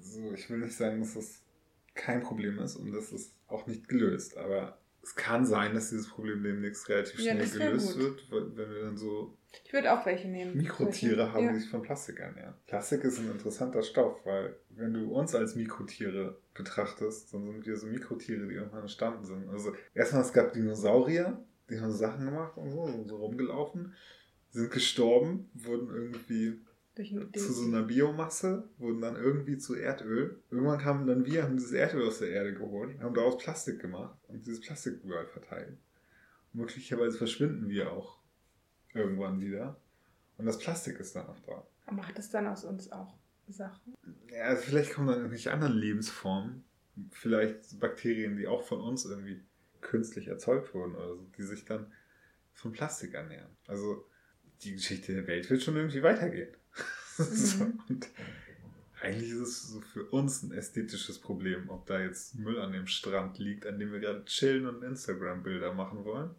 So, 0.00 0.32
ich 0.32 0.48
will 0.48 0.58
nicht 0.58 0.76
sagen, 0.76 1.00
dass 1.00 1.14
das 1.14 1.42
kein 1.94 2.22
Problem 2.22 2.58
ist 2.60 2.76
und 2.76 2.92
das 2.92 3.12
ist 3.12 3.34
auch 3.48 3.66
nicht 3.66 3.88
gelöst. 3.88 4.36
Aber 4.36 4.78
es 5.04 5.14
kann 5.14 5.44
sein, 5.44 5.74
dass 5.74 5.90
dieses 5.90 6.08
Problem 6.08 6.42
demnächst 6.42 6.88
relativ 6.88 7.20
Ja, 7.20 7.32
schnell 7.34 7.48
gelöst 7.70 7.92
gut. 7.98 8.30
wird, 8.30 8.56
wenn 8.56 8.70
wir 8.70 8.82
dann 8.82 8.96
so 8.96 9.36
Ich 9.64 9.72
würde 9.72 9.92
auch 9.92 10.04
welche 10.06 10.28
nehmen. 10.28 10.56
Mikrotiere 10.56 11.16
Solche. 11.16 11.32
haben, 11.32 11.44
ja. 11.44 11.52
die 11.52 11.60
sich 11.60 11.70
von 11.70 11.82
Plastik 11.82 12.18
ernähren. 12.20 12.54
Plastik 12.66 13.04
ist 13.04 13.18
ein 13.18 13.30
interessanter 13.30 13.82
Stoff, 13.82 14.24
weil 14.24 14.56
wenn 14.70 14.94
du 14.94 15.12
uns 15.14 15.34
als 15.34 15.54
Mikrotiere 15.56 16.38
betrachtest, 16.54 17.32
dann 17.34 17.44
sind 17.44 17.66
wir 17.66 17.76
so 17.76 17.86
Mikrotiere, 17.86 18.46
die 18.48 18.54
irgendwann 18.54 18.80
entstanden 18.82 19.24
sind. 19.24 19.48
Also 19.50 19.74
erstmal, 19.94 20.22
es 20.22 20.32
gab 20.32 20.52
Dinosaurier, 20.54 21.38
die 21.70 21.80
haben 21.80 21.92
Sachen 21.92 22.24
gemacht 22.24 22.56
und 22.56 22.70
so, 22.70 22.86
sind 22.86 23.08
so 23.08 23.16
rumgelaufen, 23.16 23.94
sind 24.50 24.70
gestorben, 24.70 25.50
wurden 25.54 25.94
irgendwie 25.94 26.60
zu 26.94 27.52
so 27.52 27.66
einer 27.66 27.82
Biomasse, 27.82 28.68
wurden 28.78 29.00
dann 29.00 29.16
irgendwie 29.16 29.58
zu 29.58 29.74
Erdöl. 29.74 30.40
Irgendwann 30.50 30.78
kamen 30.78 31.06
dann 31.06 31.26
wir, 31.26 31.42
haben 31.42 31.56
dieses 31.56 31.72
Erdöl 31.72 32.06
aus 32.06 32.20
der 32.20 32.30
Erde 32.30 32.54
geholt, 32.54 33.00
haben 33.00 33.14
daraus 33.14 33.36
Plastik 33.38 33.80
gemacht 33.80 34.16
und 34.28 34.46
dieses 34.46 34.60
Plastik 34.60 35.02
überall 35.02 35.26
verteilt. 35.26 35.76
Und 36.52 36.60
möglicherweise 36.60 37.18
verschwinden 37.18 37.68
wir 37.68 37.90
auch 37.90 38.18
irgendwann 38.92 39.40
wieder. 39.40 39.76
Und 40.38 40.46
das 40.46 40.58
Plastik 40.58 41.00
ist 41.00 41.16
dann 41.16 41.26
auch 41.26 41.40
da. 41.40 41.66
Macht 41.92 42.18
es 42.18 42.30
dann 42.30 42.46
aus 42.46 42.64
uns 42.64 42.90
auch 42.92 43.14
Sachen? 43.48 43.94
Ja, 44.30 44.44
also 44.44 44.62
vielleicht 44.62 44.92
kommen 44.92 45.08
dann 45.08 45.18
irgendwelche 45.18 45.52
anderen 45.52 45.74
Lebensformen. 45.74 46.64
Vielleicht 47.10 47.78
Bakterien, 47.80 48.36
die 48.36 48.46
auch 48.46 48.62
von 48.62 48.80
uns 48.80 49.04
irgendwie 49.04 49.42
künstlich 49.80 50.28
erzeugt 50.28 50.74
wurden 50.74 50.94
oder 50.94 51.16
so, 51.16 51.26
die 51.36 51.42
sich 51.42 51.64
dann 51.64 51.92
von 52.52 52.72
Plastik 52.72 53.14
ernähren. 53.14 53.50
Also 53.66 54.06
die 54.64 54.72
Geschichte 54.74 55.14
der 55.14 55.26
Welt 55.26 55.48
wird 55.50 55.62
schon 55.62 55.76
irgendwie 55.76 56.02
weitergehen. 56.02 56.48
so, 57.16 57.64
Mhm. 57.64 57.80
und 57.88 58.08
eigentlich 59.02 59.30
ist 59.30 59.38
es 59.40 59.68
so 59.68 59.80
für 59.80 60.04
uns 60.04 60.42
ein 60.42 60.52
ästhetisches 60.52 61.18
Problem, 61.18 61.68
ob 61.68 61.86
da 61.86 62.00
jetzt 62.00 62.36
Müll 62.36 62.58
an 62.60 62.72
dem 62.72 62.86
Strand 62.86 63.38
liegt, 63.38 63.66
an 63.66 63.78
dem 63.78 63.92
wir 63.92 64.00
gerade 64.00 64.24
chillen 64.24 64.66
und 64.66 64.82
Instagram-Bilder 64.82 65.74
machen 65.74 66.04
wollen. 66.04 66.30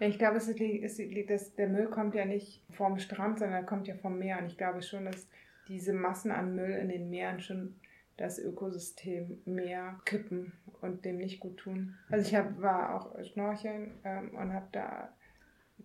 Ja, 0.00 0.08
ich 0.08 0.18
glaube, 0.18 0.38
es 0.38 0.46
liegt, 0.48 0.84
es 0.84 0.98
liegt, 0.98 1.30
das, 1.30 1.54
der 1.54 1.68
Müll 1.68 1.86
kommt 1.86 2.14
ja 2.14 2.24
nicht 2.24 2.62
vom 2.70 2.98
Strand, 2.98 3.38
sondern 3.38 3.58
er 3.62 3.66
kommt 3.66 3.86
ja 3.86 3.94
vom 3.94 4.18
Meer. 4.18 4.38
Und 4.38 4.46
ich 4.46 4.56
glaube 4.56 4.82
schon, 4.82 5.04
dass 5.04 5.28
diese 5.68 5.92
Massen 5.92 6.30
an 6.30 6.54
Müll 6.56 6.70
in 6.72 6.88
den 6.88 7.10
Meeren 7.10 7.40
schon 7.40 7.76
das 8.16 8.38
Ökosystem 8.38 9.40
Meer 9.44 10.00
kippen 10.04 10.52
und 10.80 11.04
dem 11.04 11.18
nicht 11.18 11.40
gut 11.40 11.58
tun. 11.58 11.94
Also 12.10 12.26
ich 12.26 12.34
hab, 12.34 12.60
war 12.60 12.94
auch 12.94 13.24
schnorcheln 13.24 13.92
ähm, 14.04 14.30
und 14.30 14.52
habe 14.52 14.68
da 14.72 15.12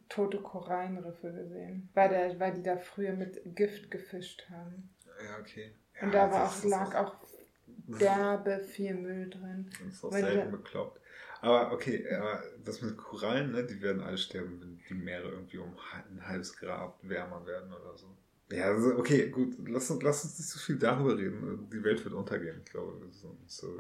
tote 0.10 0.40
Korallenriffe 0.40 1.32
gesehen, 1.32 1.90
weil, 1.94 2.10
der, 2.10 2.40
weil 2.40 2.54
die 2.54 2.64
da 2.64 2.78
früher 2.78 3.14
mit 3.14 3.40
Gift 3.56 3.92
gefischt 3.92 4.50
haben. 4.50 4.90
Ja, 5.24 5.40
okay. 5.40 5.72
Und 6.02 6.14
Ja, 6.14 6.28
da 6.28 6.32
war 6.34 6.46
auch, 6.50 6.56
ist 6.58 6.66
lag 6.66 6.96
auch 6.96 7.24
ist- 7.24 8.02
derbe 8.02 8.60
viel 8.60 8.96
Müll 8.96 9.30
drin. 9.30 9.70
Das 9.86 9.94
ist 9.96 10.04
auch 10.04 10.12
Weil 10.12 10.24
selten 10.24 10.52
bekloppt. 10.52 11.00
Aber 11.42 11.72
okay, 11.72 12.06
aber 12.12 12.44
das 12.66 12.82
mit 12.82 12.98
Korallen, 12.98 13.52
ne, 13.52 13.64
die 13.66 13.82
werden 13.82 14.02
alle 14.02 14.18
sterben, 14.18 14.60
wenn 14.62 14.80
die 14.90 14.94
Meere 14.94 15.30
irgendwie 15.30 15.58
um 15.60 15.74
ein 16.10 16.28
halbes 16.28 16.58
Grad 16.58 16.94
wärmer 17.04 17.46
werden 17.46 17.72
oder 17.72 17.96
so. 17.98 18.08
Ja, 18.52 18.66
also 18.66 18.96
okay, 18.98 19.30
gut, 19.30 19.56
lass, 19.68 19.90
uns- 19.92 20.02
lass 20.04 20.24
uns 20.26 20.38
nicht 20.40 20.50
so 20.50 20.60
viel 20.60 20.78
darüber 20.78 21.18
reden. 21.18 21.70
Die 21.72 21.84
Welt 21.84 22.04
wird 22.04 22.14
untergehen, 22.16 22.60
ich 22.66 22.72
glaube, 22.72 23.00
wir 23.00 23.12
sind 23.12 23.30
uns 23.40 23.56
so 23.58 23.80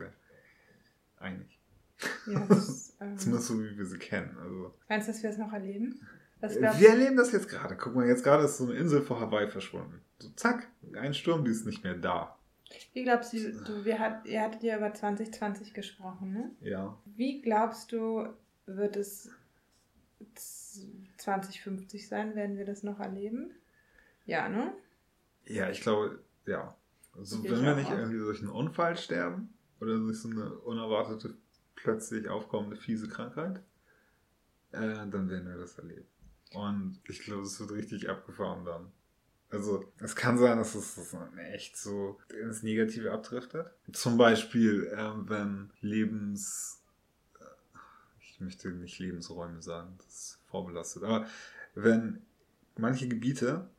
einig. 1.17 1.59
Ja, 2.27 2.45
das, 2.47 2.95
ähm, 3.01 3.17
Zumindest 3.17 3.47
so, 3.49 3.61
wie 3.61 3.77
wir 3.77 3.85
sie 3.85 3.97
kennen. 3.97 4.37
Also, 4.39 4.73
meinst 4.87 5.07
du, 5.07 5.11
dass 5.11 5.23
wir 5.23 5.29
es 5.31 5.37
noch 5.37 5.51
erleben? 5.51 5.99
Was 6.41 6.55
wir 6.59 6.89
erleben 6.89 7.17
das 7.17 7.31
jetzt 7.31 7.49
gerade. 7.49 7.75
Guck 7.75 7.95
mal, 7.95 8.07
jetzt 8.07 8.23
gerade 8.23 8.45
ist 8.45 8.57
so 8.57 8.65
eine 8.65 8.73
Insel 8.75 9.01
vor 9.01 9.19
Hawaii 9.19 9.49
verschwunden. 9.49 10.01
So, 10.19 10.29
zack, 10.35 10.67
ein 10.95 11.13
Sturm, 11.13 11.43
die 11.43 11.51
ist 11.51 11.65
nicht 11.65 11.83
mehr 11.83 11.95
da. 11.95 12.37
Wie 12.93 13.03
glaubst 13.03 13.33
du, 13.33 13.51
du 13.51 13.83
wir 13.83 13.99
hat, 13.99 14.25
ihr 14.25 14.41
hattet 14.41 14.63
ja 14.63 14.77
über 14.77 14.93
2020 14.93 15.73
gesprochen, 15.73 16.31
ne? 16.33 16.51
Ja. 16.61 16.97
Wie 17.05 17.41
glaubst 17.41 17.91
du, 17.91 18.27
wird 18.67 18.95
es 18.95 19.29
z- 20.35 20.87
2050 21.17 22.07
sein? 22.07 22.35
Werden 22.35 22.57
wir 22.57 22.65
das 22.65 22.83
noch 22.83 22.99
erleben? 22.99 23.51
Ja, 24.25 24.47
ne? 24.49 24.73
Ja, 25.45 25.69
ich 25.69 25.81
glaube, 25.81 26.19
ja. 26.45 26.75
Also, 27.17 27.43
Ich 27.43 27.51
wenn 27.51 27.63
wir 27.63 27.71
auch. 27.73 27.75
nicht 27.77 27.89
irgendwie 27.91 28.19
durch 28.19 28.39
einen 28.41 28.51
Unfall 28.51 28.95
sterben 28.97 29.53
oder 29.81 29.97
durch 29.97 30.19
so 30.21 30.29
eine 30.29 30.51
unerwartete, 30.59 31.33
plötzlich 31.75 32.29
aufkommende, 32.29 32.75
fiese 32.77 33.07
Krankheit, 33.09 33.57
äh, 34.71 34.79
dann 35.09 35.29
werden 35.29 35.47
wir 35.47 35.57
das 35.57 35.77
erleben. 35.79 36.05
Und 36.53 36.99
ich 37.07 37.21
glaube, 37.21 37.43
es 37.43 37.59
wird 37.59 37.71
richtig 37.71 38.09
abgefahren 38.09 38.65
dann. 38.65 38.91
Also, 39.51 39.91
es 39.99 40.15
kann 40.15 40.37
sein, 40.37 40.57
dass 40.57 40.75
es 40.75 40.95
das 40.95 41.15
echt 41.51 41.75
so 41.75 42.19
ins 42.41 42.61
Negative 42.61 43.11
abdriftet. 43.11 43.71
Zum 43.91 44.17
Beispiel, 44.17 44.91
ähm, 44.95 45.27
wenn 45.27 45.71
Lebens. 45.81 46.83
äh, 47.39 47.43
Ich 48.21 48.39
möchte 48.39 48.69
nicht 48.69 48.99
Lebensräume 48.99 49.61
sagen, 49.61 49.95
das 49.97 50.07
ist 50.07 50.39
vorbelastet. 50.47 51.03
Aber 51.03 51.25
wenn 51.75 52.21
manche 52.77 53.07
Gebiete 53.07 53.69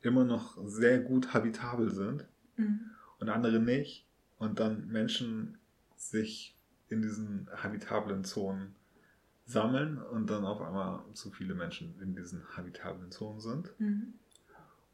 immer 0.00 0.24
noch 0.24 0.56
sehr 0.64 1.00
gut 1.00 1.34
habitabel 1.34 1.90
sind 1.90 2.26
Mhm. 2.56 2.90
und 3.18 3.28
andere 3.28 3.58
nicht 3.58 4.06
und 4.38 4.60
dann 4.60 4.86
Menschen 4.88 5.58
sich 5.96 6.56
in 6.88 7.02
diesen 7.02 7.48
habitablen 7.52 8.24
Zonen 8.24 8.74
sammeln 9.48 9.98
und 9.98 10.28
dann 10.28 10.44
auf 10.44 10.60
einmal 10.60 11.00
zu 11.14 11.30
viele 11.30 11.54
Menschen 11.54 11.98
in 12.02 12.14
diesen 12.14 12.44
habitablen 12.56 13.10
Zonen 13.10 13.40
sind 13.40 13.72
Mhm. 13.80 14.12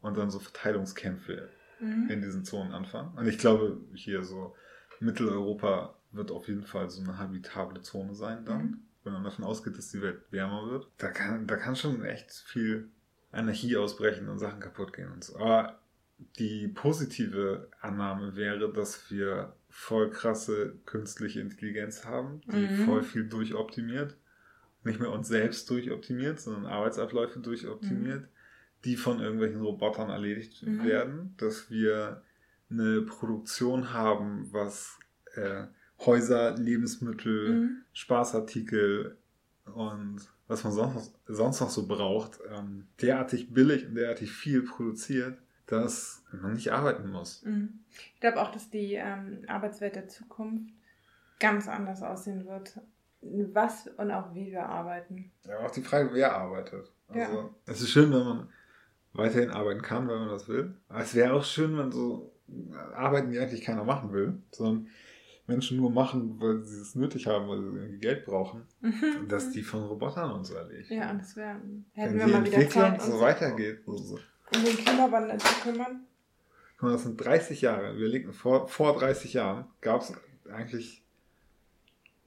und 0.01 0.17
dann 0.17 0.31
so 0.31 0.39
Verteilungskämpfe 0.39 1.49
Mhm. 1.81 2.09
in 2.09 2.21
diesen 2.21 2.45
Zonen 2.45 2.71
anfangen. 2.71 3.17
Und 3.17 3.27
ich 3.27 3.37
glaube, 3.37 3.77
hier 3.93 4.23
so 4.23 4.55
Mitteleuropa 5.01 5.95
wird 6.11 6.31
auf 6.31 6.47
jeden 6.47 6.63
Fall 6.63 6.89
so 6.89 7.01
eine 7.01 7.17
habitable 7.17 7.81
Zone 7.81 8.15
sein 8.15 8.45
dann, 8.45 8.61
Mhm. 8.63 8.79
wenn 9.03 9.13
man 9.13 9.23
davon 9.25 9.43
ausgeht, 9.43 9.77
dass 9.77 9.91
die 9.91 10.01
Welt 10.01 10.21
wärmer 10.31 10.69
wird. 10.69 10.87
Da 10.97 11.09
kann, 11.09 11.45
da 11.47 11.57
kann 11.57 11.75
schon 11.75 12.03
echt 12.05 12.31
viel 12.31 12.89
Anarchie 13.33 13.75
ausbrechen 13.75 14.29
und 14.29 14.39
Sachen 14.39 14.61
kaputt 14.61 14.93
gehen 14.93 15.11
und 15.11 15.21
so. 15.23 15.37
Aber 15.37 15.79
die 16.39 16.69
positive 16.69 17.67
Annahme 17.81 18.37
wäre, 18.37 18.71
dass 18.71 19.11
wir 19.11 19.53
voll 19.69 20.09
krasse 20.09 20.75
künstliche 20.85 21.41
Intelligenz 21.41 22.05
haben, 22.05 22.39
die 22.53 22.67
Mhm. 22.69 22.85
voll 22.85 23.03
viel 23.03 23.27
durchoptimiert. 23.27 24.15
Nicht 24.85 24.99
mehr 24.99 25.11
uns 25.11 25.27
selbst 25.27 25.69
durchoptimiert, 25.69 26.39
sondern 26.39 26.65
Arbeitsabläufe 26.67 27.39
durchoptimiert, 27.39 28.27
die 28.85 28.95
von 28.95 29.19
irgendwelchen 29.19 29.61
Robotern 29.61 30.09
erledigt 30.09 30.63
Mhm. 30.63 30.83
werden. 30.85 31.33
Dass 31.37 31.69
wir 31.69 32.21
eine 32.69 33.01
Produktion 33.01 33.93
haben, 33.93 34.47
was 34.51 34.97
äh, 35.35 35.65
Häuser, 36.05 36.55
Lebensmittel, 36.57 37.49
Mhm. 37.49 37.77
Spaßartikel 37.93 39.17
und 39.73 40.21
was 40.47 40.63
man 40.63 40.73
sonst, 40.73 41.13
sonst 41.25 41.59
noch 41.61 41.69
so 41.69 41.87
braucht, 41.87 42.39
ähm, 42.51 42.87
derartig 43.01 43.53
billig 43.53 43.87
und 43.87 43.95
derartig 43.95 44.31
viel 44.31 44.61
produziert, 44.61 45.37
dass 45.65 46.23
man 46.31 46.53
nicht 46.53 46.71
arbeiten 46.71 47.09
muss. 47.09 47.43
Mhm. 47.43 47.79
Ich 48.13 48.19
glaube 48.19 48.41
auch, 48.41 48.51
dass 48.51 48.69
die 48.69 48.93
ähm, 48.93 49.39
Arbeitswelt 49.47 49.95
der 49.95 50.07
Zukunft 50.07 50.71
ganz 51.39 51.67
anders 51.67 52.03
aussehen 52.03 52.45
wird. 52.45 52.79
Was 53.53 53.87
und 53.97 54.11
auch 54.11 54.33
wie 54.33 54.51
wir 54.51 54.65
arbeiten. 54.67 55.31
Ja, 55.47 55.59
auch 55.59 55.71
die 55.71 55.81
Frage, 55.81 56.09
wer 56.13 56.35
arbeitet. 56.35 56.91
Also, 57.07 57.19
Ja. 57.37 57.49
es 57.65 57.81
ist 57.81 57.89
schön, 57.89 58.11
wenn 58.11 58.23
man 58.23 58.49
weiterhin 59.13 59.49
arbeiten 59.49 59.81
kann, 59.81 60.07
wenn 60.07 60.19
man 60.19 60.29
das 60.29 60.47
will. 60.47 60.75
Aber 60.89 60.99
es 61.01 61.15
wäre 61.15 61.33
auch 61.33 61.43
schön, 61.43 61.77
wenn 61.77 61.91
so 61.91 62.31
Arbeiten, 62.95 63.31
die 63.31 63.39
eigentlich 63.39 63.61
keiner 63.61 63.83
machen 63.83 64.11
will, 64.13 64.37
sondern 64.51 64.87
Menschen 65.47 65.77
nur 65.77 65.91
machen, 65.91 66.39
weil 66.39 66.63
sie 66.63 66.79
es 66.81 66.95
nötig 66.95 67.27
haben, 67.27 67.47
weil 67.47 67.59
sie 67.59 67.77
irgendwie 67.77 67.99
Geld 67.99 68.25
brauchen, 68.25 68.63
dass 69.27 69.51
die 69.51 69.61
von 69.63 69.83
Robotern 69.83 70.31
und 70.31 70.43
so 70.45 70.55
erledigt 70.55 70.91
Ja, 70.91 71.11
und 71.11 71.19
das 71.19 71.35
wäre. 71.35 71.55
Wenn 71.61 71.85
Hätten 71.93 72.13
die 72.13 72.19
wir 72.19 72.27
mal 72.27 72.45
wieder 72.45 72.69
Zeit, 72.69 73.01
so 73.01 73.13
uns 73.13 73.21
weitergeht. 73.21 73.83
So, 73.85 73.97
so. 73.97 74.15
um 74.55 74.63
den 74.63 74.75
Klimawandel 74.77 75.39
zu 75.39 75.61
kümmern. 75.61 76.05
Guck 76.77 76.83
mal, 76.83 76.91
das 76.93 77.03
sind 77.03 77.17
30 77.17 77.61
Jahre. 77.61 77.97
Wir 77.97 78.07
liegen 78.07 78.33
vor, 78.33 78.67
vor 78.67 78.97
30 78.97 79.33
Jahren 79.33 79.65
gab 79.81 80.01
es 80.01 80.13
eigentlich 80.51 81.03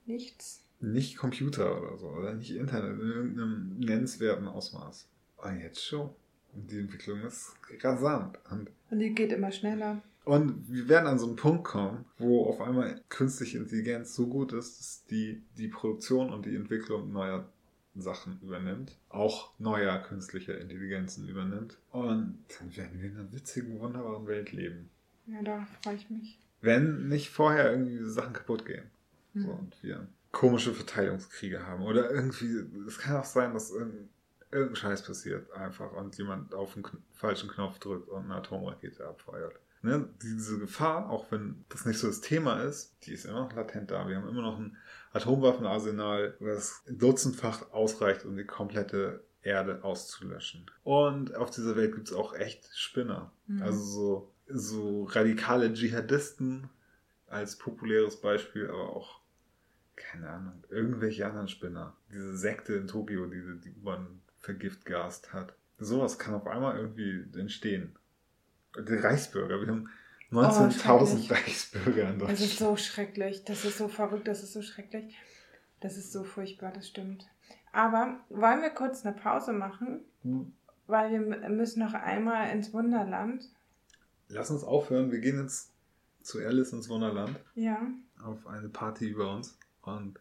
Nichts. 0.07 0.65
Nicht 0.81 1.17
Computer 1.17 1.81
oder 1.81 1.97
so, 1.97 2.09
oder 2.09 2.35
nicht 2.35 2.55
Internet 2.55 3.01
in 3.01 3.09
irgendeinem 3.09 3.79
nennenswerten 3.79 4.47
Ausmaß. 4.47 5.09
Und 5.39 5.61
jetzt 5.61 5.85
schon. 5.85 6.11
Und 6.55 6.71
die 6.71 6.79
Entwicklung 6.79 7.23
ist 7.23 7.55
rasant. 7.83 8.39
Und 8.51 8.71
Und 8.91 8.99
die 8.99 9.15
geht 9.15 9.33
immer 9.33 9.53
schneller. 9.53 10.03
Und 10.25 10.71
wir 10.71 10.89
werden 10.89 11.07
an 11.07 11.19
so 11.19 11.27
einen 11.27 11.37
Punkt 11.37 11.65
kommen, 11.65 12.05
wo 12.19 12.45
auf 12.45 12.61
einmal 12.61 13.01
künstliche 13.09 13.59
Intelligenz 13.59 14.15
so 14.15 14.27
gut 14.27 14.53
ist, 14.53 14.79
dass 14.79 15.05
die 15.07 15.43
die 15.57 15.69
Produktion 15.69 16.31
und 16.33 16.45
die 16.45 16.55
Entwicklung 16.55 17.13
neuer 17.13 17.49
Sachen 17.95 18.39
übernimmt, 18.43 18.97
auch 19.09 19.53
neuer 19.59 19.99
künstlicher 19.99 20.59
Intelligenzen 20.59 21.27
übernimmt. 21.29 21.79
Und 21.93 22.39
dann 22.59 22.77
werden 22.77 23.01
wir 23.01 23.09
in 23.09 23.17
einer 23.17 23.33
witzigen, 23.33 23.81
wunderbaren 23.81 24.27
Welt 24.27 24.53
leben. 24.53 24.91
Ja, 25.27 25.43
da 25.43 25.67
freue 25.83 25.97
ich 25.97 26.11
mich. 26.11 26.39
Wenn 26.61 27.09
nicht 27.09 27.31
vorher 27.31 27.71
irgendwie 27.71 28.05
Sachen 28.05 28.33
kaputt 28.33 28.67
gehen. 28.67 28.85
Mhm. 29.33 29.43
So, 29.43 29.51
und 29.51 29.83
wir 29.83 30.09
komische 30.33 30.73
Verteilungskriege 30.73 31.67
haben. 31.67 31.83
Oder 31.85 32.11
irgendwie, 32.11 32.65
es 32.87 32.99
kann 32.99 33.17
auch 33.17 33.25
sein, 33.25 33.55
dass 33.55 33.71
irgendein, 33.71 34.09
irgendein 34.51 34.77
Scheiß 34.77 35.03
passiert 35.03 35.51
einfach 35.53 35.93
und 35.93 36.17
jemand 36.19 36.55
auf 36.55 36.75
den 36.75 36.85
falschen 37.13 37.51
Knopf 37.51 37.79
drückt 37.79 38.09
und 38.09 38.25
eine 38.25 38.37
Atomrakete 38.37 39.07
abfeuert. 39.07 39.55
Ne? 39.83 40.09
Diese 40.23 40.59
Gefahr, 40.59 41.09
auch 41.09 41.31
wenn 41.31 41.65
das 41.69 41.87
nicht 41.87 41.99
so 41.99 42.09
das 42.09 42.21
Thema 42.21 42.63
ist, 42.63 42.97
die 43.05 43.13
ist 43.13 43.27
immer 43.27 43.45
noch 43.45 43.55
latent 43.55 43.91
da. 43.91 44.09
Wir 44.09 44.17
haben 44.17 44.29
immer 44.29 44.43
noch 44.43 44.59
ein 44.59 44.77
Atomwaffenarsenal, 45.13 46.37
das 46.41 46.83
dutzendfach 46.89 47.71
ausreicht, 47.71 48.25
um 48.25 48.37
die 48.37 48.45
komplette 48.45 49.23
Erde 49.43 49.85
auszulöschen. 49.85 50.67
Und 50.83 51.35
auf 51.37 51.51
dieser 51.51 51.77
Welt 51.77 51.95
gibt 51.95 52.09
es 52.09 52.15
auch 52.15 52.35
echt 52.35 52.69
Spinner. 52.75 53.33
Mhm. 53.47 53.63
Also 53.63 53.81
so, 53.85 54.33
so 54.49 55.05
radikale 55.05 55.73
Dschihadisten 55.73 56.69
als 57.29 57.57
populäres 57.57 58.21
Beispiel, 58.21 58.69
aber 58.69 58.91
auch, 58.97 59.21
keine 59.99 60.29
Ahnung, 60.31 60.65
irgendwelche 60.71 61.27
anderen 61.27 61.49
Spinner. 61.49 61.95
Diese 62.13 62.37
Sekte 62.37 62.75
in 62.75 62.87
Tokio, 62.87 63.27
die 63.27 63.43
die 63.63 63.71
U-Bahn 63.81 64.21
vergiftgast 64.39 65.33
hat. 65.33 65.55
Sowas 65.79 66.19
kann 66.19 66.35
auf 66.35 66.47
einmal 66.47 66.77
irgendwie 66.79 67.25
entstehen. 67.39 67.95
Die 68.77 68.95
Reichsbürger, 68.95 69.61
wir 69.61 69.69
haben 69.69 69.89
19.000 70.31 70.73
schrecklich. 71.27 71.31
Reichsbürger 71.31 72.11
in 72.11 72.19
Das 72.19 72.31
ist 72.41 72.41
Deutschland. 72.41 72.59
so 72.59 72.77
schrecklich. 72.77 73.45
Das 73.45 73.65
ist 73.65 73.79
so 73.79 73.89
verrückt. 73.89 74.29
Das 74.29 74.43
ist 74.43 74.53
so 74.53 74.63
schrecklich. 74.63 75.17
Das 75.81 75.97
ist 75.97 76.13
so 76.13 76.25
furchtbar. 76.25 76.73
Das 76.73 76.89
stimmt. 76.89 77.27
Aber 77.73 78.19
wollen 78.29 78.63
wir 78.63 78.71
kurz 78.71 79.05
eine 79.05 79.15
Pause 79.17 79.53
machen? 79.53 80.01
Hm. 80.23 80.53
Weil 80.87 81.11
wir 81.13 81.49
müssen 81.51 81.81
noch 81.81 81.95
einmal 81.95 82.51
ins 82.51 82.73
Wunderland. 82.73 83.45
Lass 84.29 84.51
uns 84.51 84.65
aufhören, 84.65 85.11
wir 85.13 85.21
gehen 85.21 85.41
jetzt 85.41 85.73
zu 86.23 86.39
Alice 86.41 86.73
ins 86.73 86.89
Wunderland 86.89 87.39
Ja. 87.55 87.79
auf 88.23 88.47
eine 88.47 88.69
Party 88.69 89.09
über 89.09 89.35
uns. 89.35 89.58
Und 89.97 90.19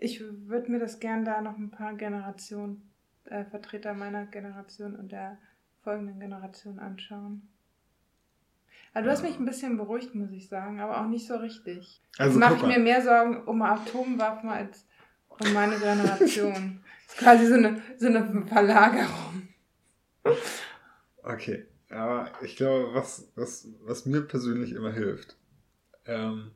Ich 0.00 0.20
würde 0.20 0.70
mir 0.70 0.78
das 0.78 1.00
gern 1.00 1.24
da 1.24 1.40
noch 1.40 1.56
ein 1.56 1.70
paar 1.70 1.94
Generationen, 1.94 2.90
äh, 3.24 3.44
Vertreter 3.44 3.94
meiner 3.94 4.26
Generation 4.26 4.96
und 4.96 5.12
der 5.12 5.38
folgenden 5.82 6.20
Generation 6.20 6.78
anschauen. 6.78 7.48
Also 8.92 9.06
du 9.06 9.12
hast 9.12 9.22
mich 9.22 9.38
ein 9.38 9.44
bisschen 9.44 9.76
beruhigt, 9.76 10.14
muss 10.14 10.30
ich 10.30 10.48
sagen, 10.48 10.80
aber 10.80 11.00
auch 11.00 11.08
nicht 11.08 11.26
so 11.26 11.36
richtig. 11.36 12.00
also 12.16 12.38
mache 12.38 12.54
ich 12.54 12.62
mir 12.62 12.78
mehr 12.78 13.02
Sorgen 13.02 13.42
um 13.44 13.60
Atomwaffen 13.62 14.48
als 14.48 14.86
um 15.28 15.52
meine 15.52 15.78
Generation. 15.78 16.80
das 17.06 17.16
ist 17.16 17.18
quasi 17.18 17.46
so 17.46 17.54
eine, 17.54 17.82
so 17.98 18.06
eine 18.06 18.46
Verlagerung. 18.46 19.48
okay, 21.22 21.66
aber 21.90 22.30
ich 22.42 22.56
glaube, 22.56 22.94
was, 22.94 23.32
was, 23.34 23.68
was 23.84 24.06
mir 24.06 24.22
persönlich 24.22 24.72
immer 24.72 24.92
hilft, 24.92 25.36
ähm, 26.06 26.52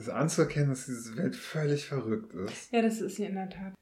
ist 0.00 0.08
anzuerkennen, 0.10 0.70
dass 0.70 0.86
diese 0.86 1.16
Welt 1.16 1.36
völlig 1.36 1.86
verrückt 1.86 2.32
ist 2.34 2.72
Ja, 2.72 2.82
das 2.82 3.00
ist 3.00 3.16
sie 3.16 3.24
in 3.24 3.34
der 3.34 3.48
Tat. 3.50 3.74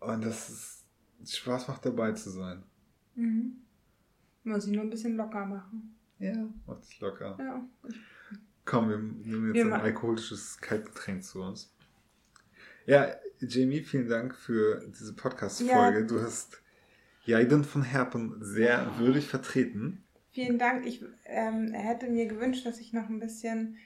und 0.00 0.24
dass 0.24 0.48
es 0.48 1.36
Spaß 1.36 1.68
macht, 1.68 1.84
dabei 1.86 2.12
zu 2.12 2.30
sein. 2.30 2.62
Mhm. 3.14 3.56
Muss 4.44 4.66
ich 4.66 4.72
nur 4.72 4.82
ein 4.82 4.90
bisschen 4.90 5.16
locker 5.16 5.44
machen. 5.46 5.94
Ja, 6.18 6.34
macht 6.66 6.82
es 6.84 7.00
locker. 7.00 7.36
Ja. 7.38 7.68
Komm, 8.64 8.88
wir 8.88 8.98
nehmen 8.98 9.52
Wir 9.52 9.54
jetzt 9.54 9.64
ein 9.64 9.70
ma- 9.70 9.78
alkoholisches 9.80 10.58
Kaltgetränk 10.60 11.22
zu 11.24 11.42
uns. 11.42 11.72
Ja, 12.86 13.08
Jamie, 13.40 13.82
vielen 13.82 14.08
Dank 14.08 14.34
für 14.34 14.86
diese 14.88 15.12
Podcast-Folge. 15.14 16.00
Ja. 16.00 16.06
Du 16.06 16.20
hast 16.20 16.62
Jaiden 17.24 17.64
von 17.64 17.82
Herpen 17.82 18.36
sehr 18.40 18.98
würdig 18.98 19.26
vertreten. 19.26 20.04
Vielen 20.30 20.58
Dank. 20.58 20.86
Ich 20.86 21.04
ähm, 21.24 21.72
hätte 21.72 22.08
mir 22.08 22.26
gewünscht, 22.26 22.64
dass 22.66 22.78
ich 22.78 22.92
noch 22.92 23.08
ein 23.08 23.18
bisschen, 23.18 23.76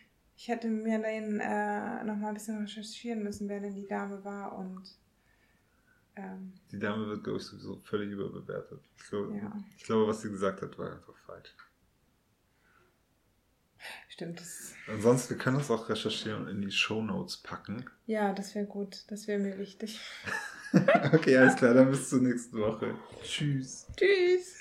ich 0.41 0.49
hätte 0.49 0.69
mir 0.69 0.99
den 1.01 1.39
äh, 1.39 2.03
noch 2.03 2.17
mal 2.17 2.29
ein 2.29 2.35
bisschen 2.35 2.63
recherchieren 2.63 3.23
müssen, 3.23 3.47
wer 3.51 3.61
denn 3.61 3.75
die 3.75 3.87
Dame 3.87 4.25
war 4.25 4.57
und 4.57 4.81
ähm, 6.17 6.55
Die 6.73 6.79
Dame 6.79 7.09
wird, 7.09 7.25
glaube 7.25 7.39
ich, 7.39 7.45
sowieso 7.45 7.79
völlig 7.85 8.11
überbewertet. 8.11 8.81
Ich 8.97 9.11
glaube, 9.11 9.37
Ja. 9.37 9.53
ich 9.77 9.85
glaube, 9.85 10.09
was 10.09 10.23
sie 10.23 10.31
gesagt 10.31 10.63
hat, 10.63 10.79
war 10.79 10.93
einfach 10.95 11.15
falsch. 11.27 11.55
stimmt 14.09 14.41
das. 14.41 14.73
Ansonsten, 14.89 15.35
wir 15.35 15.39
können 15.39 15.59
das 15.59 15.71
auch 15.71 15.91
recherchieren 15.91 16.43
und 16.47 16.49
in 16.49 16.63
die 16.63 16.71
Shownotes 16.73 17.37
packen. 17.43 17.85
Ja, 18.07 18.33
das 18.33 18.55
wäre 18.55 18.65
gut. 18.67 19.05
Das 19.09 19.27
wäre 19.29 19.39
mir 19.39 19.59
wichtig. 19.59 20.01
okay, 21.13 21.37
alles 21.37 21.57
klar, 21.57 21.75
dann 21.75 21.91
bis 21.91 22.09
zur 22.09 22.23
nächsten 22.23 22.59
Woche. 22.59 22.95
Tschüss. 23.23 23.87
Tschüss. 23.95 24.60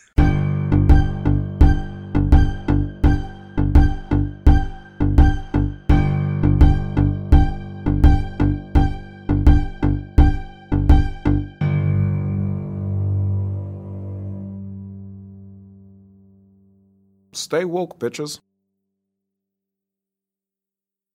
Stay 17.50 17.66
woke, 17.66 17.98
bitches. 17.98 18.42